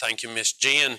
Thank 0.00 0.22
you, 0.22 0.30
Miss 0.30 0.54
Jen. 0.54 0.98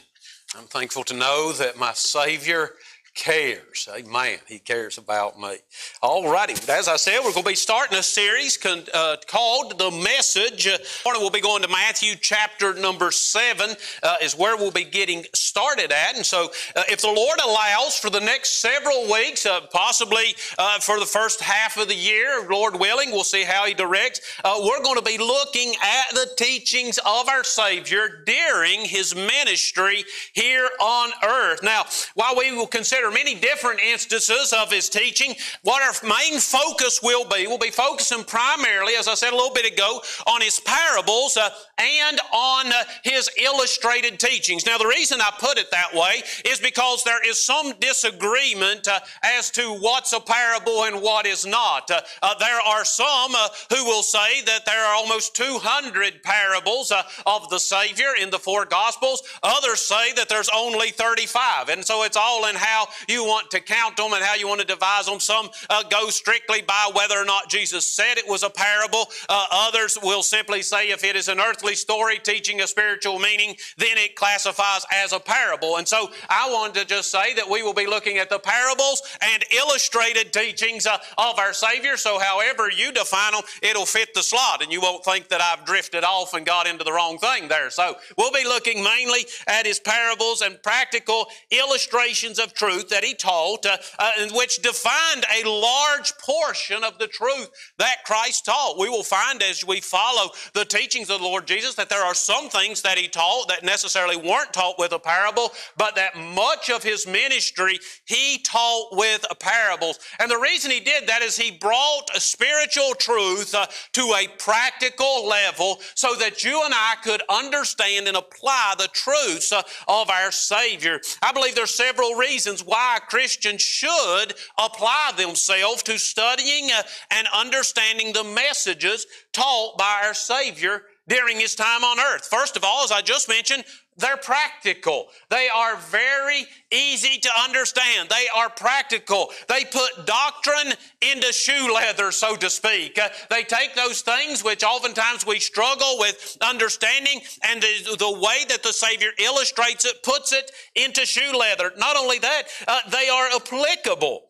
I'm 0.55 0.65
thankful 0.65 1.03
to 1.05 1.15
know 1.15 1.53
that 1.53 1.75
my 1.75 1.91
Savior 1.93 2.73
cares. 3.13 3.89
Amen. 3.93 4.39
He 4.47 4.59
cares 4.59 4.97
about 4.97 5.39
me. 5.39 5.57
All 6.01 6.31
righty. 6.31 6.53
As 6.71 6.87
I 6.87 6.95
said, 6.95 7.17
we're 7.19 7.33
going 7.33 7.43
to 7.43 7.49
be 7.49 7.55
starting 7.55 7.97
a 7.97 8.03
series 8.03 8.57
con, 8.57 8.83
uh, 8.93 9.17
called 9.27 9.77
The 9.77 9.91
Message. 9.91 10.67
Uh, 10.67 10.77
morning 11.03 11.21
we'll 11.21 11.29
be 11.29 11.41
going 11.41 11.61
to 11.61 11.67
Matthew 11.67 12.15
chapter 12.15 12.73
number 12.73 13.11
7 13.11 13.75
uh, 14.03 14.15
is 14.21 14.37
where 14.37 14.55
we'll 14.55 14.71
be 14.71 14.85
getting 14.85 15.25
started 15.33 15.91
at. 15.91 16.15
And 16.15 16.25
so 16.25 16.51
uh, 16.75 16.83
if 16.89 17.01
the 17.01 17.11
Lord 17.11 17.39
allows 17.43 17.97
for 17.97 18.09
the 18.09 18.19
next 18.19 18.61
several 18.61 19.11
weeks, 19.11 19.45
uh, 19.45 19.61
possibly 19.71 20.35
uh, 20.57 20.79
for 20.79 20.99
the 20.99 21.05
first 21.05 21.41
half 21.41 21.77
of 21.77 21.89
the 21.89 21.95
year, 21.95 22.47
Lord 22.49 22.79
willing, 22.79 23.11
we'll 23.11 23.23
see 23.23 23.43
how 23.43 23.65
He 23.65 23.73
directs, 23.73 24.21
we're 24.45 24.83
going 24.83 24.97
to 24.97 25.03
be 25.03 25.17
looking 25.17 25.73
at 25.81 26.13
the 26.13 26.29
teachings 26.37 26.97
of 26.99 27.27
our 27.27 27.43
Savior 27.43 28.23
during 28.25 28.85
His 28.85 29.13
ministry 29.15 30.03
here 30.33 30.69
on 30.79 31.09
earth. 31.23 31.61
Now, 31.61 31.85
while 32.15 32.35
we 32.37 32.51
will 32.55 32.67
consider 32.67 33.00
consider 33.01 33.11
many 33.11 33.39
different 33.39 33.79
instances 33.79 34.53
of 34.53 34.71
his 34.71 34.89
teaching. 34.89 35.35
What 35.63 35.81
our 35.81 36.07
main 36.07 36.39
focus 36.39 37.01
will 37.01 37.25
be, 37.25 37.47
we'll 37.47 37.57
be 37.57 37.69
focusing 37.69 38.23
primarily, 38.23 38.93
as 38.95 39.07
I 39.07 39.15
said 39.15 39.33
a 39.33 39.35
little 39.35 39.53
bit 39.53 39.71
ago, 39.71 40.01
on 40.27 40.41
his 40.41 40.59
parables 40.59 41.37
uh, 41.37 41.49
and 41.77 42.19
on 42.33 42.67
uh, 42.67 42.83
his 43.03 43.29
illustrated 43.41 44.19
teachings. 44.19 44.65
Now, 44.65 44.77
the 44.77 44.87
reason 44.87 45.19
I 45.21 45.31
put 45.39 45.57
it 45.57 45.71
that 45.71 45.93
way 45.93 46.21
is 46.45 46.59
because 46.59 47.03
there 47.03 47.25
is 47.27 47.43
some 47.43 47.73
disagreement 47.79 48.87
uh, 48.87 48.99
as 49.23 49.49
to 49.51 49.73
what's 49.79 50.13
a 50.13 50.19
parable 50.19 50.83
and 50.83 51.01
what 51.01 51.25
is 51.25 51.45
not. 51.45 51.89
Uh, 51.89 52.01
uh, 52.21 52.35
there 52.39 52.61
are 52.61 52.85
some 52.85 53.33
uh, 53.35 53.47
who 53.69 53.85
will 53.85 54.03
say 54.03 54.41
that 54.45 54.65
there 54.65 54.85
are 54.85 54.95
almost 54.95 55.35
200 55.35 56.23
parables 56.23 56.91
of 57.25 57.49
the 57.49 57.59
Savior 57.59 58.09
in 58.19 58.29
the 58.29 58.39
four 58.39 58.65
Gospels. 58.65 59.23
Others 59.43 59.79
say 59.79 60.13
that 60.13 60.29
there's 60.29 60.49
only 60.55 60.89
35. 60.89 61.69
And 61.69 61.83
so 61.83 62.03
it's 62.03 62.17
all 62.17 62.47
in 62.47 62.55
how 62.55 62.87
you 63.07 63.23
want 63.23 63.51
to 63.51 63.59
count 63.59 63.97
them 63.97 64.13
and 64.13 64.23
how 64.23 64.35
you 64.35 64.47
want 64.47 64.61
to 64.61 64.67
devise 64.67 65.05
them. 65.05 65.19
Some 65.19 65.49
uh, 65.69 65.83
go 65.83 66.09
strictly 66.09 66.61
by 66.61 66.91
whether 66.93 67.15
or 67.17 67.25
not 67.25 67.49
Jesus 67.49 67.85
said 67.87 68.17
it 68.17 68.27
was 68.27 68.43
a 68.43 68.49
parable. 68.49 69.07
Uh, 69.29 69.45
others 69.51 69.97
will 70.01 70.23
simply 70.23 70.61
say 70.61 70.89
if 70.89 71.03
it 71.03 71.15
is 71.15 71.27
an 71.27 71.39
earthly 71.39 71.75
story 71.75 72.19
teaching 72.19 72.61
a 72.61 72.67
spiritual 72.67 73.19
meaning, 73.19 73.55
then 73.77 73.97
it 73.97 74.15
classifies 74.15 74.85
as 74.93 75.13
a 75.13 75.19
parable. 75.19 75.77
And 75.77 75.87
so 75.87 76.09
I 76.29 76.49
wanted 76.51 76.79
to 76.81 76.85
just 76.85 77.11
say 77.11 77.33
that 77.35 77.49
we 77.49 77.63
will 77.63 77.73
be 77.73 77.87
looking 77.87 78.17
at 78.17 78.29
the 78.29 78.39
parables 78.39 79.01
and 79.21 79.43
illustrated 79.51 80.33
teachings 80.33 80.85
uh, 80.85 80.97
of 81.17 81.39
our 81.39 81.53
Savior. 81.53 81.97
So 81.97 82.19
however 82.19 82.69
you 82.69 82.91
define 82.91 83.33
them, 83.33 83.41
it'll 83.61 83.85
fit 83.85 84.13
the 84.13 84.23
slot 84.23 84.61
and 84.61 84.71
you 84.71 84.81
won't 84.81 85.03
think 85.03 85.27
that 85.29 85.41
I've 85.41 85.65
drifted 85.65 86.03
off 86.03 86.33
and 86.33 86.45
got 86.45 86.67
into 86.67 86.83
the 86.83 86.91
wrong 86.91 87.17
thing 87.17 87.47
there. 87.47 87.69
So 87.69 87.95
we'll 88.17 88.31
be 88.31 88.43
looking 88.43 88.83
mainly 88.83 89.25
at 89.47 89.65
his 89.65 89.79
parables 89.79 90.41
and 90.41 90.61
practical 90.61 91.27
illustrations 91.51 92.39
of 92.39 92.53
truth 92.53 92.80
truth 92.81 92.89
that 92.91 93.03
he 93.03 93.13
taught, 93.13 93.65
uh, 93.65 93.77
uh, 93.99 94.11
which 94.33 94.61
defined 94.61 95.25
a 95.43 95.47
large 95.47 96.13
portion 96.17 96.83
of 96.83 96.97
the 96.97 97.07
truth 97.07 97.49
that 97.77 97.97
Christ 98.05 98.45
taught. 98.45 98.79
We 98.79 98.89
will 98.89 99.03
find 99.03 99.41
as 99.43 99.65
we 99.65 99.81
follow 99.81 100.31
the 100.53 100.65
teachings 100.65 101.09
of 101.09 101.19
the 101.19 101.25
Lord 101.25 101.47
Jesus 101.47 101.75
that 101.75 101.89
there 101.89 102.03
are 102.03 102.13
some 102.13 102.49
things 102.49 102.81
that 102.81 102.97
he 102.97 103.07
taught 103.07 103.47
that 103.49 103.63
necessarily 103.63 104.17
weren't 104.17 104.53
taught 104.53 104.79
with 104.79 104.91
a 104.93 104.99
parable, 104.99 105.51
but 105.77 105.95
that 105.95 106.17
much 106.17 106.69
of 106.69 106.83
his 106.83 107.07
ministry 107.07 107.79
he 108.05 108.39
taught 108.39 108.95
with 108.95 109.25
parables. 109.39 109.99
And 110.19 110.29
the 110.29 110.39
reason 110.39 110.71
he 110.71 110.79
did 110.79 111.07
that 111.07 111.21
is 111.21 111.37
he 111.37 111.51
brought 111.51 112.09
a 112.15 112.19
spiritual 112.19 112.93
truth 112.97 113.53
uh, 113.53 113.67
to 113.93 114.01
a 114.01 114.27
practical 114.37 115.27
level 115.27 115.79
so 115.95 116.15
that 116.15 116.43
you 116.43 116.61
and 116.63 116.73
I 116.73 116.95
could 117.03 117.21
understand 117.29 118.07
and 118.07 118.17
apply 118.17 118.75
the 118.77 118.89
truths 118.93 119.51
uh, 119.51 119.61
of 119.87 120.09
our 120.09 120.31
Savior. 120.31 120.99
I 121.21 121.31
believe 121.31 121.55
there's 121.55 121.75
several 121.75 122.15
reasons 122.15 122.63
why 122.71 122.99
Christians 123.09 123.61
should 123.61 124.33
apply 124.57 125.11
themselves 125.17 125.83
to 125.83 125.99
studying 125.99 126.71
uh, 126.71 126.83
and 127.11 127.27
understanding 127.35 128.13
the 128.13 128.23
messages 128.23 129.05
taught 129.33 129.77
by 129.77 130.03
our 130.05 130.13
Savior 130.13 130.83
during 131.09 131.37
his 131.37 131.53
time 131.53 131.83
on 131.83 131.99
earth. 131.99 132.27
First 132.27 132.55
of 132.55 132.63
all, 132.63 132.85
as 132.85 132.91
I 132.93 133.01
just 133.01 133.27
mentioned, 133.27 133.65
they're 133.97 134.17
practical. 134.17 135.07
They 135.29 135.49
are 135.53 135.75
very 135.75 136.45
easy 136.71 137.19
to 137.19 137.29
understand. 137.43 138.09
They 138.09 138.25
are 138.35 138.49
practical. 138.49 139.31
They 139.47 139.65
put 139.65 140.05
doctrine 140.05 140.73
into 141.01 141.31
shoe 141.33 141.71
leather, 141.73 142.11
so 142.11 142.35
to 142.37 142.49
speak. 142.49 142.97
Uh, 142.97 143.09
they 143.29 143.43
take 143.43 143.75
those 143.75 144.01
things 144.01 144.43
which 144.43 144.63
oftentimes 144.63 145.25
we 145.25 145.39
struggle 145.39 145.97
with 145.99 146.37
understanding, 146.41 147.19
and 147.43 147.61
the, 147.61 147.95
the, 147.99 148.19
way 148.19 148.45
that 148.49 148.63
the 148.63 148.73
Savior 148.73 149.09
illustrates 149.19 149.85
it 149.85 150.03
puts 150.03 150.31
it 150.31 150.51
into 150.75 151.05
shoe 151.05 151.37
leather. 151.37 151.71
Not 151.77 151.97
only 151.97 152.19
that, 152.19 152.43
uh, 152.67 152.79
they 152.89 153.09
are 153.09 153.27
applicable. 153.35 154.23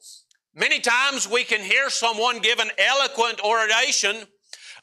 Many 0.55 0.79
times 0.79 1.29
we 1.29 1.43
can 1.43 1.61
hear 1.61 1.89
someone 1.89 2.39
give 2.39 2.59
an 2.59 2.71
eloquent 2.77 3.41
oration 3.41 4.27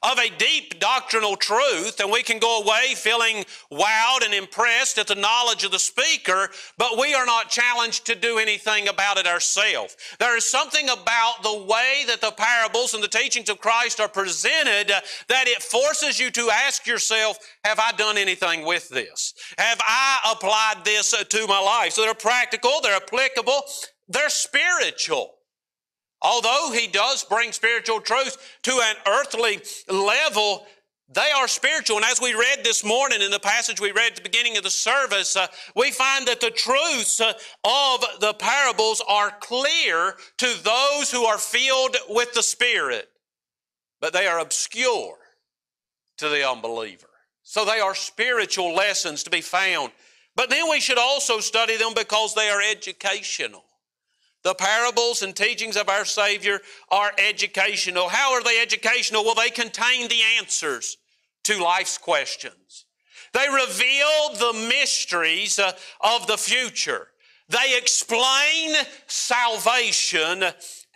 of 0.03 0.19
a 0.19 0.31
deep 0.39 0.79
doctrinal 0.79 1.35
truth, 1.35 1.99
and 2.01 2.11
we 2.11 2.23
can 2.23 2.39
go 2.39 2.63
away 2.63 2.95
feeling 2.95 3.45
wowed 3.73 4.25
and 4.25 4.33
impressed 4.33 4.97
at 4.97 5.09
the 5.09 5.15
knowledge 5.15 5.65
of 5.65 5.73
the 5.73 5.79
speaker, 5.79 6.49
but 6.77 6.99
we 6.99 7.15
are 7.15 7.27
not 7.27 7.51
challenged 7.51 8.07
to 8.07 8.15
do 8.15 8.39
anything 8.39 8.89
about 8.89 9.19
it 9.19 9.27
ourselves. 9.27 9.97
There 10.21 10.37
is 10.37 10.45
something 10.45 10.89
about 10.89 11.43
the 11.43 11.65
way 11.65 12.05
that 12.07 12.21
the 12.21 12.31
parables 12.31 12.95
and 12.95 13.03
the 13.03 13.09
teachings 13.09 13.49
of 13.49 13.61
Christ 13.61 13.99
are 13.99 14.09
presented 14.09 14.93
that 15.29 15.49
it 15.49 15.63
forces 15.63 16.21
you 16.21 16.31
to 16.31 16.51
ask 16.51 16.87
yourself, 16.87 17.39
have 17.65 17.81
I 17.81 17.93
done 17.93 18.17
anything 18.17 18.65
with 18.65 18.89
this? 18.89 19.35
Have 19.59 19.81
I 19.81 20.33
applied 20.33 20.85
this 20.85 21.11
to 21.11 21.47
my 21.49 21.61
life? 21.61 21.93
So 21.93 22.03
they're 22.03 22.15
practical, 22.15 22.81
they're 22.83 22.97
applicable, 22.97 23.63
they're 24.09 24.31
spiritual. 24.31 25.38
Although 26.21 26.73
he 26.73 26.89
does 26.89 27.25
bring 27.25 27.53
spiritual 27.53 28.01
truth 28.01 28.59
to 28.63 28.73
an 28.83 28.97
earthly 29.07 29.61
level, 29.89 30.67
they 31.09 31.31
are 31.37 31.49
spiritual. 31.49 31.97
And 31.97 32.05
as 32.05 32.21
we 32.21 32.35
read 32.35 32.65
this 32.65 32.85
morning 32.85 33.23
in 33.23 33.31
the 33.31 33.39
passage 33.39 33.81
we 33.81 33.93
read 33.93 34.11
at 34.11 34.17
the 34.17 34.23
beginning 34.23 34.57
of 34.57 34.65
the 34.65 34.71
service, 34.71 35.37
uh, 35.37 35.47
we 35.75 35.91
find 35.91 36.27
that 36.27 36.41
the 36.41 36.51
truths 36.51 37.21
uh, 37.21 37.33
of 37.65 38.05
the 38.21 38.35
parables 38.35 39.03
are 39.09 39.33
clear 39.41 40.17
to 40.39 40.63
those 40.65 41.11
who 41.11 41.25
are 41.25 41.39
filled 41.39 41.97
with 42.09 42.35
the 42.35 42.43
Spirit, 42.43 43.09
but 44.01 44.13
they 44.13 44.27
are 44.27 44.41
obscure 44.41 45.17
to 46.19 46.29
the 46.29 46.49
unbeliever. 46.49 47.07
So 47.43 47.65
they 47.65 47.81
are 47.81 47.95
spiritual 47.95 48.75
lessons 48.75 49.23
to 49.23 49.31
be 49.31 49.41
found. 49.41 49.93
But 50.37 50.51
then 50.51 50.69
we 50.69 50.81
should 50.81 50.99
also 50.99 51.41
study 51.41 51.79
them 51.79 51.95
because 51.97 52.35
they 52.35 52.51
are 52.51 52.61
educational. 52.61 53.65
The 54.49 54.55
parables 54.55 55.21
and 55.21 55.37
teachings 55.37 55.77
of 55.77 55.91
our 55.91 56.07
Savior 56.07 56.61
are 56.91 57.13
educational. 57.19 58.09
How 58.09 58.33
are 58.33 58.43
they 58.43 58.63
educational? 58.63 59.23
Well, 59.23 59.35
they 59.35 59.51
contain 59.51 60.09
the 60.09 60.23
answers 60.39 60.97
to 61.45 61.63
life's 61.63 61.99
questions. 61.99 62.87
They 63.35 63.47
reveal 63.47 64.31
the 64.39 64.67
mysteries 64.71 65.59
uh, 65.59 65.73
of 66.01 66.27
the 66.29 66.39
future. 66.39 67.09
They 67.51 67.77
explain 67.77 68.75
salvation 69.07 70.43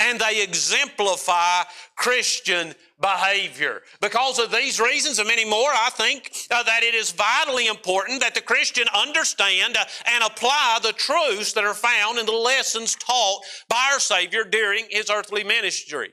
and 0.02 0.20
they 0.20 0.42
exemplify 0.42 1.62
Christian 1.96 2.74
behavior. 3.00 3.82
Because 4.00 4.38
of 4.38 4.50
these 4.50 4.80
reasons 4.80 5.18
and 5.18 5.28
many 5.28 5.44
more, 5.44 5.70
I 5.70 5.90
think 5.90 6.30
uh, 6.50 6.62
that 6.64 6.82
it 6.82 6.94
is 6.94 7.12
vitally 7.12 7.68
important 7.68 8.20
that 8.20 8.34
the 8.34 8.40
Christian 8.40 8.86
understand 8.94 9.76
uh, 9.76 9.84
and 10.06 10.24
apply 10.24 10.80
the 10.82 10.92
truths 10.92 11.52
that 11.52 11.64
are 11.64 11.74
found 11.74 12.18
in 12.18 12.26
the 12.26 12.32
lessons 12.32 12.96
taught 12.96 13.42
by 13.68 13.90
our 13.92 14.00
Savior 14.00 14.44
during 14.44 14.86
his 14.90 15.08
earthly 15.08 15.44
ministry. 15.44 16.10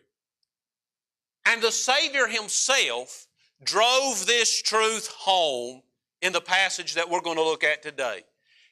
And 1.46 1.62
the 1.62 1.72
Savior 1.72 2.28
himself 2.28 3.28
drove 3.64 4.26
this 4.26 4.62
truth 4.62 5.08
home 5.08 5.82
in 6.22 6.34
the 6.34 6.42
passage 6.42 6.94
that 6.94 7.10
we're 7.10 7.22
going 7.22 7.38
to 7.38 7.44
look 7.44 7.64
at 7.64 7.82
today. 7.82 8.24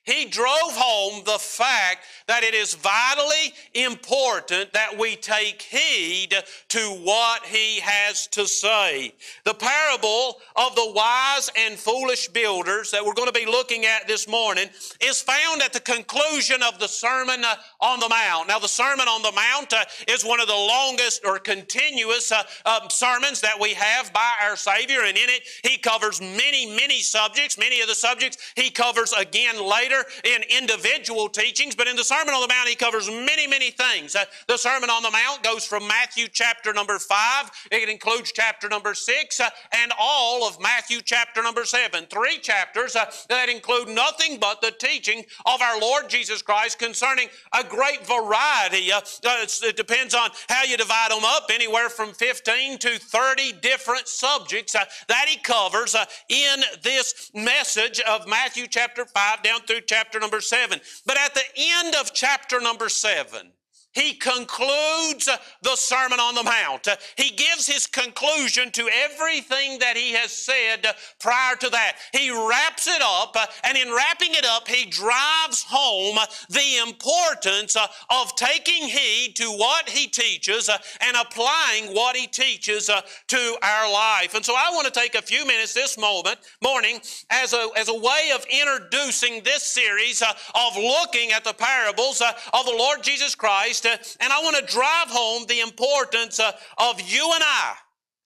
He 0.07 0.23
drove 0.23 0.71
home 0.71 1.23
the 1.25 1.37
fact 1.37 2.05
that 2.27 2.41
it 2.41 2.53
is 2.53 2.75
vitally 2.75 3.53
important 3.73 4.71
that 4.71 4.97
we 4.97 5.17
take 5.17 5.61
heed 5.61 6.33
to 6.69 6.79
what 7.03 7.45
he 7.45 7.81
has 7.81 8.25
to 8.27 8.47
say. 8.47 9.13
The 9.43 9.53
parable 9.53 10.39
of 10.55 10.75
the 10.75 10.93
wise 10.95 11.51
and 11.57 11.75
foolish 11.75 12.29
builders 12.29 12.89
that 12.91 13.05
we're 13.05 13.15
going 13.15 13.27
to 13.27 13.37
be 13.37 13.45
looking 13.45 13.85
at 13.85 14.07
this 14.07 14.29
morning 14.29 14.69
is 15.01 15.21
found 15.21 15.61
at 15.61 15.73
the 15.73 15.81
conclusion 15.81 16.63
of 16.63 16.79
the 16.79 16.87
Sermon 16.87 17.43
on 17.81 17.99
the 17.99 18.07
Mount. 18.07 18.47
Now, 18.47 18.59
the 18.59 18.67
Sermon 18.69 19.09
on 19.09 19.21
the 19.21 19.33
Mount 19.33 19.73
uh, 19.73 19.83
is 20.07 20.23
one 20.23 20.39
of 20.39 20.47
the 20.47 20.53
longest 20.53 21.25
or 21.25 21.37
continuous 21.37 22.31
uh, 22.31 22.43
um, 22.65 22.89
sermons 22.89 23.41
that 23.41 23.59
we 23.59 23.73
have 23.73 24.13
by 24.13 24.31
our 24.41 24.55
Savior, 24.55 25.01
and 25.01 25.17
in 25.17 25.29
it 25.29 25.43
he 25.63 25.77
covers 25.77 26.21
many, 26.21 26.65
many 26.77 27.01
subjects. 27.01 27.57
Many 27.57 27.81
of 27.81 27.89
the 27.89 27.95
subjects 27.95 28.53
he 28.55 28.69
covers 28.69 29.11
again 29.11 29.61
later 29.61 29.96
in 30.23 30.43
individual 30.49 31.29
teachings, 31.29 31.75
but 31.75 31.87
in 31.87 31.95
the 31.95 32.03
Sermon 32.03 32.33
on 32.33 32.41
the 32.41 32.47
Mount, 32.47 32.67
he 32.67 32.75
covers 32.75 33.09
many, 33.09 33.47
many 33.47 33.71
things. 33.71 34.15
Uh, 34.15 34.25
the 34.47 34.57
Sermon 34.57 34.89
on 34.89 35.03
the 35.03 35.11
Mount 35.11 35.43
goes 35.43 35.65
from 35.65 35.87
Matthew 35.87 36.27
chapter 36.31 36.73
number 36.73 36.99
5, 36.99 37.51
it 37.71 37.89
includes 37.89 38.31
chapter 38.31 38.69
number 38.69 38.93
6, 38.93 39.39
uh, 39.39 39.49
and 39.73 39.91
all 39.99 40.47
of 40.47 40.59
Matthew 40.61 40.99
chapter 41.03 41.41
number 41.41 41.65
7. 41.65 42.05
Three 42.05 42.37
chapters 42.39 42.95
uh, 42.95 43.05
that 43.29 43.49
include 43.49 43.89
nothing 43.89 44.37
but 44.39 44.61
the 44.61 44.71
teaching 44.71 45.23
of 45.45 45.61
our 45.61 45.79
Lord 45.79 46.09
Jesus 46.09 46.41
Christ 46.41 46.79
concerning 46.79 47.27
a 47.53 47.63
great 47.63 48.05
variety. 48.05 48.91
Uh, 48.91 48.99
uh, 49.25 49.45
it 49.63 49.75
depends 49.75 50.13
on 50.13 50.29
how 50.49 50.63
you 50.63 50.77
divide 50.77 51.11
them 51.11 51.23
up, 51.23 51.49
anywhere 51.53 51.89
from 51.89 52.13
15 52.13 52.77
to 52.79 52.99
30 52.99 53.53
different 53.61 54.07
subjects 54.07 54.75
uh, 54.75 54.85
that 55.07 55.25
he 55.27 55.37
covers 55.37 55.95
in 56.29 56.61
this 56.83 57.31
message 57.33 57.99
of 58.01 58.27
Matthew 58.27 58.67
chapter 58.67 59.05
5 59.05 59.43
down 59.43 59.61
through 59.61 59.81
chapter 59.87 60.19
number 60.19 60.41
7. 60.41 60.79
But 61.05 61.17
at 61.17 61.33
the 61.33 61.43
end 61.57 61.95
of 61.95 62.13
chapter 62.13 62.59
number 62.61 62.89
7, 62.89 63.51
he 63.97 64.13
concludes 64.13 65.27
uh, 65.27 65.37
the 65.63 65.75
Sermon 65.75 66.19
on 66.19 66.35
the 66.35 66.43
Mount. 66.43 66.87
Uh, 66.87 66.95
he 67.15 67.31
gives 67.31 67.65
his 67.65 67.87
conclusion 67.87 68.69
to 68.71 68.87
everything 68.93 69.79
that 69.79 69.97
he 69.97 70.11
has 70.13 70.31
said 70.31 70.85
uh, 70.85 70.93
prior 71.19 71.55
to 71.55 71.69
that. 71.69 71.97
He 72.13 72.29
wraps 72.29 72.85
it 72.87 73.01
up, 73.03 73.35
and 73.63 73.75
in 73.75 73.91
wrapping 73.91 74.35
it 74.35 74.45
up, 74.45 74.67
he 74.67 74.85
drives 74.85 75.65
home 75.67 76.17
the 76.49 76.77
importance 76.87 77.75
of 77.75 78.35
taking 78.35 78.87
heed 78.87 79.33
to 79.37 79.45
what 79.45 79.89
he 79.89 80.07
teaches 80.07 80.69
and 81.01 81.17
applying 81.17 81.95
what 81.95 82.15
he 82.15 82.27
teaches 82.27 82.91
to 83.27 83.57
our 83.63 83.91
life. 83.91 84.35
And 84.35 84.45
so 84.45 84.53
I 84.55 84.69
want 84.73 84.85
to 84.85 84.99
take 84.99 85.15
a 85.15 85.21
few 85.21 85.45
minutes 85.47 85.73
this 85.73 85.97
moment, 85.97 86.37
morning 86.61 86.99
as 87.31 87.53
a, 87.53 87.69
as 87.75 87.89
a 87.89 87.95
way 87.95 88.31
of 88.35 88.45
introducing 88.49 89.43
this 89.43 89.63
series 89.63 90.21
of 90.21 90.77
looking 90.77 91.31
at 91.31 91.43
the 91.43 91.53
parables 91.53 92.21
of 92.21 92.65
the 92.65 92.75
Lord 92.77 93.01
Jesus 93.01 93.33
Christ 93.33 93.86
and 93.87 94.33
I 94.33 94.39
want 94.41 94.55
to 94.57 94.73
drive 94.73 95.07
home 95.07 95.45
the 95.47 95.59
importance 95.61 96.39
uh, 96.39 96.51
of 96.77 97.01
you 97.01 97.31
and 97.33 97.43
I 97.43 97.75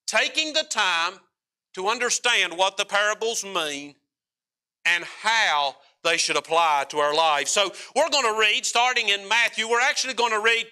taking 0.08 0.54
the 0.54 0.64
time 0.70 1.14
to 1.74 1.88
understand 1.88 2.58
what 2.58 2.78
the 2.78 2.86
parables 2.86 3.46
mean 3.46 3.96
and 4.86 5.04
how 5.04 5.76
they 6.04 6.18
should 6.18 6.36
apply 6.36 6.86
to 6.90 6.98
our 6.98 7.16
lives. 7.16 7.52
So 7.52 7.72
we're 7.96 8.10
going 8.10 8.34
to 8.34 8.40
read, 8.40 8.66
starting 8.66 9.10
in 9.10 9.28
Matthew, 9.28 9.70
we're 9.70 9.82
actually 9.82 10.16
going 10.16 10.32
to 10.32 10.40
read 10.40 10.66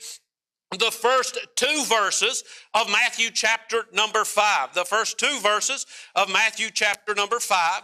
the 0.77 0.91
first 0.91 1.37
two 1.55 1.83
verses 1.85 2.43
of 2.73 2.89
Matthew 2.89 3.29
chapter 3.31 3.85
number 3.93 4.23
five. 4.25 4.73
The 4.73 4.85
first 4.85 5.17
two 5.17 5.39
verses 5.41 5.85
of 6.15 6.31
Matthew 6.31 6.69
chapter 6.71 7.15
number 7.15 7.39
five. 7.39 7.83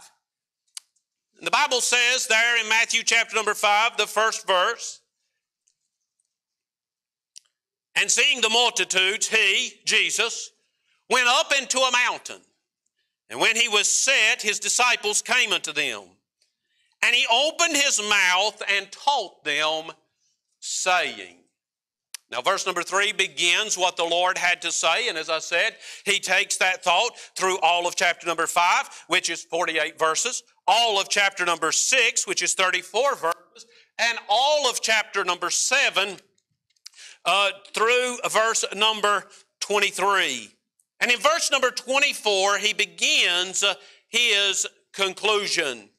The 1.41 1.51
Bible 1.51 1.81
says 1.81 2.27
there 2.27 2.61
in 2.61 2.69
Matthew 2.69 3.03
chapter 3.03 3.35
number 3.35 3.53
five, 3.53 3.97
the 3.97 4.07
first 4.07 4.47
verse, 4.47 5.01
and 7.95 8.09
seeing 8.09 8.42
the 8.42 8.50
multitudes, 8.50 9.27
he, 9.27 9.74
Jesus, 9.86 10.51
went 11.09 11.27
up 11.27 11.53
into 11.57 11.80
a 11.80 11.92
mountain. 11.92 12.42
And 13.30 13.39
when 13.39 13.56
he 13.56 13.68
was 13.68 13.88
set, 13.88 14.42
his 14.42 14.59
disciples 14.59 15.21
came 15.21 15.51
unto 15.51 15.74
them. 15.74 16.03
And 17.03 17.15
he 17.15 17.25
opened 17.31 17.75
his 17.75 18.01
mouth 18.01 18.62
and 18.69 18.92
taught 18.92 19.44
them, 19.44 19.92
saying, 20.59 21.38
now, 22.31 22.42
verse 22.42 22.65
number 22.65 22.81
three 22.81 23.12
begins 23.12 23.77
what 23.77 23.98
the 23.98 24.03
Lord 24.03 24.38
had 24.38 24.62
to 24.63 24.71
say. 24.71 25.09
And 25.09 25.18
as 25.18 25.30
I 25.30 25.39
said, 25.39 25.75
he 26.06 26.19
takes 26.19 26.57
that 26.57 26.83
thought 26.83 27.18
through 27.36 27.59
all 27.59 27.88
of 27.88 27.95
chapter 27.95 28.25
number 28.25 28.48
five, 28.48 28.89
which 29.07 29.30
is 29.30 29.44
48 29.44 30.00
verses, 30.00 30.44
all 30.68 31.00
of 31.00 31.07
chapter 31.07 31.45
number 31.45 31.71
six, 31.71 32.27
which 32.27 32.41
is 32.41 32.56
34 32.56 33.15
verses, 33.15 33.68
and 34.00 34.18
all 34.27 34.68
of 34.68 34.81
chapter 34.81 35.24
number 35.24 35.51
seven, 35.51 36.18
uh, 37.25 37.50
through 37.74 38.18
verse 38.30 38.63
number 38.75 39.25
23. 39.62 40.50
And 41.00 41.12
in 41.12 41.19
verse 41.19 41.51
number 41.51 41.72
24, 41.72 42.57
he 42.60 42.74
begins 42.74 43.63
uh, 43.63 43.74
his 44.07 44.66
conclusion. 44.94 45.89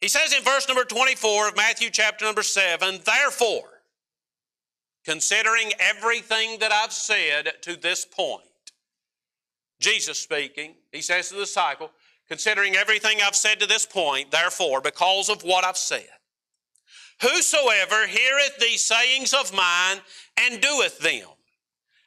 He 0.00 0.08
says 0.08 0.34
in 0.34 0.42
verse 0.42 0.66
number 0.68 0.84
24 0.84 1.48
of 1.48 1.56
Matthew 1.56 1.90
chapter 1.90 2.24
number 2.24 2.42
7, 2.42 3.00
Therefore, 3.04 3.68
considering 5.04 5.72
everything 5.78 6.58
that 6.60 6.72
I've 6.72 6.92
said 6.92 7.52
to 7.62 7.76
this 7.76 8.04
point, 8.04 8.44
Jesus 9.78 10.18
speaking, 10.18 10.74
he 10.92 11.00
says 11.00 11.28
to 11.28 11.34
the 11.34 11.40
disciple, 11.40 11.90
Considering 12.28 12.76
everything 12.76 13.18
I've 13.20 13.34
said 13.34 13.58
to 13.58 13.66
this 13.66 13.84
point, 13.84 14.30
therefore, 14.30 14.80
because 14.80 15.28
of 15.28 15.42
what 15.42 15.64
I've 15.64 15.76
said, 15.76 16.06
Whosoever 17.22 18.06
heareth 18.06 18.58
these 18.58 18.84
sayings 18.84 19.34
of 19.34 19.52
mine 19.52 19.98
and 20.38 20.60
doeth 20.60 20.98
them, 20.98 21.26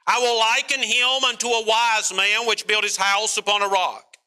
I 0.07 0.19
will 0.19 0.39
liken 0.39 0.81
him 0.81 1.23
unto 1.23 1.47
a 1.47 1.65
wise 1.65 2.13
man 2.13 2.47
which 2.47 2.67
built 2.67 2.83
his 2.83 2.97
house 2.97 3.37
upon 3.37 3.61
a 3.61 3.67
rock. 3.67 4.17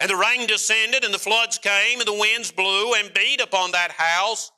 And 0.00 0.10
the 0.10 0.16
rain 0.16 0.46
descended, 0.46 1.04
and 1.04 1.12
the 1.12 1.18
floods 1.18 1.58
came, 1.58 1.98
and 1.98 2.08
the 2.08 2.12
winds 2.12 2.50
blew 2.50 2.94
and 2.94 3.12
beat 3.12 3.40
upon 3.40 3.72
that 3.72 3.92
house, 3.92 4.50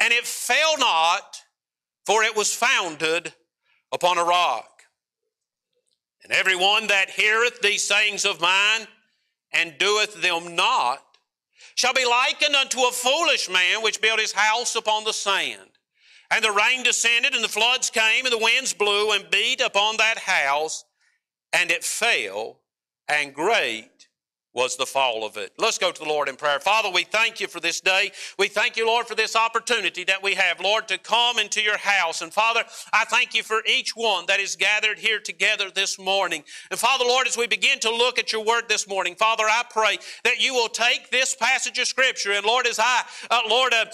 and 0.00 0.12
it 0.12 0.26
fell 0.26 0.76
not, 0.78 1.40
for 2.04 2.22
it 2.22 2.36
was 2.36 2.54
founded 2.54 3.32
upon 3.92 4.18
a 4.18 4.24
rock. 4.24 4.82
And 6.22 6.32
every 6.32 6.56
one 6.56 6.86
that 6.88 7.10
heareth 7.10 7.60
these 7.60 7.86
sayings 7.86 8.24
of 8.24 8.40
mine 8.40 8.86
and 9.52 9.78
doeth 9.78 10.20
them 10.20 10.56
not 10.56 11.13
shall 11.74 11.92
be 11.92 12.06
likened 12.06 12.54
unto 12.54 12.80
a 12.80 12.92
foolish 12.92 13.48
man 13.48 13.82
which 13.82 14.00
built 14.00 14.20
his 14.20 14.32
house 14.32 14.74
upon 14.74 15.04
the 15.04 15.12
sand. 15.12 15.70
And 16.30 16.44
the 16.44 16.52
rain 16.52 16.82
descended, 16.82 17.34
and 17.34 17.44
the 17.44 17.48
floods 17.48 17.90
came, 17.90 18.24
and 18.24 18.32
the 18.32 18.38
winds 18.38 18.72
blew 18.72 19.12
and 19.12 19.30
beat 19.30 19.60
upon 19.60 19.96
that 19.98 20.18
house, 20.18 20.84
and 21.52 21.70
it 21.70 21.84
fell, 21.84 22.60
and 23.08 23.34
great 23.34 23.90
was 24.54 24.76
the 24.76 24.86
fall 24.86 25.26
of 25.26 25.36
it. 25.36 25.52
Let's 25.58 25.78
go 25.78 25.90
to 25.90 26.02
the 26.02 26.08
Lord 26.08 26.28
in 26.28 26.36
prayer. 26.36 26.60
Father, 26.60 26.88
we 26.90 27.02
thank 27.02 27.40
you 27.40 27.48
for 27.48 27.60
this 27.60 27.80
day. 27.80 28.12
We 28.38 28.46
thank 28.46 28.76
you, 28.76 28.86
Lord, 28.86 29.06
for 29.06 29.16
this 29.16 29.34
opportunity 29.34 30.04
that 30.04 30.22
we 30.22 30.34
have, 30.34 30.60
Lord, 30.60 30.86
to 30.88 30.98
come 30.98 31.38
into 31.38 31.60
your 31.60 31.76
house. 31.76 32.22
And 32.22 32.32
Father, 32.32 32.62
I 32.92 33.04
thank 33.04 33.34
you 33.34 33.42
for 33.42 33.62
each 33.66 33.96
one 33.96 34.26
that 34.28 34.38
is 34.38 34.54
gathered 34.54 34.98
here 34.98 35.18
together 35.18 35.70
this 35.74 35.98
morning. 35.98 36.44
And 36.70 36.78
Father, 36.78 37.04
Lord, 37.04 37.26
as 37.26 37.36
we 37.36 37.48
begin 37.48 37.80
to 37.80 37.90
look 37.90 38.18
at 38.18 38.32
your 38.32 38.44
word 38.44 38.68
this 38.68 38.88
morning, 38.88 39.16
Father, 39.16 39.44
I 39.44 39.64
pray 39.68 39.98
that 40.22 40.40
you 40.40 40.54
will 40.54 40.68
take 40.68 41.10
this 41.10 41.34
passage 41.34 41.78
of 41.78 41.88
Scripture, 41.88 42.32
and 42.32 42.46
Lord, 42.46 42.66
as 42.66 42.78
I, 42.78 43.02
uh, 43.30 43.40
Lord, 43.48 43.74
an 43.74 43.88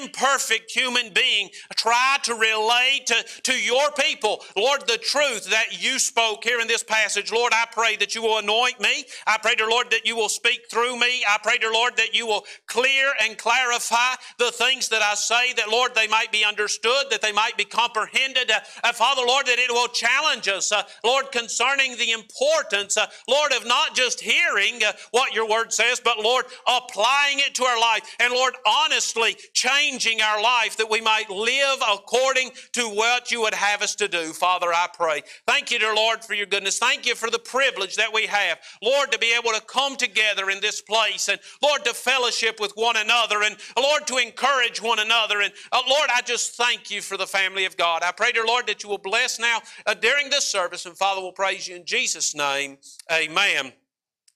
imperfect 0.00 0.70
human 0.70 1.12
being, 1.12 1.50
try 1.76 2.16
to 2.22 2.34
relate 2.34 3.02
to, 3.06 3.24
to 3.42 3.52
your 3.52 3.90
people, 3.92 4.42
Lord, 4.56 4.86
the 4.86 4.98
truth 4.98 5.50
that 5.50 5.82
you 5.82 5.98
spoke 5.98 6.44
here 6.44 6.60
in 6.60 6.68
this 6.68 6.82
passage, 6.82 7.30
Lord, 7.32 7.52
I 7.52 7.66
pray 7.70 7.96
that 7.96 8.14
you 8.14 8.22
will 8.22 8.38
anoint 8.38 8.80
me. 8.80 9.04
I 9.26 9.38
pray, 9.38 9.54
dear 9.54 9.68
Lord, 9.68 9.89
that 9.90 10.06
you 10.06 10.16
will 10.16 10.28
speak 10.28 10.62
through 10.70 10.98
me. 10.98 11.24
I 11.28 11.38
pray, 11.42 11.58
dear 11.58 11.72
Lord, 11.72 11.96
that 11.96 12.14
you 12.14 12.26
will 12.26 12.44
clear 12.66 13.12
and 13.22 13.36
clarify 13.36 14.14
the 14.38 14.50
things 14.50 14.88
that 14.88 15.02
I 15.02 15.14
say, 15.14 15.52
that, 15.54 15.70
Lord, 15.70 15.94
they 15.94 16.08
might 16.08 16.32
be 16.32 16.44
understood, 16.44 17.06
that 17.10 17.22
they 17.22 17.32
might 17.32 17.56
be 17.56 17.64
comprehended. 17.64 18.50
Uh, 18.50 18.60
uh, 18.84 18.92
Father, 18.92 19.22
Lord, 19.26 19.46
that 19.46 19.58
it 19.58 19.70
will 19.70 19.88
challenge 19.88 20.48
us, 20.48 20.72
uh, 20.72 20.82
Lord, 21.04 21.32
concerning 21.32 21.96
the 21.96 22.12
importance, 22.12 22.96
uh, 22.96 23.06
Lord, 23.28 23.52
of 23.52 23.66
not 23.66 23.94
just 23.94 24.20
hearing 24.20 24.82
uh, 24.84 24.92
what 25.10 25.34
your 25.34 25.48
word 25.48 25.72
says, 25.72 26.00
but, 26.00 26.18
Lord, 26.18 26.44
applying 26.66 27.38
it 27.40 27.54
to 27.56 27.64
our 27.64 27.80
life. 27.80 28.02
And, 28.20 28.32
Lord, 28.32 28.54
honestly 28.66 29.36
changing 29.52 30.20
our 30.22 30.42
life 30.42 30.76
that 30.76 30.90
we 30.90 31.00
might 31.00 31.30
live 31.30 31.78
according 31.90 32.50
to 32.72 32.88
what 32.88 33.30
you 33.30 33.40
would 33.40 33.54
have 33.54 33.82
us 33.82 33.94
to 33.96 34.08
do. 34.08 34.32
Father, 34.32 34.72
I 34.72 34.88
pray. 34.92 35.22
Thank 35.46 35.70
you, 35.70 35.78
dear 35.78 35.94
Lord, 35.94 36.24
for 36.24 36.34
your 36.34 36.46
goodness. 36.46 36.78
Thank 36.78 37.06
you 37.06 37.14
for 37.14 37.30
the 37.30 37.38
privilege 37.38 37.96
that 37.96 38.12
we 38.12 38.26
have, 38.26 38.58
Lord, 38.82 39.10
to 39.12 39.18
be 39.18 39.34
able 39.34 39.52
to 39.52 39.60
come 39.62 39.79
come 39.80 39.96
together 39.96 40.50
in 40.50 40.60
this 40.60 40.80
place 40.80 41.28
and 41.28 41.40
Lord, 41.62 41.84
to 41.84 41.94
fellowship 41.94 42.60
with 42.60 42.72
one 42.74 42.96
another 42.96 43.42
and 43.42 43.56
Lord, 43.76 44.06
to 44.08 44.18
encourage 44.18 44.82
one 44.82 44.98
another. 44.98 45.40
And 45.40 45.52
uh, 45.72 45.80
Lord, 45.88 46.10
I 46.12 46.20
just 46.22 46.54
thank 46.54 46.90
you 46.90 47.00
for 47.00 47.16
the 47.16 47.26
family 47.26 47.64
of 47.64 47.76
God. 47.76 48.02
I 48.02 48.12
pray, 48.12 48.32
dear 48.32 48.46
Lord, 48.46 48.66
that 48.66 48.82
you 48.82 48.88
will 48.88 48.98
bless 48.98 49.38
now 49.38 49.60
uh, 49.86 49.94
during 49.94 50.28
this 50.28 50.44
service. 50.44 50.84
And 50.86 50.96
Father, 50.96 51.20
we'll 51.22 51.32
praise 51.32 51.66
you 51.66 51.76
in 51.76 51.84
Jesus' 51.84 52.34
name. 52.34 52.76
Amen 53.10 53.72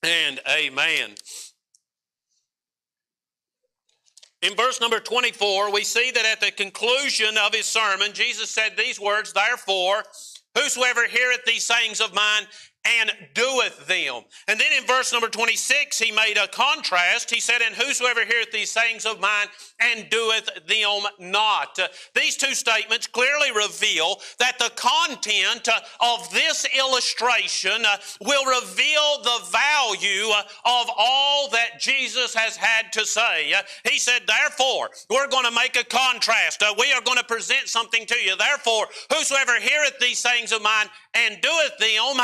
and 0.03 0.39
amen. 0.49 1.11
In 4.41 4.55
verse 4.55 4.81
number 4.81 4.99
24, 4.99 5.71
we 5.71 5.83
see 5.83 6.11
that 6.11 6.25
at 6.25 6.39
the 6.39 6.51
conclusion 6.51 7.37
of 7.37 7.53
his 7.53 7.65
sermon, 7.65 8.13
Jesus 8.13 8.49
said 8.49 8.73
these 8.77 8.99
words, 8.99 9.33
Therefore, 9.33 10.03
whosoever 10.55 11.07
heareth 11.07 11.45
these 11.45 11.65
sayings 11.65 12.01
of 12.01 12.13
mine 12.13 12.43
and 12.85 13.11
doeth 13.33 13.87
them. 13.87 14.21
And 14.47 14.59
then 14.59 14.71
in 14.77 14.85
verse 14.85 15.11
number 15.11 15.27
26, 15.27 15.97
he 15.97 16.11
made 16.11 16.37
a 16.37 16.47
contrast. 16.47 17.31
He 17.31 17.39
said, 17.39 17.61
And 17.61 17.75
whosoever 17.75 18.23
heareth 18.23 18.51
these 18.51 18.71
sayings 18.71 19.05
of 19.05 19.19
mine 19.19 19.47
and 19.79 20.09
doeth 20.09 20.49
them 20.67 21.01
not. 21.19 21.79
These 22.13 22.37
two 22.37 22.53
statements 22.53 23.07
clearly 23.07 23.51
reveal 23.51 24.19
that 24.39 24.59
the 24.59 24.71
content 24.75 25.67
of 25.99 26.31
this 26.31 26.67
illustration 26.77 27.85
uh, 27.85 27.97
will 28.21 28.45
reveal 28.45 29.23
the 29.23 29.39
value 29.51 30.29
uh, 30.29 30.43
of 30.65 30.89
all 30.97 31.49
that 31.49 31.79
Jesus 31.79 32.33
has 32.35 32.55
had 32.55 32.93
to 32.93 33.05
say. 33.05 33.53
He 33.89 33.97
said, 33.97 34.21
Therefore, 34.27 34.89
we're 35.09 35.27
going 35.27 35.45
to 35.45 35.51
make 35.51 35.75
a 35.75 35.83
contrast. 35.83 36.61
Uh, 36.61 36.73
we 36.77 36.91
are 36.93 37.01
going 37.01 37.17
to 37.17 37.23
present 37.23 37.67
something 37.67 38.05
to 38.05 38.15
you. 38.15 38.35
Therefore, 38.35 38.87
whosoever 39.11 39.59
heareth 39.59 39.97
these 39.99 40.19
sayings 40.19 40.51
of 40.51 40.61
mine 40.61 40.87
and 41.13 41.41
doeth 41.41 41.77
them, 41.79 42.19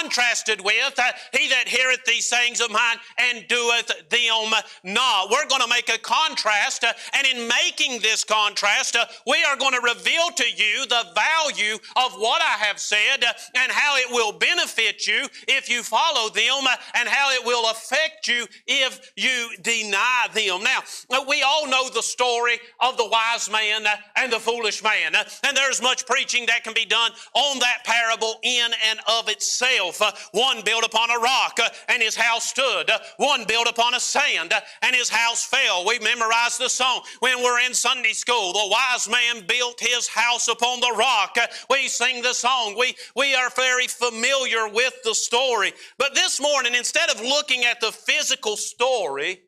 contrasted 0.00 0.60
with 0.64 0.98
uh, 0.98 1.12
he 1.32 1.48
that 1.48 1.68
heareth 1.68 2.04
these 2.06 2.26
sayings 2.26 2.60
of 2.60 2.70
mine 2.70 2.96
and 3.18 3.46
doeth 3.48 3.90
them 4.08 4.52
not. 4.84 5.30
We're 5.30 5.46
going 5.48 5.62
to 5.62 5.68
make 5.68 5.88
a 5.88 5.98
contrast, 5.98 6.84
uh, 6.84 6.92
and 7.14 7.26
in 7.26 7.48
making 7.48 8.00
this 8.00 8.24
contrast, 8.24 8.96
uh, 8.96 9.04
we 9.26 9.42
are 9.44 9.56
going 9.56 9.74
to 9.74 9.80
reveal 9.80 10.28
to 10.30 10.44
you 10.44 10.86
the 10.86 11.04
value 11.14 11.74
of 11.96 12.14
what 12.14 12.42
I 12.42 12.64
have 12.64 12.78
said 12.78 13.24
and 13.54 13.72
how 13.72 13.96
it 13.96 14.10
will 14.10 14.32
benefit 14.32 15.06
you 15.06 15.26
if 15.48 15.68
you 15.68 15.82
follow 15.82 16.30
them 16.30 16.64
and 16.94 17.08
how 17.08 17.30
it 17.32 17.44
will 17.44 17.70
affect 17.70 18.28
you 18.28 18.46
if 18.66 19.12
you 19.16 19.50
deny 19.62 20.28
them. 20.32 20.62
Now, 20.62 21.24
we 21.28 21.42
all 21.42 21.68
know 21.68 21.88
the 21.88 22.02
story 22.02 22.58
of 22.80 22.96
the 22.96 23.06
wise 23.06 23.50
man 23.50 23.84
and 24.16 24.32
the 24.32 24.38
foolish 24.38 24.82
man, 24.82 25.14
and 25.14 25.56
there's 25.56 25.82
much 25.82 26.06
preaching 26.06 26.46
that 26.46 26.64
can 26.64 26.74
be 26.74 26.84
done 26.84 27.12
on 27.34 27.58
that 27.58 27.84
parable 27.84 28.36
in 28.42 28.70
and 28.88 28.98
of 29.08 29.28
itself. 29.28 29.89
Uh, 29.98 30.12
one 30.32 30.60
built 30.62 30.84
upon 30.84 31.10
a 31.10 31.18
rock 31.18 31.58
uh, 31.62 31.68
and 31.88 32.02
his 32.02 32.14
house 32.16 32.48
stood, 32.50 32.90
uh, 32.90 32.98
one 33.16 33.44
built 33.46 33.68
upon 33.68 33.94
a 33.94 34.00
sand 34.00 34.52
and 34.82 34.94
his 34.94 35.08
house 35.08 35.44
fell. 35.44 35.86
We 35.86 35.98
memorized 36.00 36.60
the 36.60 36.68
song 36.68 37.00
when 37.20 37.42
we're 37.42 37.60
in 37.60 37.72
Sunday 37.72 38.12
school. 38.12 38.52
The 38.52 38.68
wise 38.70 39.08
man 39.08 39.46
built 39.46 39.80
his 39.80 40.06
house 40.08 40.48
upon 40.48 40.80
the 40.80 40.94
rock. 40.98 41.36
We 41.70 41.88
sing 41.88 42.22
the 42.22 42.34
song. 42.34 42.76
We, 42.78 42.94
we 43.16 43.34
are 43.34 43.50
very 43.56 43.86
familiar 43.86 44.68
with 44.68 44.94
the 45.04 45.14
story. 45.14 45.72
But 45.98 46.14
this 46.14 46.40
morning, 46.40 46.74
instead 46.74 47.10
of 47.10 47.20
looking 47.20 47.64
at 47.64 47.80
the 47.80 47.92
physical 47.92 48.56
story, 48.56 49.40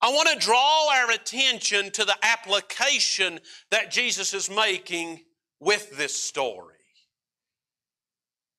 I 0.00 0.10
want 0.10 0.28
to 0.28 0.44
draw 0.44 0.90
our 0.92 1.12
attention 1.12 1.92
to 1.92 2.04
the 2.04 2.16
application 2.22 3.38
that 3.70 3.90
Jesus 3.90 4.34
is 4.34 4.50
making 4.50 5.20
with 5.60 5.96
this 5.96 6.20
story. 6.20 6.71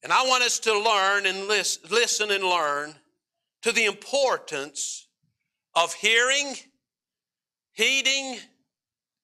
And 0.03 0.11
I 0.11 0.25
want 0.25 0.43
us 0.43 0.59
to 0.59 0.77
learn 0.77 1.25
and 1.25 1.47
listen 1.47 2.31
and 2.31 2.43
learn 2.43 2.95
to 3.61 3.71
the 3.71 3.85
importance 3.85 5.07
of 5.75 5.93
hearing, 5.93 6.55
heeding, 7.71 8.37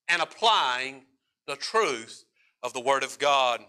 and 0.07 0.21
applying 0.21 1.03
the 1.47 1.57
truth 1.57 2.23
of 2.63 2.71
the 2.71 2.79
Word 2.79 3.03
of 3.03 3.19
God. 3.19 3.61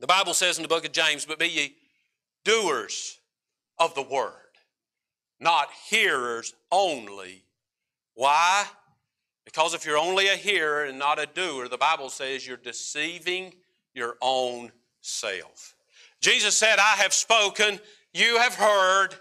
The 0.00 0.06
Bible 0.06 0.34
says 0.34 0.58
in 0.58 0.62
the 0.62 0.68
book 0.68 0.84
of 0.84 0.92
James, 0.92 1.24
But 1.24 1.38
be 1.38 1.48
ye 1.48 1.76
doers 2.44 3.18
of 3.78 3.94
the 3.94 4.02
Word, 4.02 4.32
not 5.40 5.68
hearers 5.88 6.54
only. 6.70 7.42
Why? 8.14 8.66
Because 9.46 9.72
if 9.72 9.86
you're 9.86 9.96
only 9.96 10.28
a 10.28 10.36
hearer 10.36 10.84
and 10.84 10.98
not 10.98 11.18
a 11.18 11.24
doer, 11.24 11.68
the 11.68 11.78
Bible 11.78 12.10
says 12.10 12.46
you're 12.46 12.58
deceiving 12.58 13.54
your 13.94 14.16
own 14.20 14.72
self. 15.00 15.74
Jesus 16.20 16.56
said, 16.56 16.78
I 16.78 16.96
have 17.02 17.12
spoken, 17.12 17.78
you 18.12 18.38
have 18.38 18.54
heard, 18.54 19.14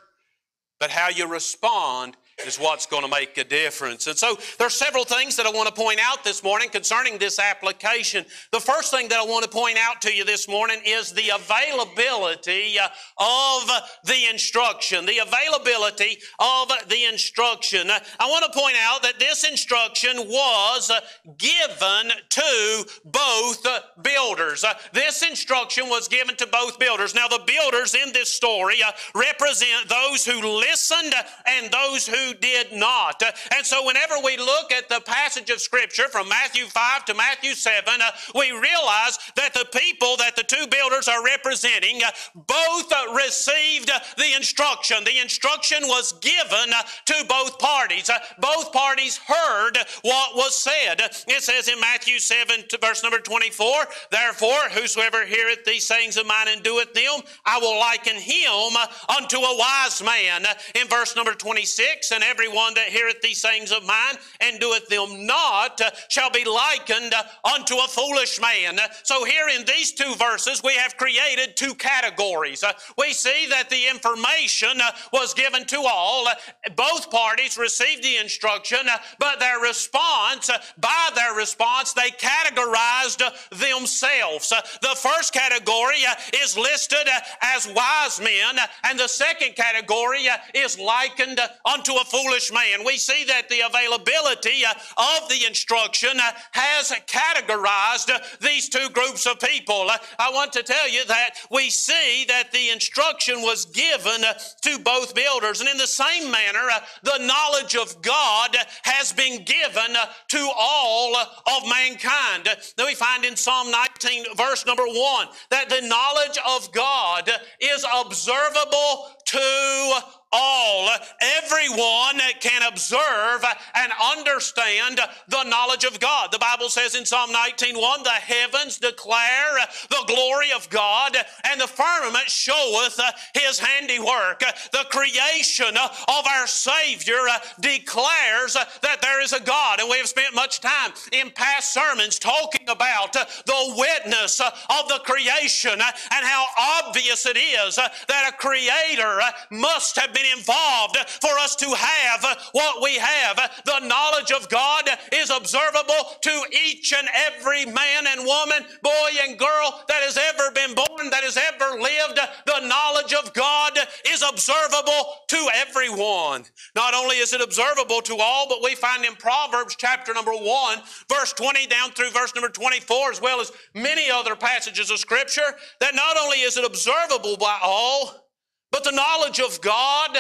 but 0.80 0.90
how 0.90 1.10
you 1.10 1.28
respond 1.28 2.18
is 2.46 2.58
what's 2.58 2.86
going 2.86 3.02
to 3.02 3.10
make 3.10 3.38
a 3.38 3.44
difference. 3.44 4.06
And 4.06 4.16
so 4.16 4.38
there's 4.60 4.76
several 4.76 5.06
things 5.06 5.36
that 5.38 5.48
I 5.48 5.50
want 5.50 5.68
to 5.68 5.74
point 5.74 6.00
out 6.04 6.24
this 6.24 6.44
morning 6.44 6.70
concerning 6.70 7.18
this 7.18 7.40
application. 7.40 8.26
The 8.52 8.60
first 8.60 8.92
thing 8.92 9.08
that 9.10 9.18
I 9.18 9.26
want 9.26 9.44
to 9.44 9.50
point 9.50 9.78
out 9.80 10.02
to 10.02 10.14
you 10.14 10.24
this 10.24 10.48
morning 10.48 10.80
is 10.86 11.12
the 11.12 11.30
availability 11.30 12.78
uh, 12.80 12.90
of 13.18 13.70
the 14.04 14.28
instruction. 14.30 15.06
The 15.06 15.18
availability 15.20 16.20
of 16.40 16.72
the 16.88 17.06
instruction. 17.06 17.90
Uh, 17.90 18.00
I 18.20 18.28
want 18.28 18.46
to 18.52 18.60
point 18.60 18.78
out 18.84 19.02
that 19.02 19.18
this 19.18 19.44
instruction 19.44 20.18
was 20.18 20.92
uh, 20.92 21.00
given 21.38 22.12
to 22.30 22.86
both 23.06 23.66
builders. 24.04 24.64
This 24.94 25.24
instruction 25.24 25.90
was 25.90 26.08
given 26.08 26.36
to 26.36 26.48
both 26.48 26.78
builders. 26.78 27.16
Now 27.16 27.28
the 27.28 27.42
builders 27.48 27.96
in 27.96 28.14
this 28.14 28.30
story 28.30 28.76
represent 29.16 29.90
those 29.90 30.24
who 30.24 30.40
listened 30.60 31.14
and 31.48 31.72
those 31.72 32.06
who 32.08 32.27
did 32.36 32.74
not. 32.74 33.22
And 33.56 33.66
so, 33.66 33.86
whenever 33.86 34.16
we 34.24 34.38
look 34.38 34.72
at 34.72 34.90
the 34.90 35.02
passage 35.02 35.50
of 35.50 35.62
Scripture 35.62 36.08
from 36.10 36.30
Matthew 36.30 36.66
5 36.66 37.06
to 37.06 37.14
Matthew 37.14 37.54
7, 37.54 38.02
uh, 38.02 38.12
we 38.36 38.52
realize 38.52 39.20
that 39.36 39.54
the 39.54 39.68
people 39.72 40.18
that 40.18 40.36
the 40.36 40.44
two 40.44 40.68
builders 40.68 41.08
are 41.08 41.24
representing 41.24 42.02
uh, 42.04 42.12
both 42.36 42.92
uh, 42.92 43.14
received 43.14 43.92
the 44.18 44.36
instruction. 44.36 45.04
The 45.04 45.20
instruction 45.20 45.84
was 45.84 46.14
given 46.14 46.74
to 47.06 47.26
both 47.28 47.60
parties. 47.60 48.10
Both 48.40 48.72
parties 48.72 49.18
heard 49.18 49.78
what 50.02 50.36
was 50.36 50.56
said. 50.56 51.02
It 51.28 51.44
says 51.44 51.68
in 51.68 51.80
Matthew 51.80 52.20
7 52.20 52.68
to 52.70 52.78
verse 52.82 53.04
number 53.04 53.20
24, 53.20 53.68
Therefore, 54.12 54.70
whosoever 54.72 55.26
heareth 55.26 55.66
these 55.66 55.86
sayings 55.86 56.18
of 56.18 56.26
mine 56.26 56.48
and 56.50 56.64
doeth 56.64 56.94
them, 56.94 57.22
I 57.46 57.60
will 57.60 57.80
liken 57.80 58.16
him 58.16 58.76
unto 59.10 59.38
a 59.38 59.58
wise 59.58 60.02
man. 60.04 60.46
In 60.76 60.88
verse 60.88 61.16
number 61.16 61.34
26, 61.34 62.12
and 62.18 62.24
everyone 62.24 62.74
that 62.74 62.88
heareth 62.88 63.22
these 63.22 63.40
sayings 63.40 63.72
of 63.72 63.86
mine 63.86 64.16
and 64.42 64.60
doeth 64.60 64.88
them 64.88 65.28
not 65.28 65.80
shall 66.10 66.32
be 66.32 66.44
likened 66.44 67.14
unto 67.56 67.76
a 67.76 67.88
foolish 67.88 68.42
man. 68.42 68.80
So, 69.04 69.24
here 69.24 69.48
in 69.56 69.64
these 69.66 69.92
two 69.92 70.16
verses, 70.16 70.64
we 70.64 70.74
have 70.74 70.98
created 70.98 71.56
two 71.56 71.76
categories. 71.76 72.64
We 72.98 73.14
see 73.14 73.46
that 73.52 73.70
the 73.70 73.88
information 73.88 74.82
was 75.14 75.36
given 75.36 75.66
to 75.66 75.82
all. 75.88 76.28
Both 76.76 77.12
parties 77.12 77.56
received 77.56 78.02
the 78.02 78.18
instruction, 78.18 78.80
but 79.20 79.40
their 79.40 79.60
response, 79.60 80.50
by 80.80 81.10
their 81.14 81.36
response, 81.36 81.94
they 81.94 82.10
categorized 82.10 83.22
themselves. 83.52 84.50
The 84.82 84.98
first 84.98 85.34
category 85.34 86.02
is 86.42 86.58
listed 86.58 87.08
as 87.44 87.68
wise 87.68 88.20
men, 88.20 88.58
and 88.86 88.98
the 88.98 89.08
second 89.08 89.56
category 89.56 90.26
is 90.56 90.80
likened 90.80 91.40
unto 91.64 91.94
a 91.94 92.07
foolish 92.12 92.52
man. 92.52 92.86
We 92.86 92.98
see 92.98 93.24
that 93.26 93.50
the 93.50 93.62
availability 93.62 94.66
uh, 94.66 94.74
of 94.98 95.30
the 95.30 95.46
instruction 95.46 96.12
uh, 96.16 96.32
has 96.52 96.92
categorized 97.08 98.10
uh, 98.10 98.20
these 98.42 98.70
two 98.70 98.90
groups 98.94 99.26
of 99.26 99.40
people. 99.40 99.90
I 100.20 100.32
want 100.32 100.54
to 100.54 100.64
tell 100.64 100.90
you 100.90 101.06
that 101.06 101.32
we 101.52 101.70
see 101.70 102.26
that 102.28 102.52
the 102.52 102.70
instruction 102.70 103.42
was 103.42 103.66
given 103.66 104.22
to 104.64 104.80
both 104.80 105.14
builders. 105.16 105.60
And 105.60 105.70
in 105.70 105.78
the 105.78 105.88
same 105.88 106.32
manner, 106.32 106.68
the 107.04 107.20
knowledge 107.20 107.76
of 107.76 108.02
God 108.02 108.56
has 108.84 109.14
been 109.14 109.44
given 109.44 109.96
to 110.30 110.50
all 110.58 111.16
of 111.16 111.70
mankind. 111.70 112.48
Then 112.76 112.86
we 112.86 112.96
find 112.96 113.26
in 113.26 113.36
Psalm 113.36 113.72
19, 113.72 114.36
verse 114.36 114.66
number 114.66 114.86
1, 114.86 115.28
that 115.50 115.70
the 115.70 115.88
knowledge 115.88 116.38
of 116.48 116.72
God 116.72 117.30
is 117.60 117.86
observable 117.96 119.08
to 119.26 120.00
all. 120.32 120.90
Everyone 121.22 122.20
can 122.40 122.62
observe 122.64 123.46
and 123.76 123.92
understand 124.16 125.00
the 125.28 125.44
knowledge 125.44 125.84
of 125.84 126.00
God. 126.00 126.32
The 126.32 126.40
Bible 126.40 126.70
says 126.70 126.96
in 126.96 127.06
Psalm 127.06 127.32
19:1, 127.32 128.04
the 128.04 128.10
heavens 128.10 128.78
declare 128.78 129.58
the 129.90 130.04
glory 130.08 130.52
of 130.52 130.70
God, 130.70 131.18
and 131.44 131.62
the 131.62 131.68
firmament 131.68 132.30
showeth 132.30 133.00
his 133.34 133.60
handiwork. 133.60 134.40
The 134.72 134.86
creation 134.90 135.78
of 135.78 136.28
our 136.28 136.48
Savior 136.48 137.26
declares 137.60 138.54
that 138.54 139.02
there 139.02 139.22
is 139.22 139.34
a 139.34 139.40
God, 139.40 139.80
and 139.80 139.90
we 139.90 139.98
have 139.98 140.10
spent 140.10 140.34
much 140.34 140.60
time 140.60 140.94
in 141.12 141.32
past 141.32 141.74
sermons 141.74 142.20
talking 142.20 142.68
about 142.70 143.14
the 143.14 143.76
witness 143.78 144.40
of 144.40 144.88
the 144.88 145.00
creation 145.06 145.74
and 145.74 146.26
how 146.26 146.46
obvious 146.58 147.26
it 147.26 147.38
is 147.38 147.76
that 147.76 148.30
a 148.30 148.32
creator 148.34 149.22
must 149.50 149.96
have 149.98 150.14
been 150.18 150.38
involved 150.38 150.98
for 151.22 151.38
us 151.40 151.56
to 151.58 151.70
have 151.70 152.26
what 152.52 152.82
we 152.82 152.96
have. 152.96 153.38
The 153.66 153.86
knowledge 153.88 154.32
of 154.32 154.50
God 154.50 154.90
is 155.14 155.30
observable 155.30 156.18
to 156.22 156.42
each 156.66 156.94
and 156.94 157.08
every 157.14 157.66
man 157.66 158.08
and 158.08 158.26
woman, 158.26 158.66
boy 158.82 159.10
and 159.22 159.38
girl 159.38 159.84
that 159.88 160.02
has 160.04 160.18
ever 160.18 160.52
been 160.52 160.74
born, 160.74 161.10
that 161.12 161.24
has 161.24 161.38
ever 161.38 161.80
lived. 161.80 162.20
The 162.46 162.68
knowledge 162.68 163.14
of 163.14 163.34
God 163.34 163.78
is 164.08 164.24
observable 164.28 165.26
to 165.28 165.50
everyone. 165.54 166.46
Not 166.76 166.94
only 166.94 167.18
is 167.18 167.34
it 167.34 167.42
observable 167.42 168.02
to 168.02 168.18
all, 168.20 168.48
but 168.50 168.64
we 168.64 168.76
find 168.76 169.06
in 169.06 169.16
Proverbs 169.16 169.76
chapter 169.78 170.14
number 170.14 170.32
1, 170.32 170.80
verse 171.10 171.34
20 171.34 171.68
down 171.68 171.92
through 171.92 172.10
verse 172.12 172.34
number 172.34 172.50
24, 172.50 173.12
as 173.12 173.22
well 173.22 173.40
as 173.40 173.52
many 173.74 174.10
other 174.10 174.36
passages 174.36 174.90
of 174.90 174.98
Scripture, 174.98 175.56
that 175.80 175.96
not 175.96 176.18
only 176.22 176.38
is 176.38 176.58
it 176.58 176.66
observable 176.66 177.38
by 177.38 177.60
all, 177.62 178.27
But 178.72 178.84
the 178.84 178.92
knowledge 178.92 179.40
of 179.40 179.62
God 179.62 180.18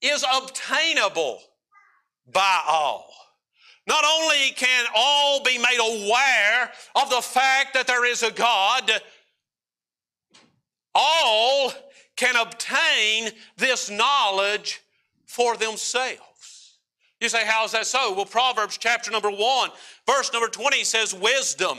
is 0.00 0.24
obtainable 0.34 1.40
by 2.32 2.60
all. 2.68 3.12
Not 3.86 4.04
only 4.04 4.50
can 4.56 4.84
all 4.94 5.42
be 5.42 5.58
made 5.58 5.78
aware 5.80 6.72
of 6.96 7.08
the 7.08 7.22
fact 7.22 7.74
that 7.74 7.86
there 7.86 8.04
is 8.04 8.22
a 8.22 8.32
God, 8.32 8.90
all 10.94 11.72
can 12.16 12.34
obtain 12.36 13.30
this 13.56 13.90
knowledge 13.90 14.82
for 15.26 15.56
themselves. 15.56 16.78
You 17.20 17.28
say, 17.28 17.46
how 17.46 17.64
is 17.64 17.72
that 17.72 17.86
so? 17.86 18.12
Well, 18.14 18.26
Proverbs 18.26 18.76
chapter 18.76 19.10
number 19.10 19.30
1, 19.30 19.70
verse 20.06 20.32
number 20.32 20.48
20 20.48 20.84
says, 20.84 21.14
Wisdom 21.14 21.78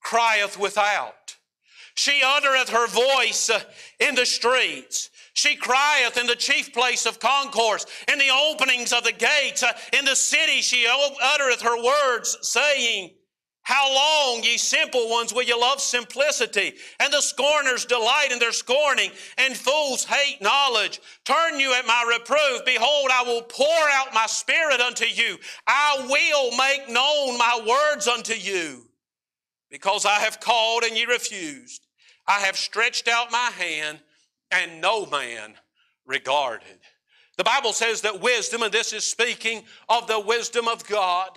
crieth 0.00 0.58
without. 0.58 1.36
She 1.94 2.22
uttereth 2.24 2.68
her 2.68 2.86
voice 2.86 3.50
in 3.98 4.14
the 4.14 4.26
streets. 4.26 5.10
She 5.34 5.56
crieth 5.56 6.16
in 6.16 6.26
the 6.26 6.36
chief 6.36 6.72
place 6.72 7.06
of 7.06 7.20
concourse, 7.20 7.86
in 8.10 8.18
the 8.18 8.30
openings 8.30 8.92
of 8.92 9.04
the 9.04 9.12
gates. 9.12 9.62
Uh, 9.62 9.72
in 9.96 10.04
the 10.04 10.16
city 10.16 10.62
she 10.62 10.86
uttereth 10.88 11.60
her 11.62 11.82
words, 11.82 12.38
saying, 12.40 13.10
how 13.64 13.94
long, 13.94 14.44
ye 14.44 14.58
simple 14.58 15.08
ones, 15.08 15.32
will 15.32 15.42
you 15.42 15.58
love 15.58 15.80
simplicity? 15.80 16.74
And 17.00 17.10
the 17.10 17.22
scorners 17.22 17.86
delight 17.86 18.28
in 18.30 18.38
their 18.38 18.52
scorning, 18.52 19.10
and 19.38 19.56
fools 19.56 20.04
hate 20.04 20.42
knowledge. 20.42 21.00
Turn 21.24 21.58
you 21.58 21.72
at 21.72 21.86
my 21.86 22.04
reproof. 22.06 22.66
Behold, 22.66 23.08
I 23.10 23.22
will 23.22 23.40
pour 23.40 23.88
out 23.94 24.12
my 24.12 24.26
spirit 24.26 24.82
unto 24.82 25.06
you. 25.06 25.38
I 25.66 26.06
will 26.10 26.54
make 26.58 26.90
known 26.90 27.38
my 27.38 27.58
words 27.66 28.06
unto 28.06 28.34
you. 28.34 28.86
Because 29.70 30.04
I 30.04 30.20
have 30.20 30.40
called 30.40 30.82
and 30.84 30.94
ye 30.94 31.06
refused. 31.06 31.86
I 32.26 32.40
have 32.40 32.58
stretched 32.58 33.08
out 33.08 33.32
my 33.32 33.50
hand, 33.56 34.00
and 34.54 34.80
no 34.80 35.06
man 35.06 35.54
regarded. 36.06 36.78
The 37.36 37.44
Bible 37.44 37.72
says 37.72 38.00
that 38.02 38.20
wisdom, 38.20 38.62
and 38.62 38.72
this 38.72 38.92
is 38.92 39.04
speaking 39.04 39.64
of 39.88 40.06
the 40.06 40.20
wisdom 40.20 40.68
of 40.68 40.86
God, 40.86 41.30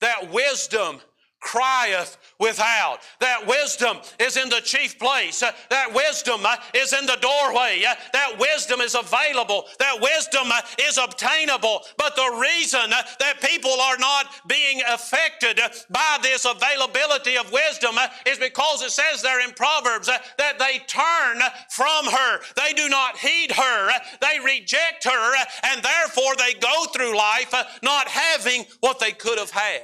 that 0.00 0.30
wisdom 0.30 1.00
crieth 1.44 2.16
without. 2.40 2.98
That 3.20 3.46
wisdom 3.46 3.98
is 4.18 4.36
in 4.36 4.48
the 4.48 4.60
chief 4.60 4.98
place. 4.98 5.42
Uh, 5.42 5.52
that 5.70 5.94
wisdom 5.94 6.40
uh, 6.44 6.56
is 6.74 6.92
in 6.92 7.06
the 7.06 7.18
doorway. 7.20 7.84
Uh, 7.86 7.94
that 8.12 8.38
wisdom 8.38 8.80
is 8.80 8.94
available. 8.94 9.66
That 9.78 10.00
wisdom 10.00 10.50
uh, 10.50 10.60
is 10.80 10.98
obtainable. 10.98 11.82
But 11.98 12.16
the 12.16 12.40
reason 12.40 12.92
uh, 12.92 13.02
that 13.20 13.40
people 13.40 13.78
are 13.80 13.98
not 13.98 14.26
being 14.48 14.80
affected 14.88 15.60
uh, 15.60 15.68
by 15.90 16.18
this 16.22 16.46
availability 16.46 17.36
of 17.36 17.52
wisdom 17.52 17.94
is 18.26 18.38
because 18.38 18.82
it 18.82 18.90
says 18.90 19.22
there 19.22 19.46
in 19.46 19.52
Proverbs 19.52 20.06
that 20.06 20.58
they 20.58 20.80
turn 20.86 21.40
from 21.68 22.06
her. 22.06 22.40
They 22.56 22.72
do 22.72 22.88
not 22.88 23.18
heed 23.18 23.52
her. 23.52 23.90
They 24.20 24.40
reject 24.42 25.04
her. 25.04 25.34
And 25.64 25.82
therefore 25.82 26.34
they 26.36 26.54
go 26.54 26.86
through 26.86 27.16
life 27.16 27.52
not 27.82 28.08
having 28.08 28.64
what 28.80 28.98
they 28.98 29.12
could 29.12 29.38
have 29.38 29.50
had. 29.50 29.82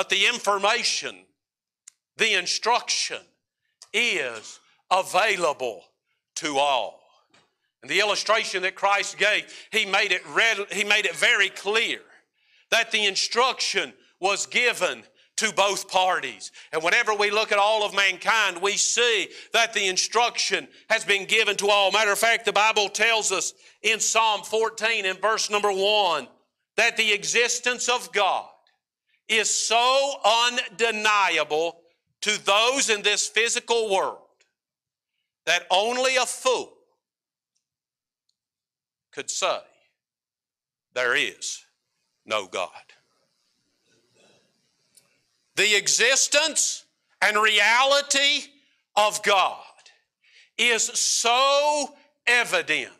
But 0.00 0.08
the 0.08 0.28
information, 0.28 1.14
the 2.16 2.32
instruction 2.32 3.18
is 3.92 4.58
available 4.90 5.84
to 6.36 6.56
all. 6.56 7.02
And 7.82 7.90
the 7.90 8.00
illustration 8.00 8.62
that 8.62 8.74
Christ 8.74 9.18
gave, 9.18 9.54
he 9.70 9.84
made 9.84 10.12
it 10.12 10.22
read, 10.28 10.56
he 10.72 10.84
made 10.84 11.04
it 11.04 11.14
very 11.14 11.50
clear 11.50 11.98
that 12.70 12.90
the 12.92 13.04
instruction 13.04 13.92
was 14.20 14.46
given 14.46 15.02
to 15.36 15.52
both 15.52 15.86
parties. 15.90 16.50
And 16.72 16.82
whenever 16.82 17.12
we 17.12 17.30
look 17.30 17.52
at 17.52 17.58
all 17.58 17.84
of 17.84 17.94
mankind, 17.94 18.62
we 18.62 18.78
see 18.78 19.28
that 19.52 19.74
the 19.74 19.86
instruction 19.86 20.66
has 20.88 21.04
been 21.04 21.26
given 21.26 21.56
to 21.56 21.68
all. 21.68 21.92
Matter 21.92 22.12
of 22.12 22.18
fact, 22.18 22.46
the 22.46 22.54
Bible 22.54 22.88
tells 22.88 23.32
us 23.32 23.52
in 23.82 24.00
Psalm 24.00 24.44
14 24.44 25.04
in 25.04 25.18
verse 25.18 25.50
number 25.50 25.70
1 25.70 26.26
that 26.78 26.96
the 26.96 27.12
existence 27.12 27.90
of 27.90 28.10
God 28.14 28.48
is 29.30 29.48
so 29.48 30.14
undeniable 30.24 31.78
to 32.22 32.44
those 32.44 32.90
in 32.90 33.02
this 33.02 33.28
physical 33.28 33.90
world 33.90 34.18
that 35.46 35.66
only 35.70 36.16
a 36.16 36.26
fool 36.26 36.72
could 39.12 39.30
say, 39.30 39.58
There 40.94 41.16
is 41.16 41.64
no 42.26 42.46
God. 42.46 42.70
The 45.56 45.76
existence 45.76 46.84
and 47.22 47.36
reality 47.36 48.44
of 48.96 49.22
God 49.22 49.56
is 50.58 50.82
so 50.82 51.94
evident 52.26 52.92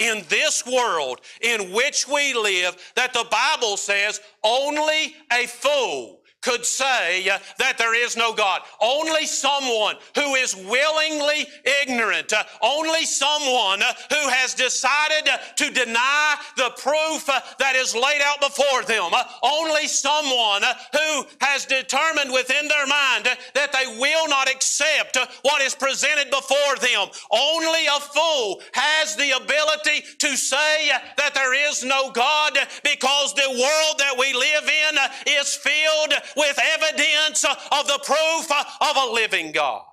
in 0.00 0.24
this 0.28 0.66
world 0.66 1.20
in 1.42 1.72
which 1.72 2.08
we 2.08 2.34
live 2.34 2.76
that 2.96 3.12
the 3.12 3.26
Bible 3.30 3.76
says 3.76 4.20
only 4.42 5.14
a 5.30 5.46
fool 5.46 6.19
could 6.42 6.64
say 6.64 7.28
that 7.58 7.78
there 7.78 7.94
is 7.94 8.16
no 8.16 8.32
God. 8.32 8.62
Only 8.80 9.26
someone 9.26 9.96
who 10.14 10.34
is 10.34 10.56
willingly 10.56 11.46
ignorant, 11.82 12.32
only 12.62 13.04
someone 13.04 13.80
who 13.80 14.28
has 14.28 14.54
decided 14.54 15.28
to 15.56 15.70
deny 15.70 16.36
the 16.56 16.70
proof 16.78 17.26
that 17.58 17.76
is 17.76 17.94
laid 17.94 18.22
out 18.22 18.40
before 18.40 18.82
them, 18.84 19.10
only 19.42 19.86
someone 19.86 20.62
who 20.92 21.26
has 21.40 21.66
determined 21.66 22.32
within 22.32 22.68
their 22.68 22.86
mind 22.86 23.28
that 23.54 23.72
they 23.72 23.98
will 23.98 24.28
not 24.28 24.50
accept 24.50 25.18
what 25.42 25.62
is 25.62 25.74
presented 25.74 26.30
before 26.30 26.76
them. 26.80 27.08
Only 27.30 27.86
a 27.86 28.00
fool 28.00 28.62
has 28.72 29.16
the 29.16 29.36
ability 29.36 30.04
to 30.18 30.36
say 30.36 30.90
that 31.16 31.34
there 31.34 31.54
is 31.68 31.84
no 31.84 32.10
God 32.10 32.56
because 32.82 33.34
the 33.34 33.50
world 33.50 33.98
that 33.98 34.16
we 34.18 34.32
live 34.32 34.64
in 34.64 34.98
is 35.26 35.54
filled 35.54 36.14
with 36.36 36.58
evidence 36.58 37.44
of 37.44 37.86
the 37.86 38.00
proof 38.04 38.50
of 38.80 38.96
a 38.96 39.12
living 39.12 39.52
God. 39.52 39.84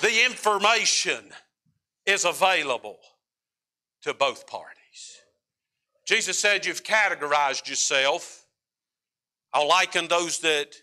The 0.00 0.24
information 0.24 1.24
is 2.06 2.24
available 2.24 2.98
to 4.02 4.14
both 4.14 4.46
parties. 4.46 4.72
Jesus 6.06 6.38
said, 6.38 6.66
You've 6.66 6.82
categorized 6.82 7.68
yourself. 7.68 8.46
I'll 9.52 9.68
liken 9.68 10.08
those 10.08 10.40
that 10.40 10.74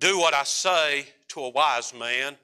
do 0.00 0.18
what 0.18 0.34
I 0.34 0.44
say 0.44 1.06
to 1.28 1.40
a 1.40 1.50
wise 1.50 1.94
man. 1.94 2.36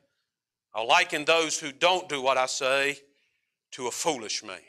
I'll 0.74 0.86
liken 0.86 1.24
those 1.24 1.58
who 1.58 1.72
don't 1.72 2.08
do 2.08 2.22
what 2.22 2.36
I 2.36 2.46
say 2.46 2.98
to 3.72 3.88
a 3.88 3.90
foolish 3.90 4.44
man. 4.44 4.60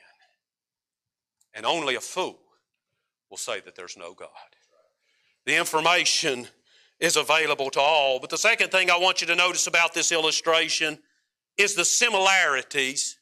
And 1.53 1.65
only 1.65 1.95
a 1.95 2.01
fool 2.01 2.39
will 3.29 3.37
say 3.37 3.59
that 3.59 3.75
there's 3.75 3.97
no 3.97 4.13
God. 4.13 4.29
The 5.45 5.57
information 5.57 6.47
is 6.99 7.15
available 7.15 7.69
to 7.71 7.79
all. 7.79 8.19
But 8.19 8.29
the 8.29 8.37
second 8.37 8.71
thing 8.71 8.91
I 8.91 8.97
want 8.97 9.21
you 9.21 9.27
to 9.27 9.35
notice 9.35 9.67
about 9.67 9.93
this 9.93 10.11
illustration 10.11 10.99
is 11.57 11.75
the 11.75 11.85
similarities 11.85 13.17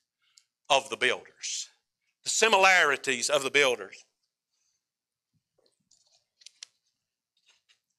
of 0.70 0.90
the 0.90 0.98
builders. 0.98 1.70
The 2.24 2.30
similarities 2.30 3.30
of 3.30 3.44
the 3.44 3.52
builders. 3.52 4.04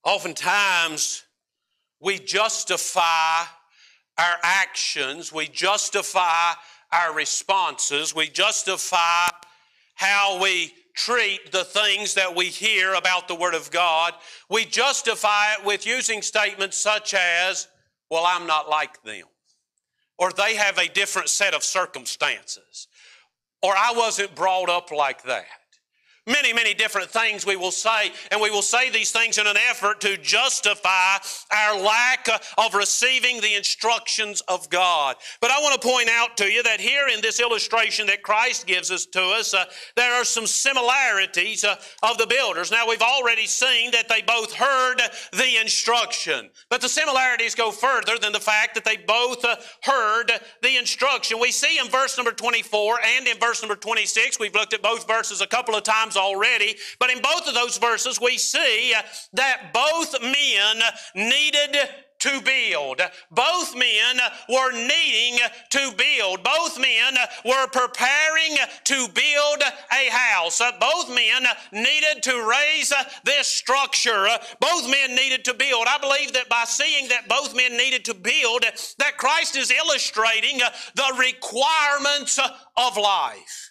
Oftentimes, 0.04 1.24
we 2.00 2.18
justify 2.18 3.42
our 4.16 4.36
actions, 4.42 5.32
we 5.32 5.48
justify 5.48 6.52
our 6.92 7.14
responses, 7.14 8.14
we 8.14 8.28
justify 8.28 9.28
how 9.94 10.40
we 10.40 10.72
treat 10.98 11.52
the 11.52 11.64
things 11.64 12.14
that 12.14 12.34
we 12.34 12.46
hear 12.46 12.94
about 12.94 13.28
the 13.28 13.34
Word 13.34 13.54
of 13.54 13.70
God. 13.70 14.14
We 14.50 14.64
justify 14.64 15.54
it 15.54 15.64
with 15.64 15.86
using 15.86 16.22
statements 16.22 16.76
such 16.76 17.14
as, 17.14 17.68
well, 18.10 18.24
I'm 18.26 18.46
not 18.48 18.68
like 18.68 19.00
them. 19.04 19.24
Or 20.18 20.32
they 20.32 20.56
have 20.56 20.76
a 20.78 20.88
different 20.88 21.28
set 21.28 21.54
of 21.54 21.62
circumstances. 21.62 22.88
Or 23.62 23.74
I 23.76 23.92
wasn't 23.96 24.34
brought 24.34 24.68
up 24.68 24.90
like 24.90 25.22
that 25.22 25.46
many, 26.28 26.52
many 26.52 26.74
different 26.74 27.10
things 27.10 27.46
we 27.46 27.56
will 27.56 27.70
say, 27.70 28.12
and 28.30 28.40
we 28.40 28.50
will 28.50 28.62
say 28.62 28.90
these 28.90 29.10
things 29.10 29.38
in 29.38 29.46
an 29.46 29.56
effort 29.68 30.00
to 30.02 30.16
justify 30.18 31.16
our 31.52 31.80
lack 31.80 32.28
of 32.58 32.74
receiving 32.74 33.40
the 33.40 33.54
instructions 33.54 34.42
of 34.42 34.68
God. 34.70 35.16
But 35.40 35.50
I 35.50 35.60
want 35.60 35.80
to 35.80 35.88
point 35.88 36.08
out 36.08 36.36
to 36.36 36.44
you 36.44 36.62
that 36.62 36.80
here 36.80 37.08
in 37.08 37.20
this 37.20 37.40
illustration 37.40 38.06
that 38.08 38.22
Christ 38.22 38.66
gives 38.66 38.90
us 38.90 39.06
to 39.06 39.22
us, 39.22 39.54
uh, 39.54 39.64
there 39.96 40.12
are 40.12 40.24
some 40.24 40.46
similarities 40.46 41.64
uh, 41.64 41.76
of 42.02 42.18
the 42.18 42.26
builders. 42.26 42.70
Now, 42.70 42.88
we've 42.88 43.02
already 43.02 43.46
seen 43.46 43.90
that 43.92 44.08
they 44.08 44.22
both 44.22 44.52
heard 44.52 45.00
the 45.32 45.60
instruction, 45.60 46.50
but 46.68 46.80
the 46.80 46.88
similarities 46.88 47.54
go 47.54 47.70
further 47.70 48.18
than 48.18 48.32
the 48.32 48.40
fact 48.40 48.74
that 48.74 48.84
they 48.84 48.96
both 48.96 49.44
uh, 49.44 49.56
heard 49.82 50.30
the 50.62 50.76
instruction. 50.76 51.38
We 51.40 51.52
see 51.52 51.78
in 51.78 51.88
verse 51.88 52.16
number 52.16 52.32
24 52.32 53.00
and 53.16 53.26
in 53.26 53.38
verse 53.38 53.62
number 53.62 53.76
26, 53.76 54.38
we've 54.38 54.54
looked 54.54 54.74
at 54.74 54.82
both 54.82 55.06
verses 55.06 55.40
a 55.40 55.46
couple 55.46 55.74
of 55.74 55.82
times 55.82 56.16
already. 56.18 56.76
But 56.98 57.10
in 57.10 57.22
both 57.22 57.48
of 57.48 57.54
those 57.54 57.78
verses, 57.78 58.20
we 58.20 58.36
see 58.36 58.92
uh, 58.94 59.02
that 59.34 59.72
both 59.72 60.20
men 60.20 60.82
needed 61.14 61.78
to 62.20 62.40
build. 62.40 63.00
Both 63.30 63.76
men 63.76 64.18
were 64.48 64.72
needing 64.72 65.38
to 65.70 65.92
build. 65.96 66.42
Both 66.42 66.78
men 66.78 67.14
were 67.44 67.66
preparing 67.68 68.56
to 68.84 69.08
build 69.14 69.62
a 69.92 70.10
house. 70.10 70.60
Uh, 70.60 70.72
both 70.80 71.08
men 71.08 71.46
needed 71.72 72.22
to 72.24 72.48
raise 72.48 72.92
uh, 72.92 73.04
this 73.24 73.46
structure. 73.46 74.26
Both 74.60 74.90
men 74.90 75.14
needed 75.14 75.44
to 75.44 75.54
build. 75.54 75.86
I 75.88 75.98
believe 75.98 76.32
that 76.32 76.48
by 76.48 76.64
seeing 76.64 77.08
that 77.08 77.28
both 77.28 77.54
men 77.54 77.76
needed 77.76 78.04
to 78.06 78.14
build, 78.14 78.64
that 78.98 79.16
Christ 79.16 79.56
is 79.56 79.70
illustrating 79.70 80.58
the 80.58 81.14
requirements 81.18 82.38
of 82.76 82.96
life. 82.96 83.67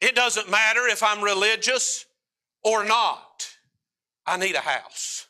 It 0.00 0.14
doesn't 0.14 0.50
matter 0.50 0.86
if 0.86 1.02
I'm 1.02 1.22
religious 1.22 2.06
or 2.62 2.84
not. 2.84 3.48
I 4.26 4.36
need 4.36 4.56
a 4.56 4.60
house. 4.60 5.27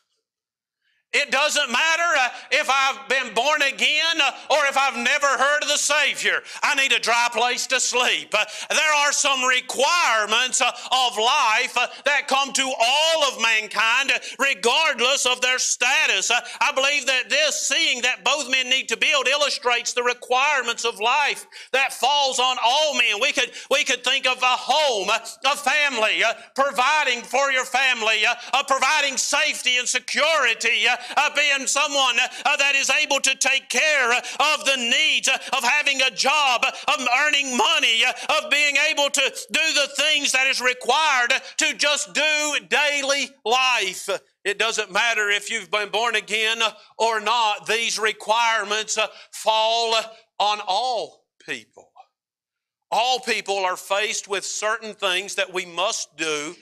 It 1.11 1.31
doesn't 1.31 1.71
matter 1.71 2.03
uh, 2.19 2.29
if 2.51 2.69
I've 2.69 3.09
been 3.09 3.33
born 3.33 3.63
again 3.63 4.21
uh, 4.21 4.31
or 4.51 4.65
if 4.67 4.77
I've 4.77 4.95
never 4.95 5.25
heard 5.25 5.63
of 5.63 5.69
the 5.69 5.77
Savior. 5.77 6.43
I 6.61 6.75
need 6.75 6.91
a 6.91 6.99
dry 6.99 7.27
place 7.31 7.65
to 7.67 7.79
sleep. 7.79 8.31
Uh, 8.31 8.45
there 8.69 8.93
are 8.93 9.11
some 9.11 9.43
requirements 9.43 10.61
uh, 10.61 10.69
of 10.69 11.17
life 11.17 11.75
uh, 11.75 11.87
that 12.05 12.27
come 12.27 12.53
to 12.53 12.71
all 12.79 13.23
of 13.23 13.41
mankind, 13.41 14.11
uh, 14.11 14.19
regardless 14.37 15.25
of 15.25 15.41
their 15.41 15.57
status. 15.57 16.29
I 16.29 16.71
believe 16.73 17.07
that 17.07 17.27
this, 17.27 17.59
seeing 17.59 18.03
that 18.03 18.23
both 18.23 18.47
men 18.51 18.69
need 18.69 18.87
to 18.89 18.97
build, 18.97 19.27
illustrates 19.27 19.93
the 19.93 20.03
requirements 20.03 20.85
of 20.85 20.99
life 20.99 21.47
that 21.73 21.91
falls 21.91 22.37
on 22.37 22.57
all 22.63 22.93
men. 22.93 23.19
We 23.19 23.31
could, 23.31 23.49
we 23.71 23.83
could 23.83 24.03
think 24.03 24.27
of 24.27 24.37
a 24.43 24.45
home, 24.45 25.09
a 25.09 25.55
family, 25.55 26.21
providing 26.53 27.23
for 27.23 27.51
your 27.51 27.65
family, 27.65 28.25
providing 28.67 29.17
safety 29.17 29.77
and 29.77 29.87
security 29.87 30.85
Uh, 31.17 31.29
being 31.35 31.67
someone 31.67 32.15
uh, 32.45 32.57
that 32.57 32.75
is 32.75 32.89
able 32.89 33.19
to 33.19 33.35
take 33.35 33.69
care 33.69 34.11
uh, 34.11 34.55
of 34.55 34.65
the 34.65 34.77
needs 34.77 35.27
uh, 35.27 35.37
of 35.57 35.63
having 35.63 36.01
a 36.01 36.11
job, 36.11 36.63
of 36.63 37.07
earning 37.21 37.55
money, 37.55 38.03
of 38.05 38.49
being 38.49 38.75
able 38.89 39.09
to 39.09 39.21
do 39.51 39.59
the 39.73 39.89
things 39.97 40.31
that 40.31 40.47
is 40.47 40.61
required 40.61 41.33
to 41.57 41.73
just 41.75 42.13
do 42.13 42.57
daily 42.69 43.29
life. 43.45 44.09
It 44.45 44.57
doesn't 44.57 44.91
matter 44.91 45.29
if 45.29 45.51
you've 45.51 45.71
been 45.71 45.89
born 45.89 46.15
again 46.15 46.59
or 46.97 47.19
not, 47.19 47.67
these 47.67 47.99
requirements 47.99 48.97
fall 49.31 49.95
on 50.39 50.59
all 50.67 51.25
people. 51.45 51.91
All 52.91 53.19
people 53.19 53.57
are 53.59 53.77
faced 53.77 54.27
with 54.27 54.45
certain 54.45 54.93
things 54.93 55.35
that 55.35 55.53
we 55.53 55.65
must 55.65 56.17
do 56.17 56.55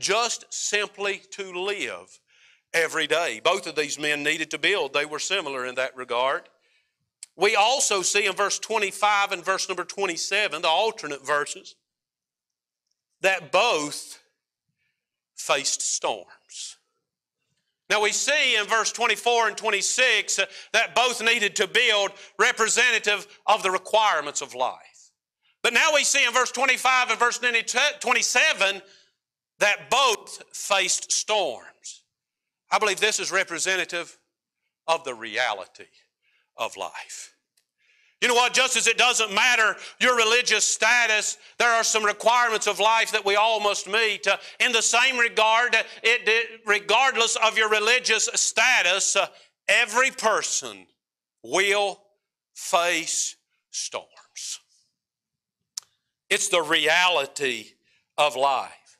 just 0.00 0.46
simply 0.50 1.20
to 1.32 1.52
live 1.52 2.18
every 2.72 3.06
day. 3.06 3.40
Both 3.42 3.66
of 3.66 3.76
these 3.76 3.98
men 3.98 4.22
needed 4.22 4.50
to 4.52 4.58
build, 4.58 4.92
they 4.92 5.06
were 5.06 5.18
similar 5.18 5.66
in 5.66 5.74
that 5.76 5.96
regard. 5.96 6.48
We 7.36 7.54
also 7.54 8.02
see 8.02 8.26
in 8.26 8.34
verse 8.34 8.58
25 8.58 9.32
and 9.32 9.44
verse 9.44 9.68
number 9.68 9.84
27, 9.84 10.62
the 10.62 10.68
alternate 10.68 11.24
verses, 11.24 11.76
that 13.20 13.52
both 13.52 14.20
faced 15.36 15.82
storms. 15.82 16.76
Now 17.88 18.02
we 18.02 18.12
see 18.12 18.56
in 18.56 18.66
verse 18.66 18.92
24 18.92 19.48
and 19.48 19.56
26 19.56 20.40
that 20.72 20.94
both 20.94 21.22
needed 21.22 21.56
to 21.56 21.66
build 21.66 22.10
representative 22.38 23.26
of 23.46 23.62
the 23.62 23.70
requirements 23.70 24.42
of 24.42 24.54
life. 24.54 25.12
But 25.62 25.72
now 25.72 25.94
we 25.94 26.04
see 26.04 26.24
in 26.24 26.32
verse 26.32 26.52
25 26.52 27.10
and 27.10 27.18
verse 27.18 27.38
27 27.38 28.82
that 29.58 29.90
both 29.90 30.42
faced 30.52 31.12
storms. 31.12 32.02
I 32.70 32.78
believe 32.78 33.00
this 33.00 33.20
is 33.20 33.32
representative 33.32 34.18
of 34.86 35.04
the 35.04 35.14
reality 35.14 35.84
of 36.56 36.76
life. 36.76 37.34
You 38.20 38.26
know 38.26 38.34
what? 38.34 38.52
Just 38.52 38.76
as 38.76 38.88
it 38.88 38.98
doesn't 38.98 39.32
matter 39.32 39.76
your 40.00 40.16
religious 40.16 40.64
status, 40.64 41.38
there 41.58 41.70
are 41.70 41.84
some 41.84 42.04
requirements 42.04 42.66
of 42.66 42.80
life 42.80 43.12
that 43.12 43.24
we 43.24 43.36
all 43.36 43.60
must 43.60 43.88
meet. 43.88 44.26
Uh, 44.26 44.36
in 44.58 44.72
the 44.72 44.82
same 44.82 45.18
regard, 45.18 45.76
it, 46.02 46.60
regardless 46.66 47.36
of 47.36 47.56
your 47.56 47.70
religious 47.70 48.28
status, 48.34 49.14
uh, 49.14 49.28
every 49.68 50.10
person 50.10 50.86
will 51.44 52.00
face 52.54 53.36
storms. 53.70 54.58
It's 56.28 56.48
the 56.48 56.62
reality 56.62 57.66
of 58.16 58.34
life. 58.34 58.98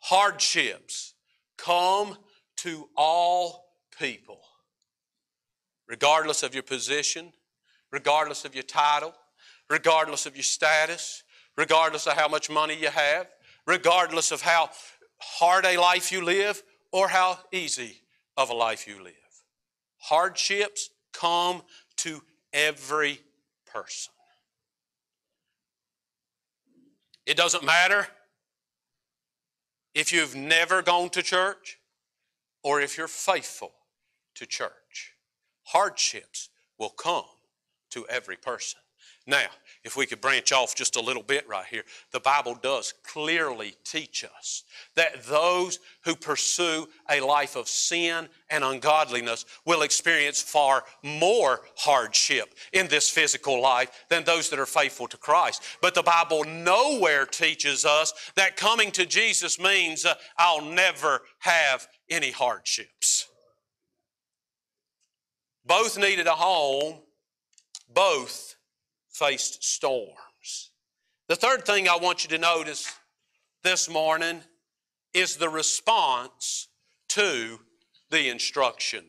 Hardships 0.00 1.14
come 1.56 2.18
to 2.58 2.88
all 2.96 3.64
people, 3.98 4.40
regardless 5.88 6.42
of 6.42 6.54
your 6.54 6.62
position, 6.62 7.32
regardless 7.90 8.44
of 8.44 8.54
your 8.54 8.64
title, 8.64 9.14
regardless 9.70 10.26
of 10.26 10.36
your 10.36 10.42
status, 10.42 11.22
regardless 11.56 12.06
of 12.06 12.14
how 12.14 12.28
much 12.28 12.50
money 12.50 12.76
you 12.78 12.88
have, 12.88 13.28
regardless 13.66 14.32
of 14.32 14.42
how 14.42 14.70
hard 15.18 15.64
a 15.64 15.78
life 15.78 16.12
you 16.12 16.24
live 16.24 16.62
or 16.92 17.08
how 17.08 17.38
easy 17.52 18.02
of 18.36 18.50
a 18.50 18.54
life 18.54 18.86
you 18.86 19.02
live. 19.02 19.14
Hardships 19.98 20.90
come 21.12 21.62
to 21.96 22.22
every 22.52 23.20
person. 23.66 24.12
It 27.26 27.36
doesn't 27.36 27.64
matter 27.64 28.06
if 29.94 30.12
you've 30.12 30.34
never 30.34 30.80
gone 30.80 31.10
to 31.10 31.22
church 31.22 31.77
or 32.62 32.80
if 32.80 32.96
you're 32.98 33.08
faithful 33.08 33.72
to 34.34 34.46
church. 34.46 35.14
Hardships 35.64 36.48
will 36.78 36.90
come 36.90 37.24
to 37.90 38.06
every 38.08 38.36
person. 38.36 38.80
Now, 39.26 39.48
if 39.84 39.96
we 39.96 40.06
could 40.06 40.20
branch 40.20 40.52
off 40.52 40.74
just 40.74 40.96
a 40.96 41.00
little 41.00 41.22
bit 41.22 41.48
right 41.48 41.66
here, 41.70 41.84
the 42.12 42.20
Bible 42.20 42.58
does 42.60 42.94
clearly 43.04 43.74
teach 43.84 44.24
us 44.24 44.64
that 44.96 45.24
those 45.24 45.78
who 46.04 46.14
pursue 46.14 46.88
a 47.10 47.20
life 47.20 47.56
of 47.56 47.68
sin 47.68 48.28
and 48.50 48.64
ungodliness 48.64 49.44
will 49.64 49.82
experience 49.82 50.42
far 50.42 50.84
more 51.02 51.60
hardship 51.76 52.54
in 52.72 52.88
this 52.88 53.08
physical 53.08 53.60
life 53.60 54.04
than 54.08 54.24
those 54.24 54.50
that 54.50 54.58
are 54.58 54.66
faithful 54.66 55.06
to 55.08 55.16
Christ. 55.16 55.62
But 55.80 55.94
the 55.94 56.02
Bible 56.02 56.44
nowhere 56.44 57.26
teaches 57.26 57.84
us 57.84 58.12
that 58.36 58.56
coming 58.56 58.90
to 58.92 59.06
Jesus 59.06 59.60
means 59.60 60.04
uh, 60.04 60.14
I'll 60.36 60.64
never 60.64 61.22
have 61.38 61.86
any 62.10 62.30
hardships. 62.30 63.28
Both 65.64 65.98
needed 65.98 66.26
a 66.26 66.32
home, 66.32 67.00
both 67.92 68.56
faced 69.18 69.64
storms. 69.64 70.70
The 71.26 71.34
third 71.34 71.66
thing 71.66 71.88
I 71.88 71.96
want 71.96 72.22
you 72.22 72.30
to 72.30 72.38
notice 72.38 72.94
this 73.64 73.90
morning 73.90 74.42
is 75.12 75.36
the 75.36 75.48
response 75.48 76.68
to 77.08 77.58
the 78.10 78.28
instruction. 78.28 79.04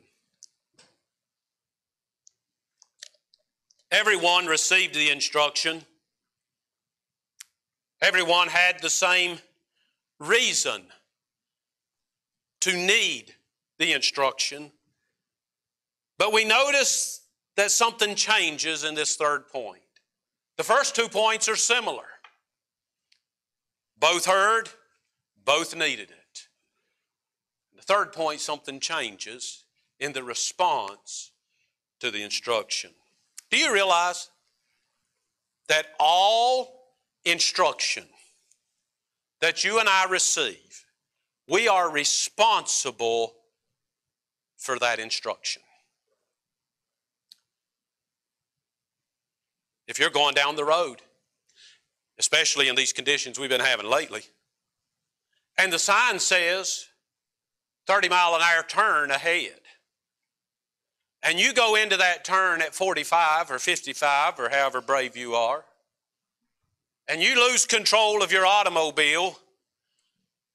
Everyone 3.92 4.48
received 4.48 4.96
the 4.96 5.12
instruction. 5.12 5.84
Everyone 8.02 8.48
had 8.48 8.82
the 8.82 8.90
same 8.90 9.38
reason 10.20 10.84
to 12.62 12.74
need 12.74 13.36
the 13.78 13.94
instruction. 13.94 14.72
But 16.18 16.34
we 16.34 16.46
notice 16.46 17.22
that 17.56 17.72
something 17.72 18.16
changes 18.16 18.84
in 18.84 18.96
this 18.96 19.16
third 19.16 19.48
point. 19.50 19.82
The 20.60 20.66
first 20.66 20.94
two 20.94 21.08
points 21.08 21.48
are 21.48 21.56
similar. 21.56 22.04
Both 23.98 24.26
heard, 24.26 24.68
both 25.46 25.74
needed 25.74 26.12
it. 26.12 26.48
The 27.78 27.82
third 27.82 28.12
point, 28.12 28.42
something 28.42 28.82
changes 28.82 29.64
in 30.02 30.12
the 30.12 30.22
response 30.22 31.32
to 32.02 32.12
the 32.12 32.24
instruction. 32.24 32.92
Do 33.50 33.56
you 33.56 33.72
realize 33.72 34.32
that 35.70 35.86
all 35.98 36.90
instruction 37.24 38.04
that 39.40 39.64
you 39.64 39.80
and 39.80 39.88
I 39.88 40.08
receive, 40.10 40.84
we 41.48 41.70
are 41.70 41.90
responsible 41.90 43.34
for 44.58 44.78
that 44.80 45.00
instruction? 45.00 45.62
If 49.90 49.98
you're 49.98 50.12
going 50.12 50.36
down 50.36 50.56
the 50.56 50.64
road, 50.64 51.02
especially 52.20 52.68
in 52.68 52.76
these 52.76 52.94
conditions 52.94 53.40
we've 53.40 53.50
been 53.50 53.60
having 53.60 53.90
lately, 53.90 54.22
and 55.58 55.74
the 55.74 55.80
sign 55.80 56.20
says 56.20 56.86
30 57.88 58.08
mile 58.08 58.36
an 58.36 58.42
hour 58.42 58.62
turn 58.62 59.10
ahead, 59.10 59.60
and 61.24 61.40
you 61.40 61.54
go 61.54 61.74
into 61.74 61.98
that 61.98 62.24
turn 62.24 62.62
at 62.62 62.76
45 62.76 63.50
or 63.50 63.58
55 63.58 64.40
or 64.40 64.50
however 64.50 64.80
brave 64.80 65.18
you 65.18 65.34
are, 65.34 65.66
and 67.08 67.20
you 67.20 67.50
lose 67.50 67.66
control 67.66 68.22
of 68.22 68.32
your 68.32 68.46
automobile, 68.46 69.40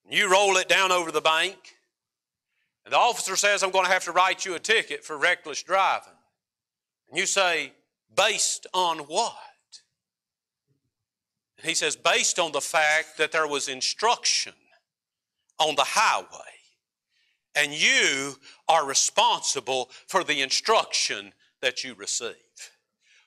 you 0.08 0.30
roll 0.30 0.58
it 0.58 0.68
down 0.68 0.92
over 0.92 1.10
the 1.10 1.20
bank, 1.20 1.74
And 2.84 2.92
the 2.92 2.98
officer 2.98 3.34
says, 3.34 3.64
I'm 3.64 3.72
going 3.72 3.86
to 3.86 3.90
have 3.90 4.04
to 4.04 4.12
write 4.12 4.44
you 4.44 4.54
a 4.54 4.60
ticket 4.60 5.02
for 5.02 5.18
reckless 5.18 5.60
driving. 5.64 6.12
And 7.08 7.18
you 7.18 7.26
say, 7.26 7.72
based 8.16 8.66
on 8.72 8.98
what? 8.98 9.34
He 11.62 11.74
says, 11.74 11.96
based 11.96 12.38
on 12.38 12.52
the 12.52 12.60
fact 12.60 13.16
that 13.18 13.32
there 13.32 13.46
was 13.46 13.68
instruction 13.68 14.52
on 15.58 15.74
the 15.76 15.84
highway, 15.84 16.26
and 17.54 17.72
you 17.72 18.34
are 18.68 18.86
responsible 18.86 19.90
for 20.06 20.24
the 20.24 20.42
instruction 20.42 21.32
that 21.62 21.84
you 21.84 21.94
receive. 21.94 22.34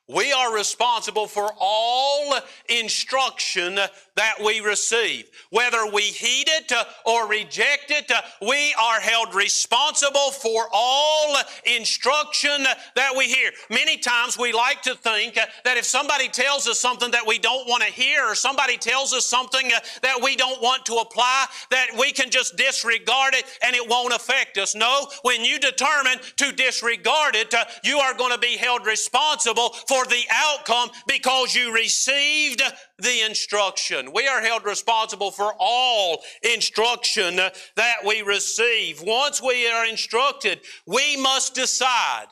We 0.08 0.32
are 0.32 0.54
responsible 0.56 1.28
for 1.28 1.50
all 1.60 2.36
instruction 2.70 3.80
that 4.18 4.36
we 4.44 4.60
receive. 4.60 5.30
Whether 5.50 5.86
we 5.92 6.04
heed 6.04 6.48
it 6.48 6.72
uh, 6.72 6.84
or 7.06 7.28
reject 7.28 7.92
it, 7.92 8.10
uh, 8.12 8.22
we 8.42 8.74
are 8.80 9.00
held 9.00 9.36
responsible 9.36 10.32
for 10.32 10.68
all 10.72 11.36
instruction 11.66 12.64
that 12.96 13.14
we 13.16 13.26
hear. 13.26 13.52
Many 13.70 13.98
times 13.98 14.38
we 14.38 14.54
like 14.54 14.82
to 14.84 14.96
think 14.96 15.38
uh, 15.38 15.46
that 15.66 15.78
if 15.78 15.86
somebody 15.86 16.30
tells 16.30 16.68
us 16.68 16.80
something 16.80 17.12
that 17.12 17.26
we 17.28 17.38
don't 17.38 17.68
want 17.68 17.84
to 17.84 17.92
hear 17.92 18.26
or 18.26 18.36
somebody 18.36 18.78
tells 18.78 19.14
us 19.14 19.26
something 19.26 19.70
that 20.02 20.20
we 20.24 20.36
don't 20.36 20.62
want 20.62 20.86
to 20.86 20.96
apply, 20.96 21.46
that 21.72 21.88
we 22.00 22.12
can 22.12 22.30
just 22.30 22.56
disregard 22.56 23.34
it 23.34 23.44
and 23.64 23.76
it 23.76 23.88
won't 23.88 24.14
affect 24.14 24.58
us. 24.58 24.74
No, 24.74 25.08
when 25.24 25.44
you 25.44 25.60
determine 25.60 26.20
to 26.38 26.52
disregard 26.54 27.36
it, 27.36 27.54
you 27.84 27.98
are 28.00 28.14
going 28.14 28.32
to 28.32 28.40
be 28.40 28.56
held 28.56 28.86
responsible 28.86 29.70
for 29.88 29.98
for 29.98 30.06
the 30.10 30.24
outcome 30.32 30.90
because 31.08 31.56
you 31.56 31.74
received 31.74 32.62
the 33.00 33.22
instruction. 33.26 34.12
We 34.14 34.28
are 34.28 34.42
held 34.42 34.66
responsible 34.66 35.32
for 35.32 35.54
all 35.60 36.24
instruction 36.42 37.36
that 37.36 37.96
we 38.06 38.22
receive. 38.22 39.02
Once 39.02 39.42
we 39.42 39.70
are 39.70 39.86
instructed, 39.86 40.62
we 40.86 41.18
must 41.18 41.54
decide 41.54 42.28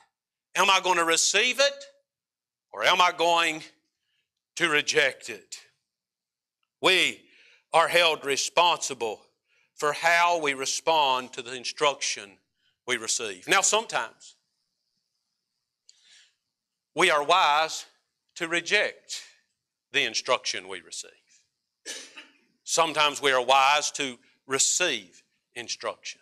am 0.56 0.69
I 0.69 0.80
going 0.84 0.97
to 0.97 1.06
receive 1.06 1.60
it 1.60 1.86
or 2.73 2.84
am 2.84 3.01
I 3.01 3.12
going 3.15 3.63
to 4.56 4.69
reject 4.69 5.30
it? 5.30 5.58
We 6.82 7.21
are 7.73 7.88
held 7.88 8.25
responsible 8.25 9.21
for 9.75 9.91
how 9.91 10.39
we 10.39 10.54
respond 10.54 11.34
to 11.34 11.41
the 11.41 11.54
instruction 11.54 12.38
we 12.88 12.97
receive. 12.97 13.47
Now, 13.47 13.62
sometimes 13.62 14.36
we 16.95 17.12
are 17.12 17.23
wise 17.23 17.86
to 18.36 18.47
reject 18.47 19.23
the 19.95 20.03
instruction 20.03 20.67
we 20.67 20.81
receive. 20.81 21.10
Sometimes 22.63 23.21
we 23.21 23.31
are 23.31 23.43
wise 23.43 23.89
to 23.91 24.17
receive 24.45 25.23
instruction. 25.55 26.21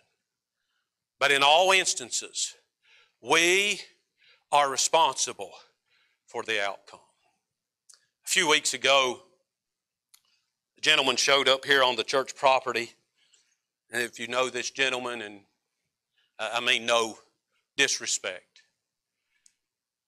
But 1.20 1.32
in 1.32 1.42
all 1.44 1.72
instances, 1.72 2.54
we 3.22 3.82
are 4.52 4.70
responsible 4.70 5.52
for 6.28 6.44
the 6.44 6.64
outcome. 6.64 7.00
A 8.26 8.30
few 8.30 8.48
weeks 8.48 8.74
ago, 8.74 9.24
a 10.78 10.82
gentleman 10.82 11.16
showed 11.16 11.50
up 11.50 11.66
here 11.66 11.84
on 11.84 11.96
the 11.96 12.04
church 12.04 12.36
property. 12.36 12.92
And 13.92 14.02
if 14.02 14.20
you 14.20 14.28
know 14.28 14.50
this 14.50 14.70
gentleman, 14.70 15.22
and 15.22 15.40
I 16.38 16.60
mean 16.60 16.86
no 16.86 17.18
disrespect, 17.76 18.53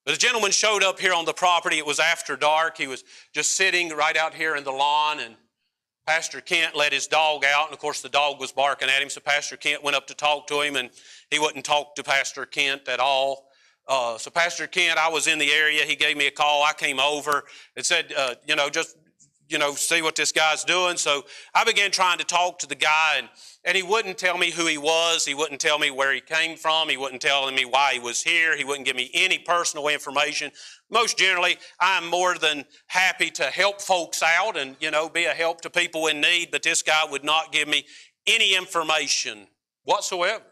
but 0.05 0.13
a 0.13 0.17
gentleman 0.17 0.51
showed 0.51 0.83
up 0.83 0.99
here 0.99 1.13
on 1.13 1.25
the 1.25 1.33
property. 1.33 1.77
It 1.79 1.85
was 1.85 1.99
after 1.99 2.35
dark. 2.35 2.77
He 2.77 2.87
was 2.87 3.03
just 3.33 3.55
sitting 3.55 3.89
right 3.89 4.15
out 4.15 4.33
here 4.33 4.55
in 4.55 4.63
the 4.63 4.71
lawn, 4.71 5.19
and 5.19 5.35
Pastor 6.05 6.41
Kent 6.41 6.75
let 6.75 6.93
his 6.93 7.07
dog 7.07 7.43
out. 7.43 7.65
And 7.65 7.73
of 7.73 7.79
course, 7.79 8.01
the 8.01 8.09
dog 8.09 8.39
was 8.39 8.51
barking 8.51 8.87
at 8.87 9.01
him. 9.01 9.09
So 9.09 9.19
Pastor 9.19 9.57
Kent 9.57 9.83
went 9.83 9.95
up 9.95 10.05
to 10.07 10.13
talk 10.13 10.45
to 10.47 10.61
him, 10.61 10.75
and 10.75 10.91
he 11.31 11.39
wouldn't 11.39 11.65
talk 11.65 11.95
to 11.95 12.03
Pastor 12.03 12.45
Kent 12.45 12.87
at 12.87 12.99
all. 12.99 13.49
Uh, 13.87 14.17
so 14.17 14.29
Pastor 14.29 14.67
Kent, 14.67 14.99
I 14.99 15.09
was 15.09 15.27
in 15.27 15.39
the 15.39 15.51
area. 15.51 15.83
He 15.83 15.95
gave 15.95 16.17
me 16.17 16.27
a 16.27 16.31
call. 16.31 16.63
I 16.63 16.73
came 16.73 16.99
over 16.99 17.43
and 17.75 17.85
said, 17.85 18.13
uh, 18.15 18.35
you 18.47 18.55
know, 18.55 18.69
just 18.69 18.97
you 19.47 19.57
know, 19.57 19.73
see 19.73 20.01
what 20.01 20.15
this 20.15 20.31
guy's 20.31 20.63
doing. 20.63 20.97
So 20.97 21.23
I 21.53 21.63
began 21.63 21.91
trying 21.91 22.17
to 22.17 22.23
talk 22.23 22.59
to 22.59 22.67
the 22.67 22.75
guy, 22.75 23.15
and, 23.17 23.29
and 23.63 23.77
he 23.77 23.83
wouldn't 23.83 24.17
tell 24.17 24.37
me 24.37 24.51
who 24.51 24.65
he 24.65 24.77
was. 24.77 25.25
He 25.25 25.33
wouldn't 25.33 25.61
tell 25.61 25.77
me 25.77 25.91
where 25.91 26.13
he 26.13 26.21
came 26.21 26.57
from. 26.57 26.89
He 26.89 26.97
wouldn't 26.97 27.21
tell 27.21 27.51
me 27.51 27.65
why 27.65 27.93
he 27.93 27.99
was 27.99 28.23
here. 28.23 28.57
He 28.57 28.63
wouldn't 28.63 28.85
give 28.85 28.95
me 28.95 29.11
any 29.13 29.37
personal 29.37 29.87
information. 29.87 30.51
Most 30.89 31.17
generally, 31.17 31.57
I'm 31.79 32.09
more 32.09 32.37
than 32.37 32.65
happy 32.87 33.29
to 33.31 33.43
help 33.45 33.81
folks 33.81 34.23
out 34.23 34.57
and, 34.57 34.75
you 34.79 34.91
know, 34.91 35.09
be 35.09 35.25
a 35.25 35.33
help 35.33 35.61
to 35.61 35.69
people 35.69 36.07
in 36.07 36.21
need, 36.21 36.49
but 36.51 36.63
this 36.63 36.81
guy 36.81 37.03
would 37.09 37.23
not 37.23 37.51
give 37.51 37.67
me 37.67 37.85
any 38.27 38.55
information 38.55 39.47
whatsoever. 39.83 40.43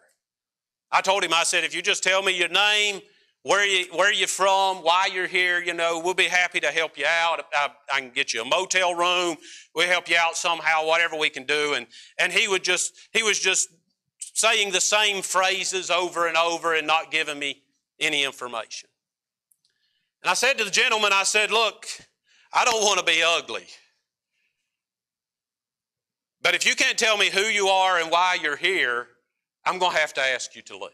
I 0.92 1.02
told 1.02 1.24
him, 1.24 1.34
I 1.34 1.44
said, 1.44 1.64
if 1.64 1.74
you 1.74 1.82
just 1.82 2.04
tell 2.04 2.22
me 2.22 2.38
your 2.38 2.50
name, 2.50 3.02
where 3.44 3.66
you 3.66 3.86
where 3.94 4.12
you 4.12 4.26
from, 4.26 4.78
why 4.78 5.10
you're 5.14 5.28
here. 5.28 5.62
You 5.62 5.74
know, 5.74 6.02
we'll 6.04 6.14
be 6.14 6.28
happy 6.28 6.60
to 6.62 6.68
help 6.68 6.98
you 6.98 7.06
out. 7.06 7.46
I, 7.54 7.70
I, 7.94 8.00
can 8.00 8.10
get 8.10 8.34
you 8.34 8.42
a 8.42 8.46
motel 8.46 8.96
room. 8.96 9.38
We'll 9.76 9.88
help 9.88 10.10
you 10.10 10.16
out 10.18 10.36
somehow, 10.36 10.86
whatever 10.86 11.18
we 11.18 11.30
can 11.30 11.44
do. 11.44 11.74
And 11.74 11.86
and 12.18 12.32
he 12.32 12.48
would 12.48 12.64
just 12.64 12.94
he 13.12 13.22
was 13.22 13.40
just 13.40 13.70
saying 14.34 14.72
the 14.72 14.82
same 14.82 15.22
phrases 15.22 15.92
over 15.92 16.28
and 16.28 16.38
over 16.38 16.74
and 16.74 16.88
not 16.88 17.12
giving 17.12 17.38
me 17.38 17.62
any 18.00 18.24
information. 18.24 18.90
And 20.24 20.30
I 20.30 20.34
said 20.34 20.58
to 20.58 20.64
the 20.64 20.72
gentleman, 20.72 21.12
I 21.14 21.24
said, 21.24 21.52
look, 21.52 21.86
I 22.54 22.64
don't 22.64 22.82
want 22.82 23.00
to 23.00 23.06
be 23.06 23.22
ugly. 23.22 23.66
But 26.42 26.56
if 26.56 26.66
you 26.66 26.76
can't 26.76 26.98
tell 26.98 27.18
me 27.18 27.30
who 27.30 27.42
you 27.42 27.68
are 27.68 28.00
and 28.00 28.10
why 28.10 28.38
you're 28.42 28.56
here, 28.56 29.08
I'm 29.66 29.80
going 29.80 29.92
to 29.92 29.98
have 29.98 30.14
to 30.16 30.22
ask 30.22 30.56
you 30.56 30.62
to 30.64 30.78
leave. 30.78 30.92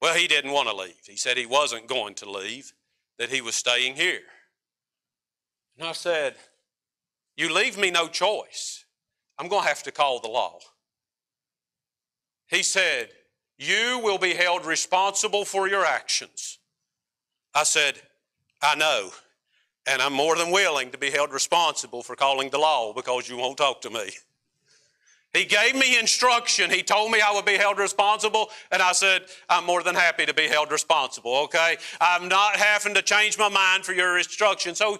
Well, 0.00 0.14
he 0.14 0.28
didn't 0.28 0.52
want 0.52 0.68
to 0.68 0.76
leave. 0.76 1.00
He 1.06 1.16
said 1.16 1.36
he 1.36 1.46
wasn't 1.46 1.88
going 1.88 2.14
to 2.16 2.30
leave, 2.30 2.72
that 3.18 3.30
he 3.30 3.40
was 3.40 3.54
staying 3.54 3.96
here. 3.96 4.20
And 5.76 5.86
I 5.86 5.92
said, 5.92 6.36
You 7.36 7.52
leave 7.52 7.76
me 7.76 7.90
no 7.90 8.08
choice. 8.08 8.84
I'm 9.38 9.48
going 9.48 9.62
to 9.62 9.68
have 9.68 9.82
to 9.84 9.92
call 9.92 10.20
the 10.20 10.28
law. 10.28 10.58
He 12.48 12.62
said, 12.62 13.10
You 13.58 14.00
will 14.02 14.18
be 14.18 14.34
held 14.34 14.66
responsible 14.66 15.44
for 15.44 15.68
your 15.68 15.84
actions. 15.84 16.58
I 17.54 17.64
said, 17.64 18.00
I 18.62 18.74
know, 18.74 19.10
and 19.86 20.02
I'm 20.02 20.12
more 20.12 20.36
than 20.36 20.50
willing 20.50 20.90
to 20.90 20.98
be 20.98 21.10
held 21.10 21.32
responsible 21.32 22.02
for 22.02 22.14
calling 22.14 22.50
the 22.50 22.58
law 22.58 22.92
because 22.92 23.28
you 23.28 23.36
won't 23.36 23.58
talk 23.58 23.80
to 23.82 23.90
me. 23.90 24.10
He 25.38 25.44
gave 25.44 25.76
me 25.76 25.96
instruction. 25.96 26.68
He 26.68 26.82
told 26.82 27.12
me 27.12 27.20
I 27.20 27.32
would 27.32 27.44
be 27.44 27.56
held 27.56 27.78
responsible, 27.78 28.50
and 28.72 28.82
I 28.82 28.90
said, 28.90 29.22
I'm 29.48 29.64
more 29.64 29.84
than 29.84 29.94
happy 29.94 30.26
to 30.26 30.34
be 30.34 30.48
held 30.48 30.72
responsible, 30.72 31.36
okay? 31.44 31.76
I'm 32.00 32.26
not 32.26 32.56
having 32.56 32.92
to 32.94 33.02
change 33.02 33.38
my 33.38 33.48
mind 33.48 33.84
for 33.84 33.92
your 33.92 34.18
instruction. 34.18 34.74
So, 34.74 34.98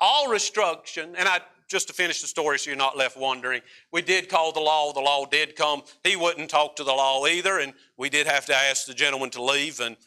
all 0.00 0.30
restriction, 0.30 1.14
and 1.18 1.28
I 1.28 1.40
just 1.68 1.86
to 1.88 1.92
finish 1.92 2.22
the 2.22 2.28
story 2.28 2.58
so 2.58 2.70
you're 2.70 2.78
not 2.78 2.96
left 2.96 3.18
wondering, 3.18 3.60
we 3.92 4.00
did 4.00 4.30
call 4.30 4.52
the 4.52 4.60
law. 4.60 4.90
The 4.94 5.00
law 5.00 5.26
did 5.26 5.54
come. 5.54 5.82
He 6.02 6.16
wouldn't 6.16 6.48
talk 6.48 6.74
to 6.76 6.84
the 6.84 6.92
law 6.92 7.26
either, 7.26 7.58
and 7.58 7.74
we 7.98 8.08
did 8.08 8.26
have 8.26 8.46
to 8.46 8.54
ask 8.54 8.86
the 8.86 8.94
gentleman 8.94 9.28
to 9.30 9.42
leave, 9.42 9.80
and 9.80 9.98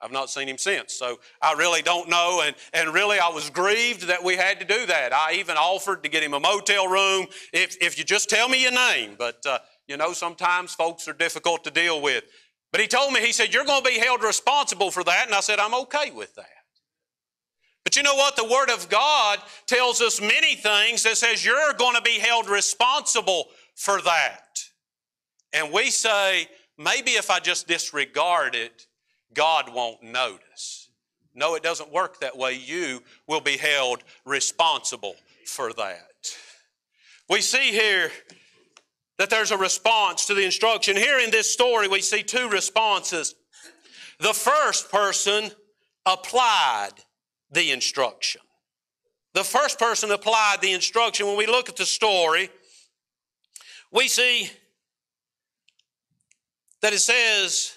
I've 0.00 0.12
not 0.12 0.28
seen 0.28 0.48
him 0.48 0.58
since. 0.58 0.92
So 0.92 1.18
I 1.40 1.54
really 1.54 1.82
don't 1.82 2.08
know. 2.08 2.42
And, 2.44 2.54
and 2.72 2.92
really, 2.92 3.18
I 3.18 3.28
was 3.28 3.48
grieved 3.48 4.08
that 4.08 4.22
we 4.22 4.36
had 4.36 4.60
to 4.60 4.66
do 4.66 4.86
that. 4.86 5.12
I 5.12 5.34
even 5.34 5.56
offered 5.56 6.02
to 6.02 6.08
get 6.08 6.22
him 6.22 6.34
a 6.34 6.40
motel 6.40 6.88
room 6.88 7.26
if, 7.52 7.76
if 7.80 7.96
you 7.96 8.04
just 8.04 8.28
tell 8.28 8.48
me 8.48 8.62
your 8.62 8.72
name. 8.72 9.16
But, 9.18 9.44
uh, 9.46 9.58
you 9.88 9.96
know, 9.96 10.12
sometimes 10.12 10.74
folks 10.74 11.08
are 11.08 11.14
difficult 11.14 11.64
to 11.64 11.70
deal 11.70 12.02
with. 12.02 12.24
But 12.70 12.80
he 12.80 12.86
told 12.86 13.12
me, 13.12 13.20
he 13.20 13.32
said, 13.32 13.54
You're 13.54 13.64
going 13.64 13.82
to 13.82 13.90
be 13.90 13.98
held 13.98 14.22
responsible 14.22 14.90
for 14.90 15.04
that. 15.04 15.26
And 15.26 15.34
I 15.34 15.40
said, 15.40 15.58
I'm 15.58 15.74
okay 15.74 16.10
with 16.10 16.34
that. 16.34 16.48
But 17.84 17.96
you 17.96 18.02
know 18.02 18.14
what? 18.14 18.34
The 18.34 18.44
Word 18.44 18.70
of 18.70 18.88
God 18.88 19.38
tells 19.66 20.00
us 20.00 20.20
many 20.20 20.54
things 20.54 21.02
that 21.02 21.16
says 21.18 21.44
you're 21.44 21.74
going 21.74 21.94
to 21.94 22.02
be 22.02 22.18
held 22.18 22.48
responsible 22.48 23.46
for 23.74 24.00
that. 24.02 24.58
And 25.52 25.72
we 25.72 25.90
say, 25.90 26.48
maybe 26.78 27.12
if 27.12 27.30
I 27.30 27.40
just 27.40 27.68
disregard 27.68 28.54
it, 28.54 28.86
God 29.34 29.72
won't 29.72 30.02
notice. 30.02 30.88
No, 31.34 31.56
it 31.56 31.62
doesn't 31.62 31.92
work 31.92 32.20
that 32.20 32.36
way. 32.36 32.54
You 32.54 33.02
will 33.26 33.40
be 33.40 33.56
held 33.56 34.04
responsible 34.24 35.16
for 35.46 35.72
that. 35.72 36.36
We 37.28 37.40
see 37.40 37.70
here 37.70 38.10
that 39.18 39.30
there's 39.30 39.50
a 39.50 39.58
response 39.58 40.26
to 40.26 40.34
the 40.34 40.44
instruction. 40.44 40.96
Here 40.96 41.18
in 41.18 41.30
this 41.30 41.50
story, 41.50 41.88
we 41.88 42.00
see 42.00 42.22
two 42.22 42.48
responses. 42.48 43.34
The 44.20 44.32
first 44.32 44.90
person 44.90 45.50
applied 46.06 46.92
the 47.50 47.72
instruction. 47.72 48.40
The 49.32 49.44
first 49.44 49.78
person 49.78 50.12
applied 50.12 50.58
the 50.60 50.72
instruction. 50.72 51.26
When 51.26 51.36
we 51.36 51.46
look 51.46 51.68
at 51.68 51.76
the 51.76 51.86
story, 51.86 52.50
we 53.90 54.08
see 54.08 54.50
that 56.82 56.92
it 56.92 57.00
says 57.00 57.74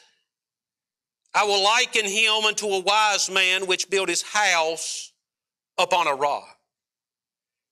I 1.34 1.44
will 1.44 1.64
liken 1.64 2.06
him 2.06 2.46
unto 2.46 2.68
a 2.68 2.80
wise 2.80 3.30
man 3.30 3.68
which 3.68 3.90
built 3.90 4.10
his 4.10 4.22
house 4.22 5.14
upon 5.78 6.08
a 6.08 6.16
rock. 6.16 6.58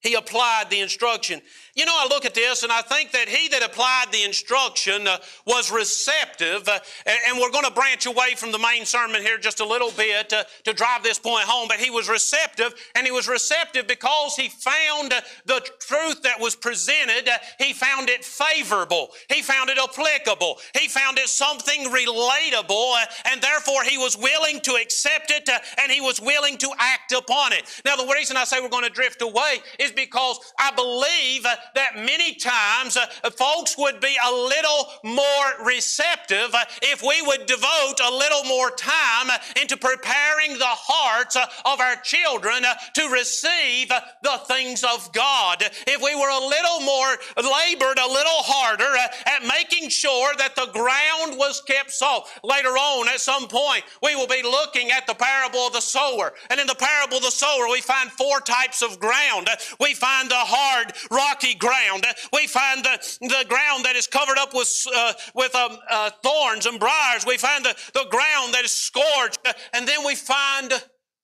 He 0.02 0.14
applied 0.14 0.70
the 0.70 0.82
instruction. 0.82 1.42
You 1.76 1.86
know, 1.86 1.94
I 1.94 2.08
look 2.10 2.24
at 2.24 2.34
this 2.34 2.64
and 2.64 2.72
I 2.72 2.82
think 2.82 3.12
that 3.12 3.28
he 3.28 3.50
that 3.50 3.62
applied 3.62 4.06
the 4.14 4.24
instruction 4.24 5.10
uh, 5.10 5.18
was 5.46 5.70
receptive. 5.74 6.68
Uh, 6.70 6.80
and, 7.06 7.38
we're 7.38 7.52
going 7.52 7.66
to 7.66 7.72
branch 7.72 8.06
away 8.06 8.34
from 8.38 8.54
the 8.54 8.58
main 8.58 8.86
sermon 8.86 9.22
here 9.22 9.38
just 9.38 9.60
a 9.60 9.66
little 9.66 9.92
bit 9.92 10.32
uh, 10.32 10.46
to 10.64 10.72
drive 10.72 11.04
this 11.04 11.20
point 11.20 11.44
home. 11.44 11.68
But 11.68 11.78
he 11.82 11.90
was 11.90 12.08
receptive, 12.08 12.74
and 12.96 13.06
he 13.06 13.12
was 13.12 13.28
receptive 13.28 13.88
because 13.88 14.38
he 14.38 14.48
found 14.48 15.12
uh, 15.12 15.20
the 15.46 15.68
truth 15.80 16.22
that 16.24 16.40
was 16.40 16.56
presented, 16.56 17.28
uh, 17.28 17.38
he 17.60 17.74
found 17.74 18.10
it 18.10 18.24
favorable. 18.24 19.10
He 19.30 19.42
found 19.42 19.70
it 19.70 19.78
applicable. 19.78 20.60
He 20.80 20.88
found 20.88 21.20
it 21.20 21.28
something 21.28 21.90
relatable, 21.90 22.94
uh, 22.94 23.06
and 23.26 23.42
therefore 23.42 23.84
he 23.84 23.98
was 23.98 24.16
willing 24.18 24.62
to 24.62 24.76
accept 24.82 25.30
it 25.30 25.50
and 25.82 25.92
he 25.92 26.00
was 26.00 26.22
willing 26.22 26.58
to 26.58 26.70
act 26.80 27.12
upon 27.12 27.52
it. 27.52 27.82
Now, 27.84 27.98
the 27.98 28.08
reason 28.14 28.38
I 28.38 28.46
say 28.46 28.62
we're 28.62 28.70
going 28.70 28.86
to 28.86 28.90
drift 28.90 29.22
away 29.22 29.58
is 29.78 29.92
because 29.92 30.40
I 30.58 30.72
believe 30.72 31.46
that 31.74 31.96
many 31.96 32.36
times 32.36 32.98
uh, 32.98 33.08
folks 33.32 33.78
would 33.78 34.00
be 34.00 34.16
a 34.26 34.32
little 34.32 34.88
more 35.04 35.66
receptive 35.66 36.54
uh, 36.54 36.66
if 36.82 37.02
we 37.02 37.22
would 37.24 37.46
devote 37.46 37.96
a 38.04 38.12
little 38.12 38.44
more 38.44 38.72
time 38.72 39.30
uh, 39.30 39.38
into 39.62 39.78
preparing 39.78 40.58
the 40.58 40.66
hearts 40.66 41.36
of 41.36 41.80
our 41.80 41.96
children 42.04 42.64
to 42.94 43.08
receive 43.10 43.90
the 43.90 44.40
things 44.48 44.84
of 44.84 45.12
God. 45.14 45.64
If 45.88 46.02
we 46.02 46.16
were 46.16 46.30
a 46.30 46.46
little 46.46 46.82
more 46.82 47.18
labored, 47.38 48.00
a 48.00 48.08
little 48.08 48.44
harder 48.44 48.92
at 49.26 49.48
making 49.48 49.90
sure 49.90 50.34
that 50.38 50.56
the 50.56 50.68
ground 50.74 51.38
was 51.38 51.62
kept 51.62 51.92
soft. 51.92 52.44
Later 52.44 52.70
on, 52.70 53.08
at 53.10 53.20
some 53.20 53.48
point, 53.48 53.84
we 54.04 54.16
will 54.16 54.28
be 54.28 54.44
looking 54.44 54.92
at 54.92 55.08
the 55.08 55.16
parable 55.16 55.68
of 55.68 55.74
the 55.74 55.82
sower. 55.82 56.34
And 56.50 56.60
in 56.60 56.68
the 56.68 56.76
parable 56.76 57.18
of 57.18 57.24
the 57.24 57.32
sower, 57.32 57.68
we 57.70 57.82
find 57.82 58.10
four 58.12 58.40
types 58.40 58.82
of 58.82 59.00
ground. 59.00 59.50
We 59.80 59.94
find 59.94 60.30
the 60.30 60.36
hard, 60.36 60.94
rocky 61.12 61.55
ground. 61.60 62.06
We 62.34 62.48
find 62.48 62.84
the, 62.84 63.18
the 63.22 63.46
ground 63.48 63.86
that 63.86 63.96
is 63.96 64.08
covered 64.08 64.38
up 64.38 64.54
with, 64.54 64.88
uh, 64.96 65.14
with 65.34 65.54
um, 65.56 65.78
uh, 65.90 66.12
thorns 66.24 66.66
and 66.66 66.80
briars. 66.80 67.26
We 67.26 67.38
find 67.38 67.64
the, 67.64 67.76
the 67.94 68.06
ground 68.10 68.54
that 68.54 68.64
is 68.66 68.72
scorched. 68.72 69.40
And 69.74 69.88
then 69.88 70.06
we 70.06 70.16
find 70.16 70.72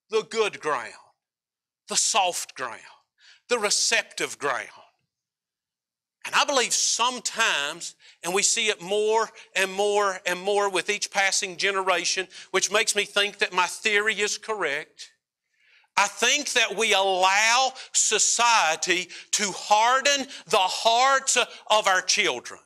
the 0.10 0.24
good 0.30 0.60
ground, 0.60 0.94
the 1.88 1.96
soft 1.96 2.56
ground, 2.56 2.82
the 3.50 3.60
receptive 3.60 4.38
ground. 4.38 4.67
And 6.26 6.36
I 6.36 6.46
believe 6.46 6.74
sometimes, 6.74 7.96
and 8.24 8.34
we 8.34 8.44
see 8.44 8.67
it 8.67 8.82
more 8.82 9.30
and 9.56 9.74
more 9.74 10.20
and 10.26 10.39
more 10.39 10.70
with 10.70 10.89
each 10.89 11.10
passing 11.10 11.58
generation, 11.58 12.28
which 12.52 12.72
makes 12.72 12.96
me 12.96 13.06
think 13.06 13.39
that 13.39 13.54
my 13.54 13.65
theory 13.65 14.20
is 14.20 14.38
correct 14.38 15.11
I 15.97 16.08
think 16.08 16.54
that 16.54 16.75
we 16.75 16.93
allow 16.93 17.73
society 17.91 19.10
to 19.32 19.51
harden 19.51 20.25
the 20.47 20.58
hearts 20.58 21.38
of 21.38 21.88
our 21.88 22.01
children 22.01 22.60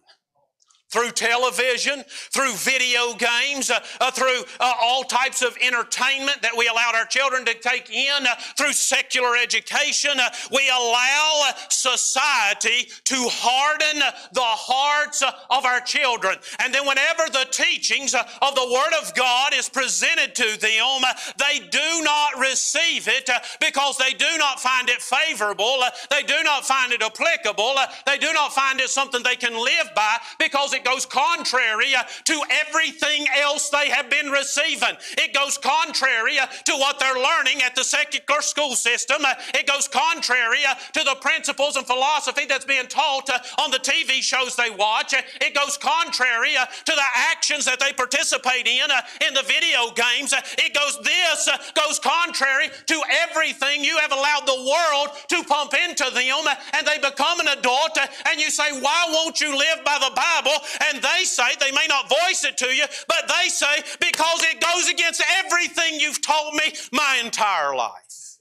through 0.96 1.12
television, 1.12 2.06
through 2.08 2.54
video 2.54 3.14
games, 3.16 3.70
uh, 3.70 3.78
uh, 4.00 4.10
through 4.12 4.44
uh, 4.62 4.74
all 4.82 5.04
types 5.04 5.42
of 5.42 5.58
entertainment 5.62 6.42
that 6.42 6.56
we 6.58 6.70
allowed 6.70 6.96
our 6.96 7.06
children 7.06 7.44
to 7.44 7.54
take 7.56 7.92
in, 7.92 8.26
uh, 8.26 8.34
through 8.58 8.72
secular 8.72 9.36
education. 9.36 10.12
Uh, 10.18 10.30
we 10.54 10.70
allow 10.70 11.42
uh, 11.48 11.52
society 11.70 12.88
to 13.04 13.16
harden 13.28 14.00
the 14.32 14.40
hearts 14.40 15.22
of 15.22 15.66
our 15.66 15.82
children. 15.82 16.38
And 16.64 16.74
then, 16.74 16.88
whenever 16.88 17.24
the 17.28 17.46
teachings 17.52 18.16
of 18.16 18.56
the 18.56 18.70
Word 18.72 18.94
of 19.02 19.14
God 19.16 19.54
is 19.54 19.68
presented 19.68 20.34
to 20.36 20.58
them, 20.62 21.02
they 21.36 21.60
do 21.60 22.04
not 22.04 22.40
receive 22.40 23.10
it 23.10 23.30
because 23.60 23.98
they 23.98 24.14
do 24.14 24.38
not 24.38 24.62
find 24.62 24.88
it 24.88 25.02
favorable, 25.02 25.84
they 26.10 26.24
do 26.24 26.42
not 26.44 26.66
find 26.66 26.94
it 26.94 27.02
applicable, 27.02 27.76
they 28.06 28.18
do 28.18 28.32
not 28.32 28.54
find 28.54 28.80
it 28.80 28.90
something 28.90 29.22
they 29.24 29.36
can 29.36 29.54
live 29.54 29.90
by 29.94 30.16
because 30.40 30.74
it 30.74 30.85
goes 30.86 31.06
contrary 31.06 31.94
uh, 31.98 32.04
to 32.24 32.42
everything 32.68 33.26
else 33.36 33.70
they 33.70 33.90
have 33.90 34.10
been 34.10 34.30
receiving. 34.30 34.96
It 35.18 35.34
goes 35.34 35.58
contrary 35.58 36.38
uh, 36.40 36.46
to 36.46 36.74
what 36.74 37.00
they're 37.00 37.16
learning 37.16 37.64
at 37.64 37.76
the 37.76 37.84
secular 37.84 38.42
school 38.42 38.76
system. 38.76 39.26
Uh, 39.26 39.34
it 39.54 39.68
goes 39.68 39.88
contrary 39.88 40.60
uh, 40.68 40.76
to 40.94 41.04
the 41.04 41.16
principles 41.20 41.76
and 41.76 41.86
philosophy 41.86 42.46
that's 42.46 42.66
being 42.66 42.88
taught 42.88 43.30
uh, 43.30 43.40
on 43.62 43.72
the 43.72 43.80
TV 43.80 44.22
shows 44.22 44.56
they 44.56 44.70
watch. 44.70 45.14
Uh, 45.14 45.22
it 45.42 45.56
goes 45.56 45.78
contrary 45.78 46.54
to 46.54 46.94
the 46.94 47.10
actions 47.32 47.66
that 47.66 47.80
they 47.80 47.92
participate 47.92 48.68
in 48.68 48.90
in 49.28 49.34
the 49.34 49.44
video 49.44 49.92
games. 49.92 50.34
It 50.58 50.74
goes, 50.74 51.00
this 51.04 51.50
goes 51.74 52.00
contrary 52.00 52.70
to 52.86 53.02
everything 53.26 53.84
you 53.84 53.98
have 53.98 54.12
allowed 54.12 54.46
the 54.46 54.62
world 54.62 55.18
to 55.30 55.44
pump 55.44 55.74
into 55.74 56.06
them, 56.14 56.46
and 56.74 56.86
they 56.86 56.98
become 56.98 57.40
an 57.40 57.48
adult, 57.48 57.98
and 58.30 58.40
you 58.40 58.50
say, 58.50 58.80
Why 58.80 59.08
won't 59.10 59.42
you 59.42 59.58
live 59.58 59.84
by 59.84 59.98
the 60.00 60.14
Bible? 60.14 60.58
And 60.84 61.02
they 61.02 61.24
say, 61.24 61.44
they 61.60 61.72
may 61.72 61.86
not 61.88 62.10
voice 62.10 62.44
it 62.44 62.58
to 62.58 62.68
you, 62.68 62.86
but 63.08 63.28
they 63.28 63.50
say, 63.50 63.84
because 64.00 64.44
it 64.44 64.62
goes 64.62 64.90
against 64.90 65.24
everything 65.44 66.00
you've 66.00 66.22
told 66.22 66.54
me 66.56 66.74
my 66.92 67.22
entire 67.24 67.76
life. 67.76 68.38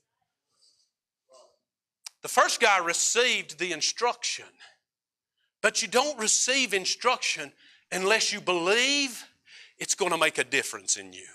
The 2.23 2.29
first 2.29 2.61
guy 2.61 2.79
received 2.79 3.59
the 3.59 3.73
instruction, 3.73 4.47
but 5.61 5.83
you 5.83 5.89
don't 5.89 6.19
receive 6.19 6.73
instruction 6.73 7.53
unless 7.93 8.33
you 8.33 8.41
believe 8.41 9.25
it's 9.79 9.95
going 9.95 10.11
to 10.11 10.19
make 10.19 10.39
a 10.39 10.45
difference 10.45 10.97
in 10.97 11.13
you. 11.13 11.27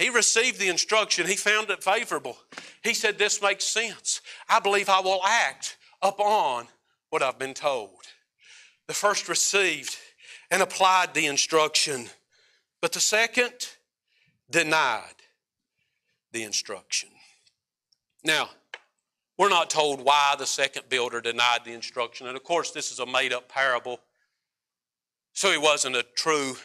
He 0.00 0.08
received 0.08 0.58
the 0.58 0.68
instruction, 0.68 1.26
he 1.26 1.36
found 1.36 1.68
it 1.68 1.84
favorable. 1.84 2.38
He 2.82 2.94
said, 2.94 3.18
This 3.18 3.42
makes 3.42 3.64
sense. 3.64 4.22
I 4.48 4.58
believe 4.58 4.88
I 4.88 5.00
will 5.00 5.20
act 5.24 5.76
upon 6.00 6.68
what 7.10 7.22
I've 7.22 7.38
been 7.38 7.52
told. 7.52 7.99
The 8.90 8.94
first 8.94 9.28
received 9.28 9.96
and 10.50 10.60
applied 10.60 11.14
the 11.14 11.26
instruction, 11.26 12.06
but 12.82 12.90
the 12.90 12.98
second 12.98 13.52
denied 14.50 15.14
the 16.32 16.42
instruction. 16.42 17.08
Now, 18.24 18.50
we're 19.38 19.48
not 19.48 19.70
told 19.70 20.04
why 20.04 20.34
the 20.36 20.44
second 20.44 20.88
builder 20.88 21.20
denied 21.20 21.60
the 21.64 21.70
instruction. 21.70 22.26
And 22.26 22.36
of 22.36 22.42
course, 22.42 22.72
this 22.72 22.90
is 22.90 22.98
a 22.98 23.06
made 23.06 23.32
up 23.32 23.48
parable. 23.48 24.00
So 25.34 25.52
he 25.52 25.58
wasn't 25.58 25.94
a 25.94 26.04
true 26.16 26.56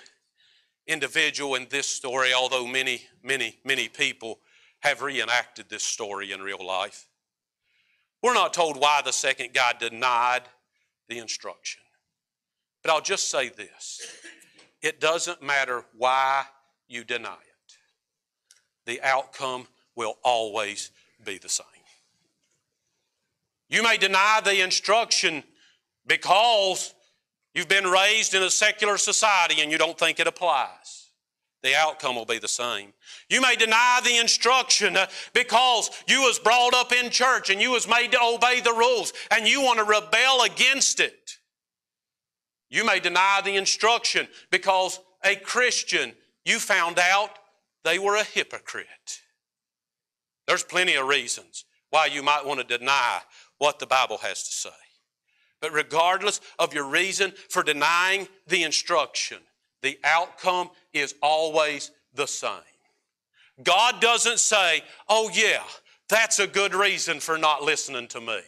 individual 0.88 1.54
in 1.54 1.68
this 1.70 1.86
story, 1.86 2.34
although 2.34 2.66
many, 2.66 3.04
many, 3.22 3.60
many 3.64 3.88
people 3.88 4.40
have 4.80 5.04
reenacted 5.04 5.70
this 5.70 5.84
story 5.84 6.32
in 6.32 6.42
real 6.42 6.66
life. 6.66 7.08
We're 8.24 8.34
not 8.34 8.52
told 8.52 8.78
why 8.78 9.04
the 9.06 9.14
second 9.14 9.54
guy 9.54 9.74
denied 9.80 10.42
the 11.08 11.20
instruction. 11.20 11.84
But 12.86 12.94
I'll 12.94 13.02
just 13.02 13.30
say 13.30 13.50
this 13.50 14.00
it 14.84 15.02
doesn't 15.02 15.42
matter 15.42 15.84
why 15.98 16.44
you 16.88 17.04
deny 17.04 17.34
it, 17.34 17.74
the 18.86 19.02
outcome 19.02 19.66
will 19.96 20.20
always 20.24 20.92
be 21.24 21.40
the 21.40 21.50
same. 21.50 21.66
You 23.70 23.82
may 23.82 23.98
deny 23.98 24.40
the 24.44 24.64
instruction 24.64 25.44
because 26.06 26.94
you've 27.56 27.68
been 27.68 27.88
raised 27.88 28.36
in 28.36 28.44
a 28.44 28.52
secular 28.52 29.00
society 29.00 29.64
and 29.64 29.72
you 29.72 29.80
don't 29.80 29.98
think 29.98 30.20
it 30.20 30.28
applies. 30.28 31.08
The 31.64 31.74
outcome 31.76 32.16
will 32.16 32.26
be 32.26 32.38
the 32.38 32.48
same. 32.48 32.94
You 33.32 33.42
may 33.42 33.56
deny 33.56 34.00
the 34.04 34.18
instruction 34.18 34.96
uh, 34.96 35.08
because 35.34 35.90
you 36.08 36.22
was 36.22 36.38
brought 36.38 36.76
up 36.76 36.92
in 36.92 37.10
church 37.10 37.50
and 37.50 37.60
you 37.60 37.72
was 37.72 37.88
made 37.88 38.12
to 38.12 38.22
obey 38.22 38.62
the 38.62 38.74
rules 38.74 39.12
and 39.32 39.48
you 39.48 39.64
want 39.64 39.80
to 39.80 39.86
rebel 39.86 40.44
against 40.44 41.00
it. 41.00 41.40
You 42.70 42.86
may 42.86 43.00
deny 43.00 43.42
the 43.44 43.56
instruction 43.56 44.28
because 44.52 45.00
a 45.24 45.36
Christian, 45.36 46.14
you 46.44 46.60
found 46.60 47.00
out 47.00 47.32
they 47.84 48.00
were 48.00 48.16
a 48.16 48.24
hypocrite. 48.24 49.22
There's 50.48 50.64
plenty 50.64 50.96
of 50.96 51.08
reasons 51.08 51.66
why 51.90 52.08
you 52.08 52.22
might 52.22 52.46
want 52.46 52.60
to 52.60 52.78
deny 52.78 53.22
what 53.58 53.80
the 53.80 53.88
Bible 53.88 54.18
has 54.18 54.44
to 54.44 54.52
say. 54.52 54.70
But 55.62 55.74
regardless 55.74 56.42
of 56.60 56.74
your 56.74 56.86
reason 56.86 57.34
for 57.50 57.64
denying 57.64 58.28
the 58.48 58.64
instruction, 58.64 59.38
the 59.82 59.98
outcome 60.04 60.70
is 60.94 61.16
always 61.22 61.92
the 62.14 62.28
same. 62.28 62.52
God 63.64 64.02
doesn't 64.02 64.40
say, 64.40 64.84
oh, 65.08 65.30
yeah, 65.34 65.64
that's 66.10 66.40
a 66.40 66.48
good 66.48 66.74
reason 66.74 67.20
for 67.20 67.38
not 67.38 67.64
listening 67.64 68.08
to 68.10 68.22
me. 68.22 68.42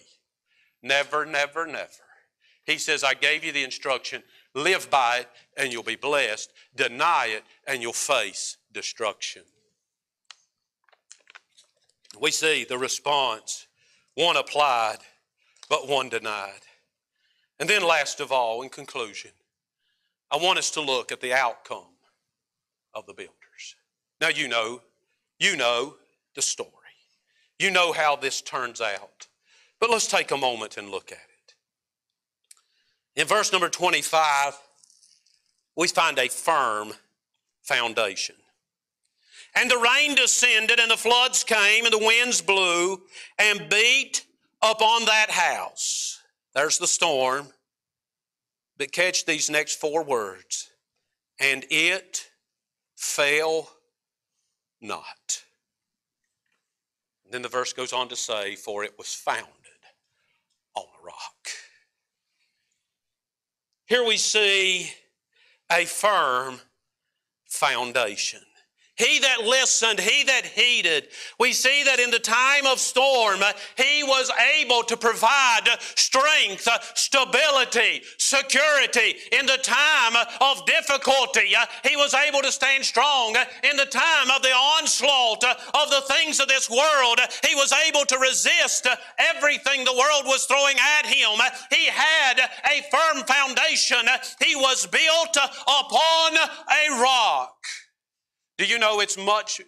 Never, 0.83 1.25
never, 1.25 1.65
never. 1.65 2.06
He 2.67 2.77
says, 2.77 3.03
I 3.03 3.13
gave 3.13 3.45
you 3.45 3.53
the 3.53 3.63
instruction, 3.63 4.21
live 4.53 4.89
by 4.89 5.19
it 5.19 5.29
and 5.55 5.71
you'll 5.71 5.83
be 5.83 5.95
blessed. 5.95 6.51
Deny 6.75 7.27
it 7.31 7.43
and 7.65 7.81
you'll 7.81 7.93
face 7.93 8.57
destruction. 8.73 9.43
We 12.19 12.31
see 12.31 12.65
the 12.65 12.77
response 12.77 13.67
one 14.15 14.35
applied, 14.35 14.97
but 15.69 15.87
one 15.87 16.09
denied. 16.09 16.61
And 17.59 17.69
then, 17.69 17.83
last 17.83 18.19
of 18.19 18.31
all, 18.31 18.63
in 18.63 18.69
conclusion, 18.69 19.31
I 20.31 20.37
want 20.37 20.57
us 20.57 20.71
to 20.71 20.81
look 20.81 21.11
at 21.11 21.21
the 21.21 21.33
outcome 21.33 21.93
of 22.95 23.05
the 23.05 23.13
builders. 23.13 23.75
Now, 24.19 24.29
you 24.29 24.47
know, 24.47 24.81
you 25.39 25.55
know 25.55 25.95
the 26.35 26.41
story. 26.41 26.71
You 27.59 27.69
know 27.69 27.93
how 27.93 28.15
this 28.15 28.41
turns 28.41 28.81
out. 28.81 29.27
But 29.79 29.91
let's 29.91 30.07
take 30.07 30.31
a 30.31 30.37
moment 30.37 30.77
and 30.77 30.89
look 30.89 31.11
at 31.11 31.19
it. 31.19 31.26
In 33.17 33.27
verse 33.27 33.51
number 33.51 33.67
25, 33.67 34.53
we 35.75 35.87
find 35.89 36.17
a 36.17 36.29
firm 36.29 36.93
foundation. 37.63 38.35
And 39.55 39.69
the 39.69 39.77
rain 39.77 40.15
descended, 40.15 40.79
and 40.79 40.89
the 40.89 40.97
floods 40.97 41.43
came, 41.43 41.83
and 41.83 41.93
the 41.93 41.97
winds 41.97 42.41
blew 42.41 43.01
and 43.37 43.69
beat 43.69 44.25
upon 44.61 45.05
that 45.05 45.31
house. 45.31 46.21
There's 46.53 46.77
the 46.77 46.87
storm. 46.87 47.47
But 48.77 48.91
catch 48.91 49.25
these 49.25 49.49
next 49.49 49.79
four 49.79 50.03
words 50.03 50.69
and 51.39 51.65
it 51.69 52.29
fell 52.95 53.69
not. 54.81 55.43
And 57.25 57.33
then 57.33 57.41
the 57.41 57.49
verse 57.49 57.73
goes 57.73 57.93
on 57.93 58.07
to 58.09 58.15
say, 58.15 58.55
For 58.55 58.83
it 58.83 58.97
was 58.97 59.13
founded 59.13 59.47
on 60.75 60.83
a 60.83 61.05
rock. 61.05 61.49
Here 63.87 64.03
we 64.05 64.17
see 64.17 64.91
a 65.71 65.85
firm 65.85 66.59
foundation. 67.45 68.41
He 68.97 69.19
that 69.19 69.43
listened, 69.43 69.99
he 69.99 70.23
that 70.23 70.45
heeded. 70.45 71.09
We 71.39 71.53
see 71.53 71.83
that 71.83 71.99
in 71.99 72.09
the 72.09 72.17
time 72.17 72.65
of 72.65 72.79
storm, 72.79 73.41
he 73.75 74.03
was 74.03 74.31
able 74.59 74.81
to 74.83 74.97
provide 74.97 75.67
strength, 75.95 76.67
stability, 76.95 78.01
security. 78.17 79.17
In 79.31 79.45
the 79.45 79.59
time 79.61 80.15
of 80.41 80.65
difficulty, 80.65 81.53
he 81.83 81.95
was 81.95 82.15
able 82.15 82.41
to 82.41 82.51
stand 82.51 82.83
strong. 82.85 83.35
In 83.63 83.77
the 83.77 83.85
time 83.85 84.31
of 84.35 84.41
the 84.41 84.49
onslaught 84.49 85.43
of 85.43 85.89
the 85.91 86.01
things 86.13 86.39
of 86.39 86.47
this 86.47 86.67
world, 86.67 87.19
he 87.47 87.53
was 87.53 87.71
able 87.87 88.03
to 88.05 88.17
resist 88.17 88.87
everything 89.19 89.85
the 89.85 89.93
world 89.93 90.25
was 90.25 90.45
throwing 90.45 90.77
at 90.97 91.05
him. 91.05 91.37
He 91.69 91.85
had 91.85 92.39
a 92.39 92.81
firm 92.89 93.23
foundation. 93.25 94.07
He 94.43 94.55
was 94.55 94.87
built 94.87 95.37
upon 95.37 96.35
a 96.35 96.99
rock. 96.99 97.53
Do 98.57 98.65
you 98.65 98.79
know 98.79 98.99
it's 98.99 99.17
much 99.17 99.61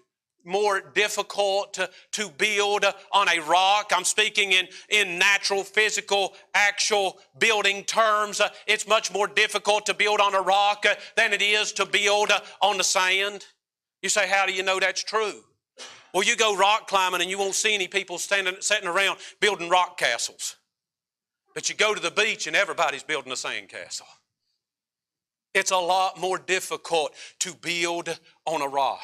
more 0.43 0.81
difficult 0.81 1.73
to, 1.75 1.89
to 2.13 2.29
build 2.29 2.85
on 3.11 3.29
a 3.29 3.39
rock? 3.41 3.91
I'm 3.95 4.03
speaking 4.03 4.53
in, 4.53 4.67
in 4.89 5.19
natural, 5.19 5.63
physical, 5.63 6.33
actual 6.55 7.19
building 7.37 7.83
terms. 7.83 8.41
Uh, 8.41 8.49
it's 8.65 8.87
much 8.87 9.13
more 9.13 9.27
difficult 9.27 9.85
to 9.85 9.93
build 9.93 10.19
on 10.19 10.33
a 10.33 10.41
rock 10.41 10.85
uh, 10.89 10.95
than 11.15 11.33
it 11.33 11.41
is 11.41 11.71
to 11.73 11.85
build 11.85 12.31
uh, 12.31 12.39
on 12.61 12.77
the 12.77 12.83
sand. 12.83 13.45
You 14.01 14.09
say, 14.09 14.27
How 14.27 14.47
do 14.47 14.53
you 14.53 14.63
know 14.63 14.79
that's 14.79 15.03
true? 15.03 15.43
Well, 16.13 16.23
you 16.23 16.35
go 16.35 16.57
rock 16.57 16.87
climbing 16.87 17.21
and 17.21 17.29
you 17.29 17.37
won't 17.37 17.53
see 17.53 17.75
any 17.75 17.87
people 17.87 18.17
standing, 18.17 18.55
sitting 18.61 18.87
around 18.87 19.19
building 19.39 19.69
rock 19.69 19.99
castles. 19.99 20.55
But 21.53 21.69
you 21.69 21.75
go 21.75 21.93
to 21.93 22.01
the 22.01 22.09
beach 22.09 22.47
and 22.47 22.55
everybody's 22.55 23.03
building 23.03 23.31
a 23.31 23.35
sand 23.35 23.69
castle. 23.69 24.07
It's 25.53 25.71
a 25.71 25.77
lot 25.77 26.19
more 26.19 26.37
difficult 26.37 27.13
to 27.39 27.53
build 27.55 28.19
on 28.49 28.61
a 28.61 28.67
rock. 28.67 29.01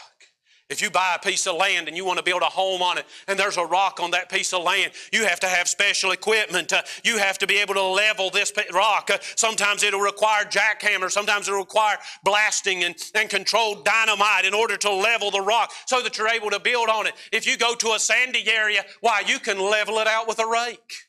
If 0.67 0.81
you 0.81 0.89
buy 0.89 1.15
a 1.15 1.23
piece 1.23 1.45
of 1.45 1.57
land 1.57 1.87
and 1.87 1.95
you 1.95 2.03
want 2.05 2.17
to 2.17 2.23
build 2.23 2.41
a 2.41 2.45
home 2.45 2.81
on 2.81 2.97
it 2.97 3.05
and 3.27 3.37
there's 3.37 3.57
a 3.57 3.65
rock 3.65 3.99
on 3.99 4.09
that 4.11 4.31
piece 4.31 4.51
of 4.51 4.63
land, 4.63 4.93
you 5.13 5.23
have 5.23 5.39
to 5.41 5.47
have 5.47 5.67
special 5.67 6.09
equipment. 6.09 6.73
Uh, 6.73 6.81
you 7.03 7.19
have 7.19 7.37
to 7.37 7.45
be 7.45 7.57
able 7.57 7.75
to 7.75 7.83
level 7.83 8.31
this 8.31 8.51
rock. 8.73 9.11
Uh, 9.13 9.19
sometimes 9.35 9.83
it'll 9.83 9.99
require 9.99 10.43
jackhammers. 10.43 11.11
Sometimes 11.11 11.47
it'll 11.47 11.59
require 11.59 11.97
blasting 12.23 12.83
and, 12.83 12.95
and 13.13 13.29
controlled 13.29 13.85
dynamite 13.85 14.45
in 14.45 14.55
order 14.55 14.75
to 14.75 14.91
level 14.91 15.29
the 15.29 15.41
rock 15.41 15.71
so 15.85 16.01
that 16.01 16.17
you're 16.17 16.29
able 16.29 16.49
to 16.49 16.59
build 16.59 16.89
on 16.89 17.05
it. 17.05 17.13
If 17.31 17.45
you 17.45 17.57
go 17.57 17.75
to 17.75 17.93
a 17.93 17.99
sandy 17.99 18.49
area, 18.49 18.83
why, 19.01 19.21
you 19.27 19.37
can 19.37 19.59
level 19.59 19.99
it 19.99 20.07
out 20.07 20.27
with 20.27 20.39
a 20.39 20.47
rake. 20.47 21.05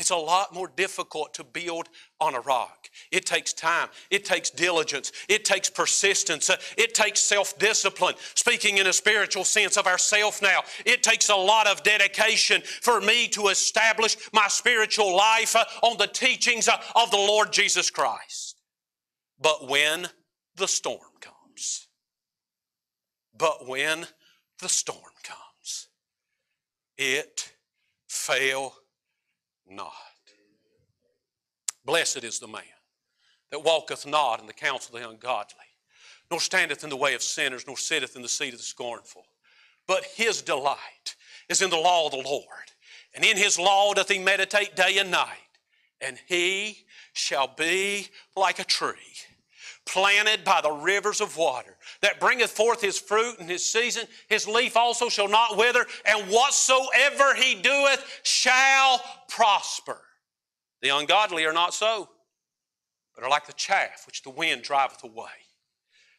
It's 0.00 0.08
a 0.08 0.16
lot 0.16 0.54
more 0.54 0.72
difficult 0.76 1.34
to 1.34 1.44
build 1.44 1.90
on 2.20 2.34
a 2.34 2.40
rock. 2.40 2.88
It 3.12 3.26
takes 3.26 3.52
time. 3.52 3.90
It 4.10 4.24
takes 4.24 4.48
diligence. 4.48 5.12
It 5.28 5.44
takes 5.44 5.68
persistence. 5.68 6.48
Uh, 6.48 6.56
it 6.78 6.94
takes 6.94 7.20
self 7.20 7.58
discipline. 7.58 8.14
Speaking 8.34 8.78
in 8.78 8.86
a 8.86 8.94
spiritual 8.94 9.44
sense 9.44 9.76
of 9.76 9.86
ourself 9.86 10.40
now, 10.40 10.62
it 10.86 11.02
takes 11.02 11.28
a 11.28 11.36
lot 11.36 11.66
of 11.66 11.82
dedication 11.82 12.62
for 12.80 13.02
me 13.02 13.28
to 13.28 13.48
establish 13.48 14.16
my 14.32 14.48
spiritual 14.48 15.14
life 15.14 15.54
uh, 15.54 15.66
on 15.82 15.98
the 15.98 16.06
teachings 16.06 16.66
uh, 16.66 16.78
of 16.96 17.10
the 17.10 17.18
Lord 17.18 17.52
Jesus 17.52 17.90
Christ. 17.90 18.58
But 19.38 19.68
when 19.68 20.08
the 20.56 20.66
storm 20.66 21.12
comes, 21.20 21.88
but 23.36 23.68
when 23.68 24.06
the 24.62 24.68
storm 24.70 25.12
comes, 25.22 25.88
it 26.96 27.52
fell 28.08 28.79
not. 29.70 29.92
Blessed 31.84 32.24
is 32.24 32.38
the 32.38 32.48
man 32.48 32.62
that 33.50 33.64
walketh 33.64 34.06
not 34.06 34.40
in 34.40 34.46
the 34.46 34.52
counsel 34.52 34.96
of 34.96 35.02
the 35.02 35.08
ungodly, 35.08 35.56
nor 36.30 36.40
standeth 36.40 36.84
in 36.84 36.90
the 36.90 36.96
way 36.96 37.14
of 37.14 37.22
sinners, 37.22 37.64
nor 37.66 37.76
sitteth 37.76 38.16
in 38.16 38.22
the 38.22 38.28
seat 38.28 38.52
of 38.52 38.58
the 38.58 38.64
scornful. 38.64 39.24
But 39.86 40.04
his 40.04 40.42
delight 40.42 41.16
is 41.48 41.62
in 41.62 41.70
the 41.70 41.76
law 41.76 42.06
of 42.06 42.12
the 42.12 42.18
Lord, 42.18 42.44
and 43.14 43.24
in 43.24 43.36
his 43.36 43.58
law 43.58 43.92
doth 43.92 44.08
he 44.08 44.18
meditate 44.18 44.76
day 44.76 44.98
and 44.98 45.10
night, 45.10 45.28
and 46.00 46.18
he 46.28 46.84
shall 47.12 47.48
be 47.48 48.08
like 48.36 48.58
a 48.58 48.64
tree 48.64 48.94
planted 49.90 50.44
by 50.44 50.60
the 50.60 50.70
rivers 50.70 51.20
of 51.20 51.36
water, 51.36 51.76
that 52.00 52.20
bringeth 52.20 52.50
forth 52.50 52.80
his 52.80 52.98
fruit 52.98 53.38
in 53.38 53.48
his 53.48 53.70
season. 53.70 54.06
His 54.28 54.46
leaf 54.46 54.76
also 54.76 55.08
shall 55.08 55.28
not 55.28 55.56
wither, 55.56 55.86
and 56.06 56.30
whatsoever 56.30 57.34
he 57.34 57.60
doeth 57.60 58.20
shall 58.22 59.02
prosper. 59.28 59.98
The 60.82 60.90
ungodly 60.90 61.44
are 61.44 61.52
not 61.52 61.74
so, 61.74 62.08
but 63.14 63.24
are 63.24 63.30
like 63.30 63.46
the 63.46 63.52
chaff 63.52 64.04
which 64.06 64.22
the 64.22 64.30
wind 64.30 64.62
driveth 64.62 65.04
away. 65.04 65.26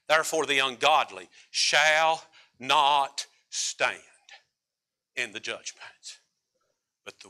Therefore, 0.08 0.46
the 0.46 0.60
ungodly 0.60 1.30
shall 1.50 2.24
not 2.60 3.26
stand 3.50 3.98
in 5.16 5.32
the 5.32 5.40
judgment. 5.40 6.20
But 7.06 7.20
the, 7.20 7.30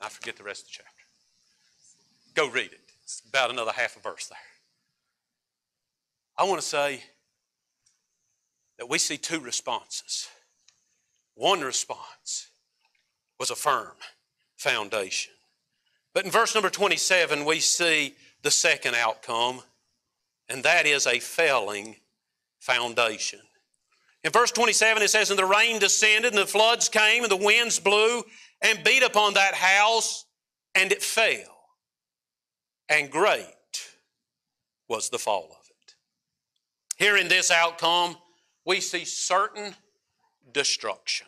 I 0.00 0.08
forget 0.08 0.36
the 0.36 0.44
rest 0.44 0.62
of 0.62 0.68
the 0.68 0.72
chapter. 0.78 0.90
Go 2.34 2.48
read 2.48 2.72
it. 2.72 2.80
It's 3.02 3.22
about 3.28 3.50
another 3.50 3.72
half 3.72 3.96
a 3.96 4.00
verse 4.00 4.26
there. 4.28 4.38
I 6.40 6.44
want 6.44 6.58
to 6.58 6.66
say 6.66 7.02
that 8.78 8.88
we 8.88 8.96
see 8.96 9.18
two 9.18 9.40
responses. 9.40 10.26
One 11.34 11.60
response 11.60 12.48
was 13.38 13.50
a 13.50 13.54
firm 13.54 13.92
foundation. 14.56 15.34
But 16.14 16.24
in 16.24 16.30
verse 16.30 16.54
number 16.54 16.70
27, 16.70 17.44
we 17.44 17.60
see 17.60 18.14
the 18.40 18.50
second 18.50 18.94
outcome, 18.94 19.60
and 20.48 20.62
that 20.62 20.86
is 20.86 21.06
a 21.06 21.18
failing 21.18 21.96
foundation. 22.58 23.40
In 24.24 24.32
verse 24.32 24.50
27, 24.50 25.02
it 25.02 25.10
says, 25.10 25.28
And 25.28 25.38
the 25.38 25.44
rain 25.44 25.78
descended, 25.78 26.32
and 26.32 26.40
the 26.40 26.46
floods 26.46 26.88
came, 26.88 27.22
and 27.22 27.30
the 27.30 27.36
winds 27.36 27.78
blew 27.78 28.22
and 28.62 28.82
beat 28.82 29.02
upon 29.02 29.34
that 29.34 29.52
house, 29.52 30.24
and 30.74 30.90
it 30.90 31.02
fell. 31.02 31.66
And 32.88 33.10
great 33.10 33.44
was 34.88 35.10
the 35.10 35.18
fall. 35.18 35.59
Here 37.00 37.16
in 37.16 37.28
this 37.28 37.50
outcome, 37.50 38.14
we 38.66 38.82
see 38.82 39.06
certain 39.06 39.74
destruction. 40.52 41.26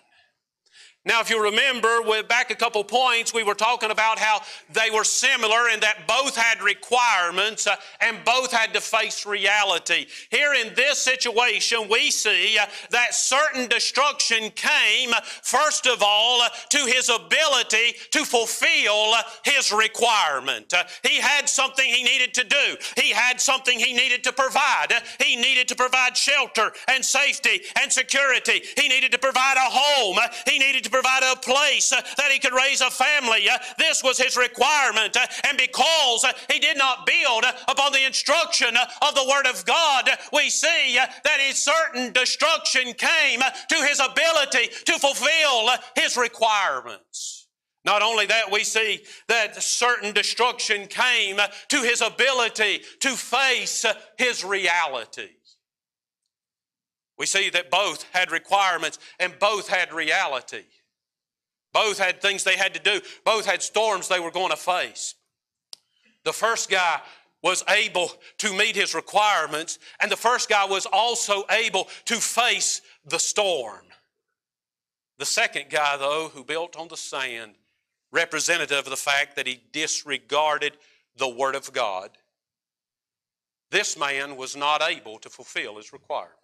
Now, 1.05 1.21
if 1.21 1.31
you 1.31 1.43
remember, 1.43 2.01
back 2.29 2.53
a 2.53 2.55
couple 2.55 2.85
points, 2.85 3.35
we 3.35 3.43
were 3.43 3.57
talking 3.57 3.91
about 3.91 4.21
how 4.21 4.41
they 4.73 4.89
were 4.89 5.03
similar 5.03 5.69
in 5.69 5.81
that 5.81 6.07
both 6.07 6.37
had 6.37 6.63
requirements 6.63 7.67
uh, 7.67 7.75
and 8.01 8.19
both 8.25 8.53
had 8.53 8.73
to 8.75 8.81
face 8.81 9.27
reality. 9.27 10.07
Here 10.31 10.55
in 10.55 10.73
this 10.75 11.01
situation, 11.01 11.89
we 11.91 12.13
see 12.13 12.57
uh, 12.57 12.67
that 12.91 13.15
certain 13.15 13.67
destruction 13.67 14.51
came, 14.51 15.11
first 15.43 15.89
of 15.89 16.05
all, 16.05 16.41
uh, 16.41 16.49
to 16.69 16.79
his 16.87 17.09
ability 17.09 17.97
to 18.13 18.25
fulfill 18.25 19.15
his 19.45 19.73
requirement. 19.73 20.73
He 21.03 21.17
had 21.17 21.49
something 21.49 21.85
he 21.85 22.05
needed 22.05 22.33
to 22.35 22.45
do, 22.45 22.77
he 22.97 23.11
had 23.11 23.41
something 23.41 23.77
he 23.77 23.93
needed 23.93 24.23
to 24.23 24.33
provide. 24.33 24.93
He 25.19 25.35
needed 25.35 25.67
to 25.69 25.75
provide 25.75 26.17
shelter 26.17 26.71
and 26.87 27.05
safety 27.05 27.63
and 27.83 27.93
security, 27.93 28.63
he 28.77 28.87
needed 28.87 29.11
to 29.11 29.19
provide 29.19 29.57
a 29.57 29.69
home, 29.69 30.19
he 30.47 30.61
needed 30.61 30.85
to 30.85 30.92
provide 30.93 31.23
a 31.33 31.37
place 31.37 31.93
uh, 31.93 32.01
that 32.17 32.31
he 32.31 32.39
could 32.39 32.53
raise 32.53 32.81
a 32.81 32.91
family. 32.91 33.49
Uh, 33.49 33.59
this 33.79 34.05
was 34.05 34.19
his 34.19 34.37
requirement. 34.37 35.17
Uh, 35.17 35.27
and 35.49 35.59
because 35.59 36.25
uh, 36.25 36.33
he 36.51 36.59
did 36.59 36.77
not 36.77 37.07
build 37.07 37.45
uh, 37.45 37.53
upon 37.69 37.93
the 37.93 38.07
instruction 38.07 38.77
uh, 38.77 38.87
of 39.09 39.15
the 39.15 39.27
Word 39.29 39.47
of 39.47 39.65
God, 39.65 40.09
we 40.33 40.51
see 40.51 40.95
that 40.97 41.39
a 41.41 41.55
certain 41.55 42.13
destruction 42.13 42.93
came 42.93 43.41
to 43.41 43.77
his 43.77 44.01
ability 44.01 44.69
to 44.85 44.93
fulfill 44.99 45.71
his 45.97 46.17
requirements. 46.17 47.49
Not 47.85 48.03
only 48.03 48.27
that, 48.27 48.53
we 48.53 48.63
see 48.63 49.01
that 49.27 49.61
certain 49.61 50.13
destruction 50.13 50.87
came 50.87 51.41
to 51.69 51.77
his 51.79 52.01
ability 52.01 52.83
to 53.01 53.11
face 53.11 53.85
his 54.19 54.45
reality. 54.45 55.31
We 57.19 57.27
see 57.27 57.51
that 57.51 57.71
both 57.71 58.05
had 58.13 58.31
requirements 58.31 58.99
and 59.19 59.39
both 59.39 59.69
had 59.69 59.93
reality. 59.93 60.63
Both 61.73 61.99
had 61.99 62.21
things 62.21 62.45
they 62.45 62.57
had 62.57 62.75
to 62.75 62.81
do. 62.81 63.01
Both 63.25 63.47
had 63.47 63.63
storms 63.63 64.09
they 64.09 64.21
were 64.21 64.31
going 64.31 64.51
to 64.51 64.57
face. 64.57 65.15
The 66.25 66.33
first 66.33 66.71
guy 66.71 67.01
was 67.43 67.65
able 67.69 68.13
to 68.39 68.53
meet 68.53 68.77
his 68.77 68.95
requirements, 68.95 69.79
and 70.01 70.11
the 70.11 70.17
first 70.17 70.49
guy 70.49 70.65
was 70.65 70.87
also 70.87 71.45
able 71.51 71.89
to 72.05 72.17
face 72.17 72.83
the 73.05 73.19
storm. 73.19 73.83
The 75.19 75.27
second 75.27 75.69
guy, 75.69 75.97
though, 75.97 76.31
who 76.33 76.45
built 76.45 76.77
on 76.77 76.89
the 76.89 76.97
sand, 76.97 77.55
representative 78.13 78.79
of 78.79 78.91
the 78.91 78.97
fact 78.97 79.37
that 79.37 79.47
he 79.47 79.61
disregarded 79.73 80.75
the 81.17 81.29
Word 81.29 81.55
of 81.55 81.73
God, 81.73 82.11
this 83.71 83.99
man 83.99 84.37
was 84.37 84.55
not 84.55 84.83
able 84.83 85.19
to 85.19 85.31
fulfill 85.31 85.77
his 85.77 85.93
requirement. 85.93 86.37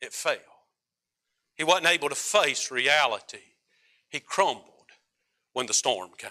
It 0.00 0.12
failed. 0.12 0.38
He 1.56 1.64
wasn't 1.64 1.88
able 1.88 2.08
to 2.08 2.14
face 2.14 2.70
reality. 2.70 3.38
He 4.12 4.20
crumbled 4.20 4.66
when 5.54 5.66
the 5.66 5.72
storm 5.72 6.10
came. 6.18 6.30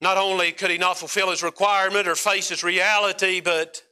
Not 0.00 0.18
only 0.18 0.50
could 0.50 0.70
he 0.70 0.78
not 0.78 0.98
fulfill 0.98 1.30
his 1.30 1.44
requirement 1.44 2.08
or 2.08 2.16
face 2.16 2.48
his 2.48 2.64
reality, 2.64 3.40
but 3.40 3.82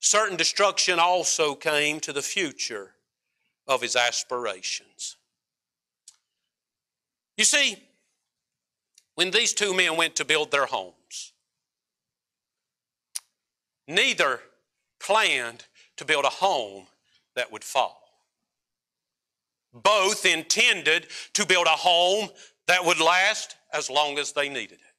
certain 0.00 0.36
destruction 0.38 0.98
also 0.98 1.54
came 1.54 2.00
to 2.00 2.12
the 2.14 2.22
future 2.22 2.94
of 3.68 3.82
his 3.82 3.94
aspirations. 3.94 5.16
You 7.36 7.44
see, 7.44 7.76
when 9.16 9.30
these 9.30 9.52
two 9.52 9.74
men 9.74 9.96
went 9.96 10.16
to 10.16 10.24
build 10.24 10.50
their 10.50 10.66
homes, 10.66 11.32
neither 13.86 14.40
planned 14.98 15.66
to 15.98 16.04
build 16.06 16.24
a 16.24 16.30
home 16.30 16.86
that 17.36 17.52
would 17.52 17.64
fall. 17.64 18.03
Both 19.74 20.24
intended 20.24 21.08
to 21.34 21.44
build 21.44 21.66
a 21.66 21.70
home 21.70 22.30
that 22.66 22.84
would 22.84 23.00
last 23.00 23.56
as 23.72 23.90
long 23.90 24.18
as 24.18 24.32
they 24.32 24.48
needed 24.48 24.78
it. 24.78 24.94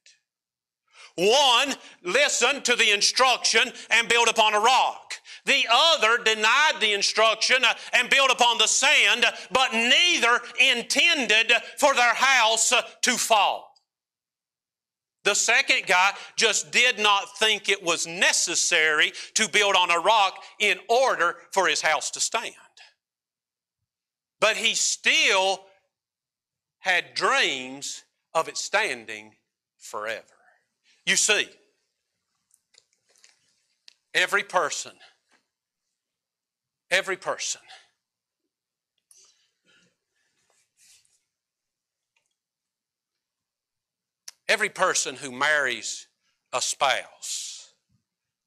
One 1.16 1.74
listened 2.02 2.64
to 2.66 2.76
the 2.76 2.90
instruction 2.90 3.72
and 3.90 4.08
built 4.08 4.28
upon 4.28 4.54
a 4.54 4.60
rock. 4.60 5.14
The 5.46 5.64
other 5.70 6.22
denied 6.22 6.74
the 6.80 6.92
instruction 6.92 7.64
uh, 7.64 7.72
and 7.94 8.10
built 8.10 8.30
upon 8.30 8.58
the 8.58 8.66
sand, 8.66 9.24
but 9.50 9.72
neither 9.72 10.40
intended 10.60 11.52
for 11.78 11.94
their 11.94 12.14
house 12.14 12.72
uh, 12.72 12.82
to 13.02 13.12
fall. 13.12 13.72
The 15.24 15.34
second 15.34 15.86
guy 15.86 16.12
just 16.36 16.70
did 16.70 16.98
not 16.98 17.38
think 17.38 17.68
it 17.68 17.82
was 17.82 18.06
necessary 18.06 19.12
to 19.34 19.48
build 19.48 19.74
on 19.74 19.90
a 19.90 19.98
rock 19.98 20.42
in 20.58 20.78
order 20.88 21.36
for 21.52 21.66
his 21.66 21.80
house 21.80 22.10
to 22.12 22.20
stand. 22.20 22.54
But 24.40 24.56
he 24.56 24.74
still 24.74 25.60
had 26.78 27.14
dreams 27.14 28.04
of 28.34 28.48
it 28.48 28.56
standing 28.56 29.34
forever. 29.78 30.22
You 31.04 31.16
see, 31.16 31.48
every 34.14 34.42
person, 34.42 34.92
every 36.90 37.16
person 37.16 37.60
Every 44.48 44.68
person 44.68 45.16
who 45.16 45.32
marries 45.32 46.06
a 46.52 46.60
spouse 46.60 47.72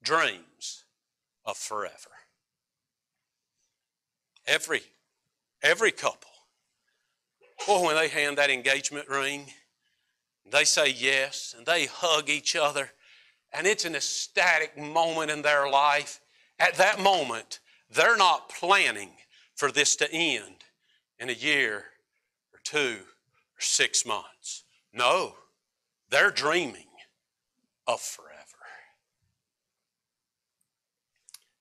dreams 0.02 0.86
of 1.44 1.58
forever. 1.58 2.10
Every, 4.48 4.82
every 5.62 5.91
couple. 5.91 6.30
Boy, 7.68 7.86
when 7.86 7.95
they 7.95 8.07
hand 8.07 8.38
that 8.38 8.49
engagement 8.49 9.10
ring, 9.10 9.45
they 10.49 10.64
say 10.64 10.89
yes, 10.89 11.53
and 11.57 11.66
they 11.66 11.86
hug 11.86 12.30
each 12.30 12.55
other, 12.55 12.91
and 13.53 13.68
it's 13.68 13.86
an 13.86 13.95
ecstatic 13.95 14.78
moment 14.78 15.30
in 15.30 15.41
their 15.41 15.70
life. 15.70 16.20
At 16.57 16.76
that 16.76 16.99
moment, 16.99 17.60
they're 17.89 18.18
not 18.18 18.49
planning 18.49 19.12
for 19.55 19.72
this 19.72 19.95
to 19.97 20.12
end 20.12 20.64
in 21.20 21.30
a 21.30 21.34
year 21.34 21.86
or 22.53 22.60
two 22.64 22.97
or 22.99 23.60
six 23.60 24.05
months. 24.05 24.64
No, 24.93 25.36
they're 26.10 26.32
dreaming 26.32 26.88
of 27.88 27.99
forever. 27.99 28.30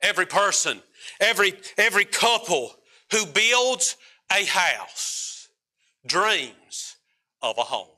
Every 0.01 0.27
person, 0.27 0.81
every, 1.21 1.55
every 1.77 2.05
couple 2.05 2.77
who 3.11 3.27
builds 3.27 3.97
a 4.31 4.45
house 4.45 5.49
dreams 6.07 6.97
of 7.43 7.57
a 7.59 7.63
home. 7.63 7.89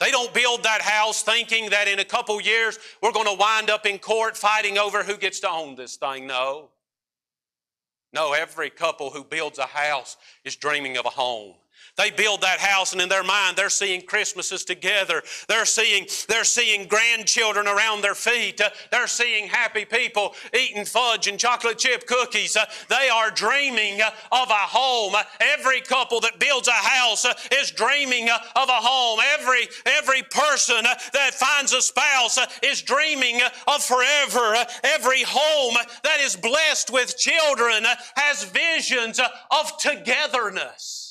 They 0.00 0.10
don't 0.10 0.34
build 0.34 0.64
that 0.64 0.82
house 0.82 1.22
thinking 1.22 1.70
that 1.70 1.88
in 1.88 1.98
a 1.98 2.04
couple 2.04 2.40
years 2.40 2.78
we're 3.02 3.12
going 3.12 3.26
to 3.26 3.38
wind 3.38 3.70
up 3.70 3.86
in 3.86 3.98
court 3.98 4.36
fighting 4.36 4.76
over 4.76 5.02
who 5.02 5.16
gets 5.16 5.40
to 5.40 5.50
own 5.50 5.76
this 5.76 5.96
thing. 5.96 6.26
No. 6.26 6.70
No, 8.12 8.32
every 8.32 8.70
couple 8.70 9.10
who 9.10 9.24
builds 9.24 9.58
a 9.58 9.66
house 9.66 10.16
is 10.44 10.56
dreaming 10.56 10.96
of 10.96 11.06
a 11.06 11.10
home. 11.10 11.54
They 11.96 12.10
build 12.10 12.40
that 12.40 12.58
house 12.58 12.92
and 12.92 13.00
in 13.00 13.08
their 13.08 13.22
mind 13.22 13.56
they're 13.56 13.70
seeing 13.70 14.02
Christmases 14.02 14.64
together. 14.64 15.22
They're 15.48 15.64
seeing, 15.64 16.06
they're 16.28 16.42
seeing 16.42 16.88
grandchildren 16.88 17.68
around 17.68 18.02
their 18.02 18.16
feet. 18.16 18.60
Uh, 18.60 18.70
they're 18.90 19.06
seeing 19.06 19.46
happy 19.46 19.84
people 19.84 20.34
eating 20.52 20.84
fudge 20.84 21.28
and 21.28 21.38
chocolate 21.38 21.78
chip 21.78 22.06
cookies. 22.06 22.56
Uh, 22.56 22.64
they 22.88 23.08
are 23.08 23.30
dreaming 23.30 24.00
uh, 24.02 24.10
of 24.32 24.50
a 24.50 24.54
home. 24.54 25.14
Every 25.40 25.80
couple 25.82 26.18
that 26.20 26.40
builds 26.40 26.66
a 26.66 26.72
house 26.72 27.24
uh, 27.24 27.34
is 27.52 27.70
dreaming 27.70 28.28
uh, 28.28 28.38
of 28.56 28.68
a 28.68 28.72
home. 28.72 29.20
Every, 29.38 29.68
every 29.86 30.22
person 30.30 30.84
uh, 30.84 30.94
that 31.12 31.34
finds 31.34 31.72
a 31.72 31.80
spouse 31.80 32.38
is 32.62 32.82
dreaming 32.82 33.40
of 33.68 33.84
forever. 33.84 34.56
Every 34.82 35.22
home 35.22 35.76
that 36.02 36.18
is 36.20 36.34
blessed 36.34 36.90
with 36.90 37.16
children 37.16 37.84
has 38.16 38.42
visions 38.44 39.20
of 39.20 39.78
togetherness. 39.78 41.03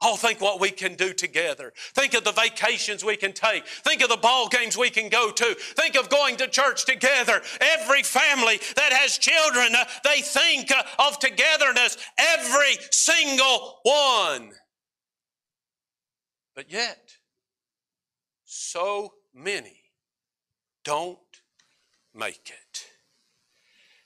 Oh, 0.00 0.14
think 0.14 0.40
what 0.40 0.60
we 0.60 0.70
can 0.70 0.94
do 0.94 1.12
together. 1.12 1.72
Think 1.94 2.14
of 2.14 2.22
the 2.22 2.30
vacations 2.30 3.04
we 3.04 3.16
can 3.16 3.32
take. 3.32 3.66
Think 3.66 4.00
of 4.00 4.08
the 4.08 4.16
ball 4.16 4.48
games 4.48 4.76
we 4.76 4.90
can 4.90 5.08
go 5.08 5.32
to. 5.32 5.54
Think 5.54 5.96
of 5.96 6.08
going 6.08 6.36
to 6.36 6.46
church 6.46 6.84
together. 6.84 7.42
Every 7.60 8.04
family 8.04 8.60
that 8.76 8.92
has 8.92 9.18
children, 9.18 9.74
uh, 9.74 9.84
they 10.04 10.20
think 10.20 10.70
uh, 10.70 10.84
of 11.00 11.18
togetherness. 11.18 11.98
Every 12.16 12.76
single 12.92 13.80
one. 13.82 14.52
But 16.54 16.70
yet, 16.70 17.16
so 18.44 19.14
many 19.34 19.82
don't 20.84 21.18
make 22.14 22.50
it. 22.50 22.86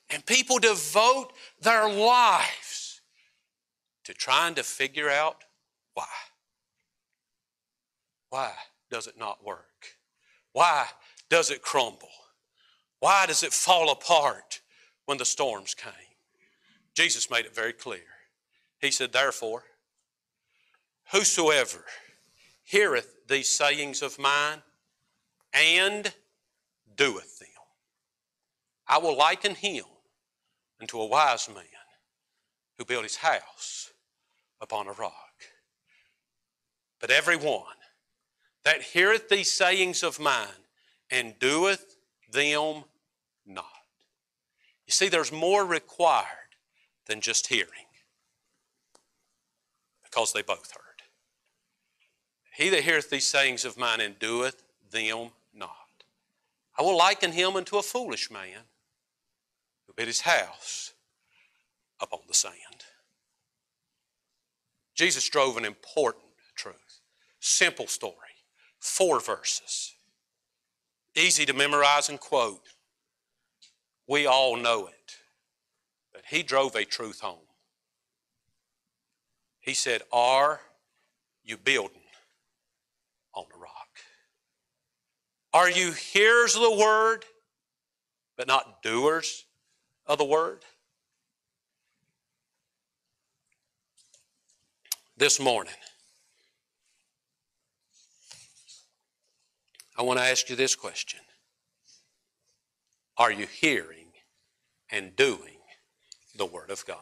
And 0.08 0.24
people 0.24 0.58
devote 0.58 1.32
their 1.60 1.86
lives 1.86 3.02
to 4.04 4.14
trying 4.14 4.54
to 4.54 4.62
figure 4.62 5.10
out 5.10 5.44
why? 5.94 6.06
Why 8.30 8.52
does 8.90 9.06
it 9.06 9.18
not 9.18 9.44
work? 9.44 9.98
Why 10.52 10.86
does 11.28 11.50
it 11.50 11.62
crumble? 11.62 12.08
Why 13.00 13.26
does 13.26 13.42
it 13.42 13.52
fall 13.52 13.90
apart 13.90 14.60
when 15.06 15.18
the 15.18 15.24
storms 15.24 15.74
came? 15.74 15.92
Jesus 16.94 17.30
made 17.30 17.46
it 17.46 17.54
very 17.54 17.72
clear. 17.72 18.00
He 18.78 18.90
said, 18.90 19.12
Therefore, 19.12 19.64
whosoever 21.10 21.84
heareth 22.62 23.26
these 23.28 23.48
sayings 23.48 24.02
of 24.02 24.18
mine 24.18 24.62
and 25.52 26.12
doeth 26.96 27.38
them, 27.38 27.48
I 28.86 28.98
will 28.98 29.16
liken 29.16 29.54
him 29.54 29.84
unto 30.80 31.00
a 31.00 31.06
wise 31.06 31.48
man 31.48 31.64
who 32.76 32.84
built 32.84 33.04
his 33.04 33.16
house 33.16 33.90
upon 34.60 34.86
a 34.86 34.92
rock. 34.92 35.31
But 37.02 37.10
every 37.10 37.36
one 37.36 37.64
that 38.64 38.80
heareth 38.80 39.28
these 39.28 39.52
sayings 39.52 40.04
of 40.04 40.20
mine 40.20 40.46
and 41.10 41.36
doeth 41.40 41.96
them 42.30 42.84
not. 43.44 43.66
You 44.86 44.92
see, 44.92 45.08
there's 45.08 45.32
more 45.32 45.66
required 45.66 46.26
than 47.06 47.20
just 47.20 47.48
hearing 47.48 47.90
because 50.04 50.32
they 50.32 50.42
both 50.42 50.70
heard. 50.70 51.02
He 52.54 52.68
that 52.68 52.84
heareth 52.84 53.10
these 53.10 53.26
sayings 53.26 53.64
of 53.64 53.76
mine 53.76 54.00
and 54.00 54.16
doeth 54.20 54.62
them 54.92 55.30
not. 55.52 55.70
I 56.78 56.82
will 56.82 56.96
liken 56.96 57.32
him 57.32 57.56
unto 57.56 57.78
a 57.78 57.82
foolish 57.82 58.30
man 58.30 58.60
who 59.86 59.92
built 59.92 60.06
his 60.06 60.20
house 60.20 60.92
upon 62.00 62.20
the 62.28 62.34
sand. 62.34 62.84
Jesus 64.94 65.28
drove 65.28 65.56
an 65.56 65.64
important 65.64 66.26
Simple 67.44 67.88
story. 67.88 68.14
Four 68.78 69.18
verses. 69.18 69.96
Easy 71.16 71.44
to 71.44 71.52
memorize 71.52 72.08
and 72.08 72.20
quote. 72.20 72.62
We 74.06 74.26
all 74.26 74.56
know 74.56 74.86
it. 74.86 75.16
But 76.12 76.22
he 76.28 76.44
drove 76.44 76.76
a 76.76 76.84
truth 76.84 77.18
home. 77.18 77.48
He 79.58 79.74
said, 79.74 80.02
Are 80.12 80.60
you 81.42 81.56
building 81.56 81.98
on 83.34 83.46
the 83.52 83.58
rock? 83.58 83.88
Are 85.52 85.68
you 85.68 85.90
hearers 85.90 86.54
of 86.54 86.62
the 86.62 86.76
word, 86.76 87.24
but 88.36 88.46
not 88.46 88.84
doers 88.84 89.46
of 90.06 90.18
the 90.18 90.24
word? 90.24 90.60
This 95.16 95.40
morning, 95.40 95.74
I 99.96 100.02
want 100.02 100.18
to 100.18 100.24
ask 100.24 100.48
you 100.48 100.56
this 100.56 100.74
question 100.74 101.20
Are 103.16 103.32
you 103.32 103.46
hearing 103.46 104.06
and 104.90 105.14
doing 105.16 105.58
the 106.36 106.46
Word 106.46 106.70
of 106.70 106.84
God? 106.86 106.96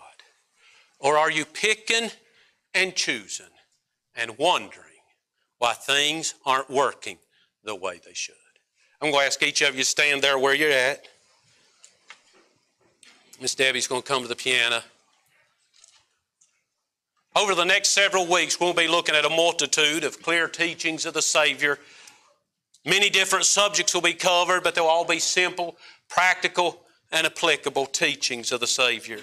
Or 0.98 1.16
are 1.16 1.30
you 1.30 1.44
picking 1.44 2.10
and 2.74 2.94
choosing 2.94 3.46
and 4.14 4.36
wondering 4.38 4.86
why 5.58 5.72
things 5.72 6.34
aren't 6.44 6.70
working 6.70 7.18
the 7.64 7.74
way 7.74 8.00
they 8.04 8.12
should? 8.12 8.34
I'm 9.00 9.10
going 9.10 9.22
to 9.22 9.26
ask 9.26 9.42
each 9.42 9.62
of 9.62 9.74
you 9.74 9.82
to 9.82 9.88
stand 9.88 10.20
there 10.20 10.38
where 10.38 10.54
you're 10.54 10.70
at. 10.70 11.06
Miss 13.40 13.54
Debbie's 13.54 13.86
going 13.86 14.02
to 14.02 14.08
come 14.08 14.22
to 14.22 14.28
the 14.28 14.36
piano. 14.36 14.82
Over 17.34 17.54
the 17.54 17.64
next 17.64 17.90
several 17.90 18.26
weeks, 18.26 18.60
we'll 18.60 18.74
be 18.74 18.88
looking 18.88 19.14
at 19.14 19.24
a 19.24 19.30
multitude 19.30 20.04
of 20.04 20.22
clear 20.22 20.48
teachings 20.48 21.06
of 21.06 21.14
the 21.14 21.22
Savior. 21.22 21.78
Many 22.84 23.10
different 23.10 23.44
subjects 23.44 23.94
will 23.94 24.00
be 24.00 24.14
covered, 24.14 24.62
but 24.62 24.74
they'll 24.74 24.84
all 24.84 25.04
be 25.04 25.18
simple, 25.18 25.76
practical, 26.08 26.80
and 27.12 27.26
applicable 27.26 27.86
teachings 27.86 28.52
of 28.52 28.60
the 28.60 28.66
Savior. 28.66 29.20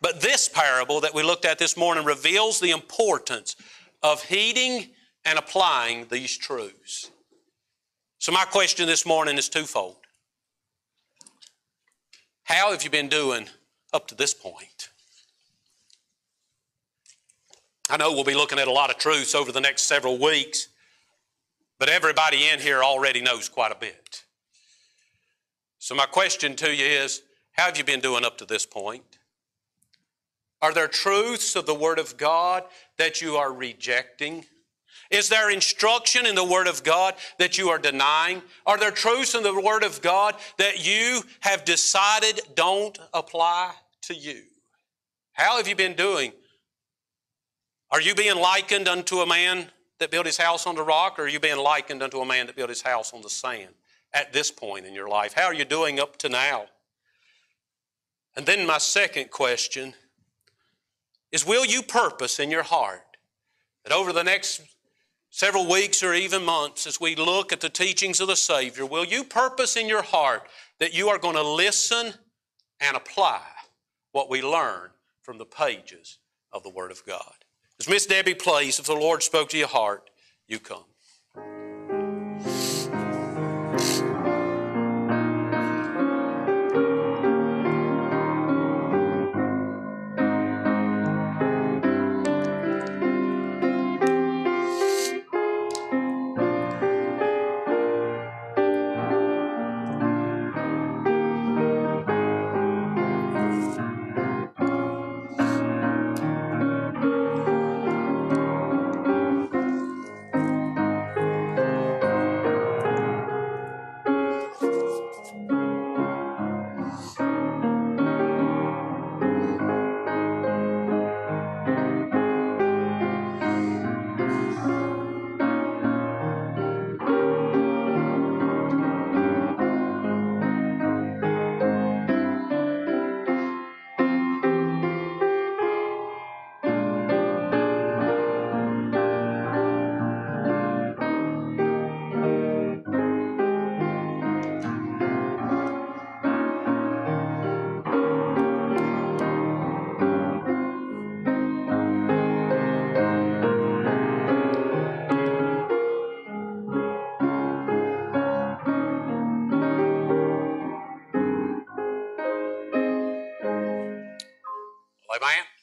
But 0.00 0.20
this 0.20 0.48
parable 0.48 1.00
that 1.00 1.14
we 1.14 1.22
looked 1.22 1.44
at 1.44 1.58
this 1.58 1.76
morning 1.76 2.04
reveals 2.04 2.60
the 2.60 2.70
importance 2.70 3.56
of 4.02 4.22
heeding 4.22 4.90
and 5.24 5.38
applying 5.38 6.06
these 6.08 6.36
truths. 6.36 7.10
So, 8.18 8.32
my 8.32 8.44
question 8.44 8.86
this 8.86 9.04
morning 9.04 9.36
is 9.38 9.48
twofold 9.48 9.96
How 12.44 12.70
have 12.70 12.82
you 12.82 12.90
been 12.90 13.08
doing 13.08 13.48
up 13.92 14.06
to 14.08 14.14
this 14.14 14.34
point? 14.34 14.88
I 17.90 17.96
know 17.96 18.12
we'll 18.12 18.24
be 18.24 18.34
looking 18.34 18.58
at 18.58 18.68
a 18.68 18.72
lot 18.72 18.90
of 18.90 18.98
truths 18.98 19.34
over 19.34 19.50
the 19.50 19.60
next 19.60 19.82
several 19.82 20.18
weeks, 20.18 20.68
but 21.78 21.88
everybody 21.88 22.48
in 22.48 22.60
here 22.60 22.82
already 22.82 23.20
knows 23.20 23.48
quite 23.48 23.72
a 23.72 23.76
bit. 23.76 24.24
So, 25.78 25.94
my 25.94 26.06
question 26.06 26.56
to 26.56 26.74
you 26.74 26.84
is 26.84 27.22
how 27.52 27.66
have 27.66 27.78
you 27.78 27.84
been 27.84 28.00
doing 28.00 28.24
up 28.24 28.38
to 28.38 28.44
this 28.44 28.66
point? 28.66 29.18
Are 30.60 30.74
there 30.74 30.88
truths 30.88 31.54
of 31.54 31.66
the 31.66 31.74
Word 31.74 31.98
of 31.98 32.16
God 32.16 32.64
that 32.96 33.22
you 33.22 33.36
are 33.36 33.52
rejecting? 33.52 34.44
Is 35.10 35.28
there 35.28 35.50
instruction 35.50 36.26
in 36.26 36.34
the 36.34 36.44
Word 36.44 36.66
of 36.66 36.82
God 36.82 37.14
that 37.38 37.56
you 37.56 37.68
are 37.68 37.78
denying? 37.78 38.42
Are 38.66 38.76
there 38.76 38.90
truths 38.90 39.34
in 39.34 39.42
the 39.42 39.60
Word 39.60 39.84
of 39.84 40.02
God 40.02 40.34
that 40.58 40.84
you 40.84 41.22
have 41.40 41.64
decided 41.64 42.40
don't 42.54 42.98
apply 43.14 43.72
to 44.02 44.14
you? 44.14 44.42
How 45.32 45.56
have 45.56 45.68
you 45.68 45.76
been 45.76 45.94
doing 45.94 46.32
are 47.90 48.00
you 48.00 48.14
being 48.14 48.36
likened 48.36 48.86
unto 48.86 49.20
a 49.20 49.26
man 49.26 49.70
that 49.98 50.10
built 50.10 50.26
his 50.26 50.36
house 50.36 50.66
on 50.66 50.74
the 50.74 50.82
rock, 50.82 51.18
or 51.18 51.22
are 51.22 51.28
you 51.28 51.40
being 51.40 51.58
likened 51.58 52.02
unto 52.02 52.20
a 52.20 52.26
man 52.26 52.46
that 52.46 52.56
built 52.56 52.68
his 52.68 52.82
house 52.82 53.12
on 53.12 53.22
the 53.22 53.30
sand 53.30 53.74
at 54.12 54.32
this 54.32 54.50
point 54.50 54.86
in 54.86 54.94
your 54.94 55.08
life? 55.08 55.32
How 55.32 55.46
are 55.46 55.54
you 55.54 55.64
doing 55.64 56.00
up 56.00 56.16
to 56.18 56.28
now? 56.28 56.66
And 58.36 58.46
then 58.46 58.66
my 58.66 58.78
second 58.78 59.30
question 59.30 59.94
is 61.32 61.46
Will 61.46 61.64
you 61.64 61.82
purpose 61.82 62.38
in 62.38 62.50
your 62.50 62.62
heart 62.62 63.16
that 63.84 63.92
over 63.92 64.12
the 64.12 64.24
next 64.24 64.62
several 65.30 65.68
weeks 65.68 66.02
or 66.02 66.14
even 66.14 66.44
months, 66.44 66.86
as 66.86 67.00
we 67.00 67.16
look 67.16 67.52
at 67.52 67.60
the 67.60 67.68
teachings 67.68 68.20
of 68.20 68.28
the 68.28 68.36
Savior, 68.36 68.86
will 68.86 69.04
you 69.04 69.24
purpose 69.24 69.76
in 69.76 69.88
your 69.88 70.02
heart 70.02 70.48
that 70.78 70.94
you 70.94 71.08
are 71.08 71.18
going 71.18 71.34
to 71.34 71.42
listen 71.42 72.14
and 72.80 72.96
apply 72.96 73.42
what 74.12 74.30
we 74.30 74.42
learn 74.42 74.90
from 75.22 75.38
the 75.38 75.44
pages 75.44 76.18
of 76.52 76.62
the 76.62 76.70
Word 76.70 76.90
of 76.90 77.04
God? 77.04 77.37
As 77.80 77.88
Miss 77.88 78.06
Debbie 78.06 78.34
plays, 78.34 78.78
if 78.78 78.86
the 78.86 78.94
Lord 78.94 79.22
spoke 79.22 79.50
to 79.50 79.58
your 79.58 79.68
heart, 79.68 80.10
you 80.48 80.58
come. 80.58 80.84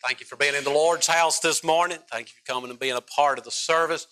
Thank 0.06 0.20
you 0.20 0.28
for 0.28 0.36
being 0.36 0.54
in 0.54 0.64
the 0.64 0.70
Lord's 0.70 1.08
house 1.08 1.40
this 1.40 1.64
morning. 1.64 1.98
Thank 2.12 2.28
you 2.28 2.36
for 2.36 2.54
coming 2.54 2.70
and 2.70 2.78
being 2.78 2.96
a 2.96 3.02
part 3.02 3.40
of 3.40 3.44
the 3.44 3.50
service. 3.50 4.06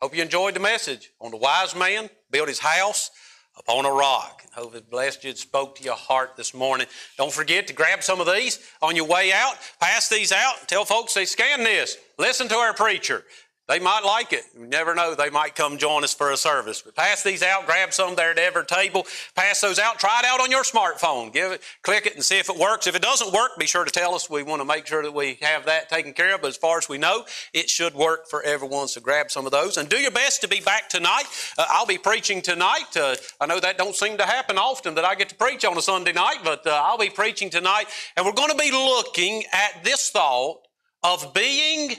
Hope 0.00 0.14
you 0.14 0.22
enjoyed 0.22 0.54
the 0.54 0.60
message 0.60 1.10
on 1.20 1.32
the 1.32 1.36
wise 1.36 1.74
man 1.74 2.08
built 2.30 2.46
his 2.46 2.60
house 2.60 3.10
upon 3.58 3.84
a 3.84 3.90
rock. 3.90 4.44
Hope 4.54 4.76
it 4.76 4.88
blessed 4.88 5.24
you 5.24 5.30
and 5.30 5.38
spoke 5.38 5.74
to 5.74 5.82
your 5.82 5.96
heart 5.96 6.36
this 6.36 6.54
morning. 6.54 6.86
Don't 7.18 7.32
forget 7.32 7.66
to 7.66 7.72
grab 7.72 8.04
some 8.04 8.20
of 8.20 8.32
these 8.32 8.60
on 8.80 8.94
your 8.94 9.06
way 9.06 9.32
out. 9.32 9.56
Pass 9.80 10.08
these 10.08 10.30
out. 10.30 10.68
Tell 10.68 10.84
folks, 10.84 11.14
they 11.14 11.24
scan 11.24 11.64
this. 11.64 11.96
Listen 12.16 12.46
to 12.46 12.54
our 12.54 12.72
preacher. 12.72 13.24
They 13.66 13.78
might 13.78 14.02
like 14.04 14.34
it. 14.34 14.44
You 14.58 14.66
never 14.66 14.94
know, 14.94 15.14
they 15.14 15.30
might 15.30 15.54
come 15.54 15.78
join 15.78 16.04
us 16.04 16.12
for 16.12 16.30
a 16.30 16.36
service. 16.36 16.82
But 16.82 16.94
pass 16.94 17.22
these 17.22 17.42
out, 17.42 17.64
grab 17.64 17.94
some 17.94 18.14
there 18.14 18.30
at 18.30 18.38
every 18.38 18.66
table, 18.66 19.06
pass 19.34 19.62
those 19.62 19.78
out, 19.78 19.98
try 19.98 20.20
it 20.20 20.26
out 20.26 20.38
on 20.40 20.50
your 20.50 20.64
smartphone. 20.64 21.32
Give 21.32 21.50
it, 21.52 21.62
click 21.82 22.04
it 22.04 22.14
and 22.14 22.22
see 22.22 22.38
if 22.38 22.50
it 22.50 22.58
works. 22.58 22.86
If 22.86 22.94
it 22.94 23.00
doesn't 23.00 23.32
work, 23.32 23.52
be 23.58 23.64
sure 23.64 23.86
to 23.86 23.90
tell 23.90 24.14
us. 24.14 24.28
We 24.28 24.42
want 24.42 24.60
to 24.60 24.66
make 24.66 24.86
sure 24.86 25.02
that 25.02 25.14
we 25.14 25.38
have 25.40 25.64
that 25.64 25.88
taken 25.88 26.12
care 26.12 26.34
of. 26.34 26.42
But 26.42 26.48
as 26.48 26.58
far 26.58 26.76
as 26.76 26.90
we 26.90 26.98
know, 26.98 27.24
it 27.54 27.70
should 27.70 27.94
work 27.94 28.28
for 28.28 28.42
everyone. 28.42 28.88
So 28.88 29.00
grab 29.00 29.30
some 29.30 29.46
of 29.46 29.52
those 29.52 29.78
and 29.78 29.88
do 29.88 29.96
your 29.96 30.10
best 30.10 30.42
to 30.42 30.48
be 30.48 30.60
back 30.60 30.90
tonight. 30.90 31.24
Uh, 31.56 31.64
I'll 31.70 31.86
be 31.86 31.96
preaching 31.96 32.42
tonight. 32.42 32.94
Uh, 32.94 33.16
I 33.40 33.46
know 33.46 33.60
that 33.60 33.78
don't 33.78 33.96
seem 33.96 34.18
to 34.18 34.26
happen 34.26 34.58
often 34.58 34.94
that 34.96 35.06
I 35.06 35.14
get 35.14 35.30
to 35.30 35.34
preach 35.34 35.64
on 35.64 35.78
a 35.78 35.82
Sunday 35.82 36.12
night, 36.12 36.40
but 36.44 36.66
uh, 36.66 36.82
I'll 36.84 36.98
be 36.98 37.08
preaching 37.08 37.48
tonight. 37.48 37.86
And 38.14 38.26
we're 38.26 38.32
going 38.32 38.50
to 38.50 38.58
be 38.58 38.70
looking 38.70 39.42
at 39.54 39.82
this 39.84 40.10
thought 40.10 40.58
of 41.02 41.32
being 41.32 41.94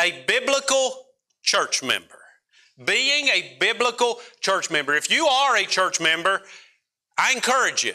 a 0.00 0.24
biblical 0.26 1.08
church 1.42 1.82
member. 1.82 2.18
Being 2.84 3.28
a 3.28 3.56
biblical 3.60 4.20
church 4.40 4.70
member. 4.70 4.94
If 4.94 5.10
you 5.10 5.26
are 5.26 5.56
a 5.56 5.64
church 5.64 6.00
member, 6.00 6.42
I 7.18 7.32
encourage 7.32 7.84
you. 7.84 7.92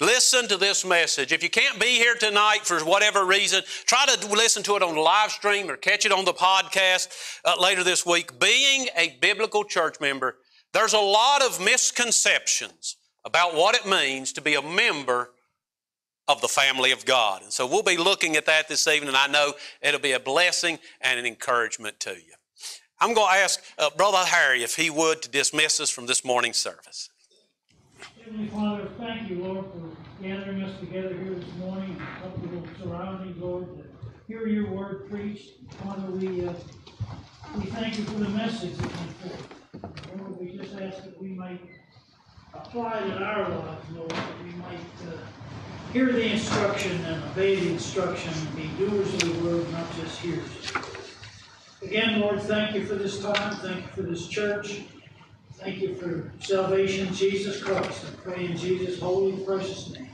Listen 0.00 0.46
to 0.46 0.56
this 0.56 0.84
message. 0.84 1.32
If 1.32 1.42
you 1.42 1.50
can't 1.50 1.80
be 1.80 1.96
here 1.96 2.14
tonight 2.14 2.60
for 2.62 2.78
whatever 2.80 3.24
reason, 3.24 3.62
try 3.84 4.06
to 4.06 4.28
listen 4.28 4.62
to 4.64 4.76
it 4.76 4.82
on 4.82 4.94
the 4.94 5.00
live 5.00 5.32
stream 5.32 5.68
or 5.68 5.76
catch 5.76 6.06
it 6.06 6.12
on 6.12 6.24
the 6.24 6.32
podcast 6.32 7.08
uh, 7.44 7.54
later 7.60 7.82
this 7.82 8.06
week. 8.06 8.38
Being 8.38 8.88
a 8.96 9.16
biblical 9.20 9.64
church 9.64 10.00
member, 10.00 10.36
there's 10.72 10.92
a 10.92 10.98
lot 10.98 11.42
of 11.42 11.60
misconceptions 11.60 12.96
about 13.24 13.54
what 13.54 13.74
it 13.74 13.86
means 13.86 14.32
to 14.34 14.40
be 14.40 14.54
a 14.54 14.62
member 14.62 15.30
of 16.28 16.42
the 16.42 16.48
family 16.48 16.92
of 16.92 17.04
God. 17.06 17.42
And 17.42 17.52
so 17.52 17.66
we'll 17.66 17.82
be 17.82 17.96
looking 17.96 18.36
at 18.36 18.46
that 18.46 18.68
this 18.68 18.86
evening. 18.86 19.14
I 19.16 19.26
know 19.26 19.54
it'll 19.80 20.00
be 20.00 20.12
a 20.12 20.20
blessing 20.20 20.78
and 21.00 21.18
an 21.18 21.26
encouragement 21.26 21.98
to 22.00 22.10
you. 22.10 22.34
I'm 23.00 23.14
going 23.14 23.32
to 23.32 23.40
ask 23.40 23.62
uh, 23.78 23.90
Brother 23.96 24.18
Harry 24.18 24.62
if 24.62 24.76
he 24.76 24.90
would 24.90 25.22
to 25.22 25.30
dismiss 25.30 25.80
us 25.80 25.88
from 25.88 26.06
this 26.06 26.24
morning's 26.24 26.58
service. 26.58 27.08
Heavenly 28.22 28.48
Father, 28.48 28.88
thank 28.98 29.30
you, 29.30 29.42
Lord, 29.42 29.64
for 29.66 30.22
gathering 30.22 30.62
us 30.62 30.78
together 30.80 31.14
here 31.14 31.34
this 31.34 31.54
morning 31.58 31.90
in 31.90 32.06
comfortable 32.20 32.68
surroundings, 32.82 33.40
Lord, 33.40 33.66
to 33.78 33.84
hear 34.26 34.46
your 34.46 34.70
word 34.70 35.08
preached. 35.10 35.52
Father, 35.84 36.10
we, 36.10 36.46
uh, 36.46 36.52
we 37.56 37.64
thank 37.66 37.98
you 37.98 38.04
for 38.04 38.18
the 38.18 38.28
message 38.28 38.76
that 38.76 38.96
went 38.96 39.12
forth. 39.16 39.48
Lord, 40.18 40.40
we 40.40 40.58
just 40.58 40.74
ask 40.74 41.04
that 41.04 41.22
we 41.22 41.28
might 41.28 41.60
apply 42.52 42.98
it 42.98 43.16
in 43.16 43.22
our 43.22 43.48
lives, 43.48 43.90
Lord, 43.94 44.10
that 44.10 44.44
we 44.44 44.50
might 44.50 44.80
uh, 45.06 45.16
hear 45.92 46.12
the 46.12 46.32
instruction 46.32 47.04
and 47.04 47.24
obey 47.24 47.56
the 47.56 47.72
instruction 47.72 48.32
and 48.34 48.56
be 48.56 48.68
doers 48.76 49.14
of 49.14 49.20
the 49.20 49.44
word, 49.48 49.70
not 49.72 49.90
just 49.96 50.20
hearers. 50.20 50.72
Again, 51.82 52.20
Lord, 52.20 52.40
thank 52.42 52.74
you 52.74 52.84
for 52.86 52.94
this 52.96 53.22
time. 53.22 53.56
Thank 53.56 53.86
you 53.86 53.92
for 53.92 54.02
this 54.02 54.28
church. 54.28 54.82
Thank 55.54 55.80
you 55.80 55.94
for 55.96 56.32
salvation, 56.40 57.12
Jesus 57.14 57.62
Christ. 57.62 58.04
I 58.06 58.10
pray 58.22 58.46
in 58.46 58.56
Jesus' 58.56 59.00
holy 59.00 59.44
precious 59.44 59.90
name. 59.92 60.10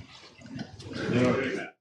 Amen. 1.13 1.74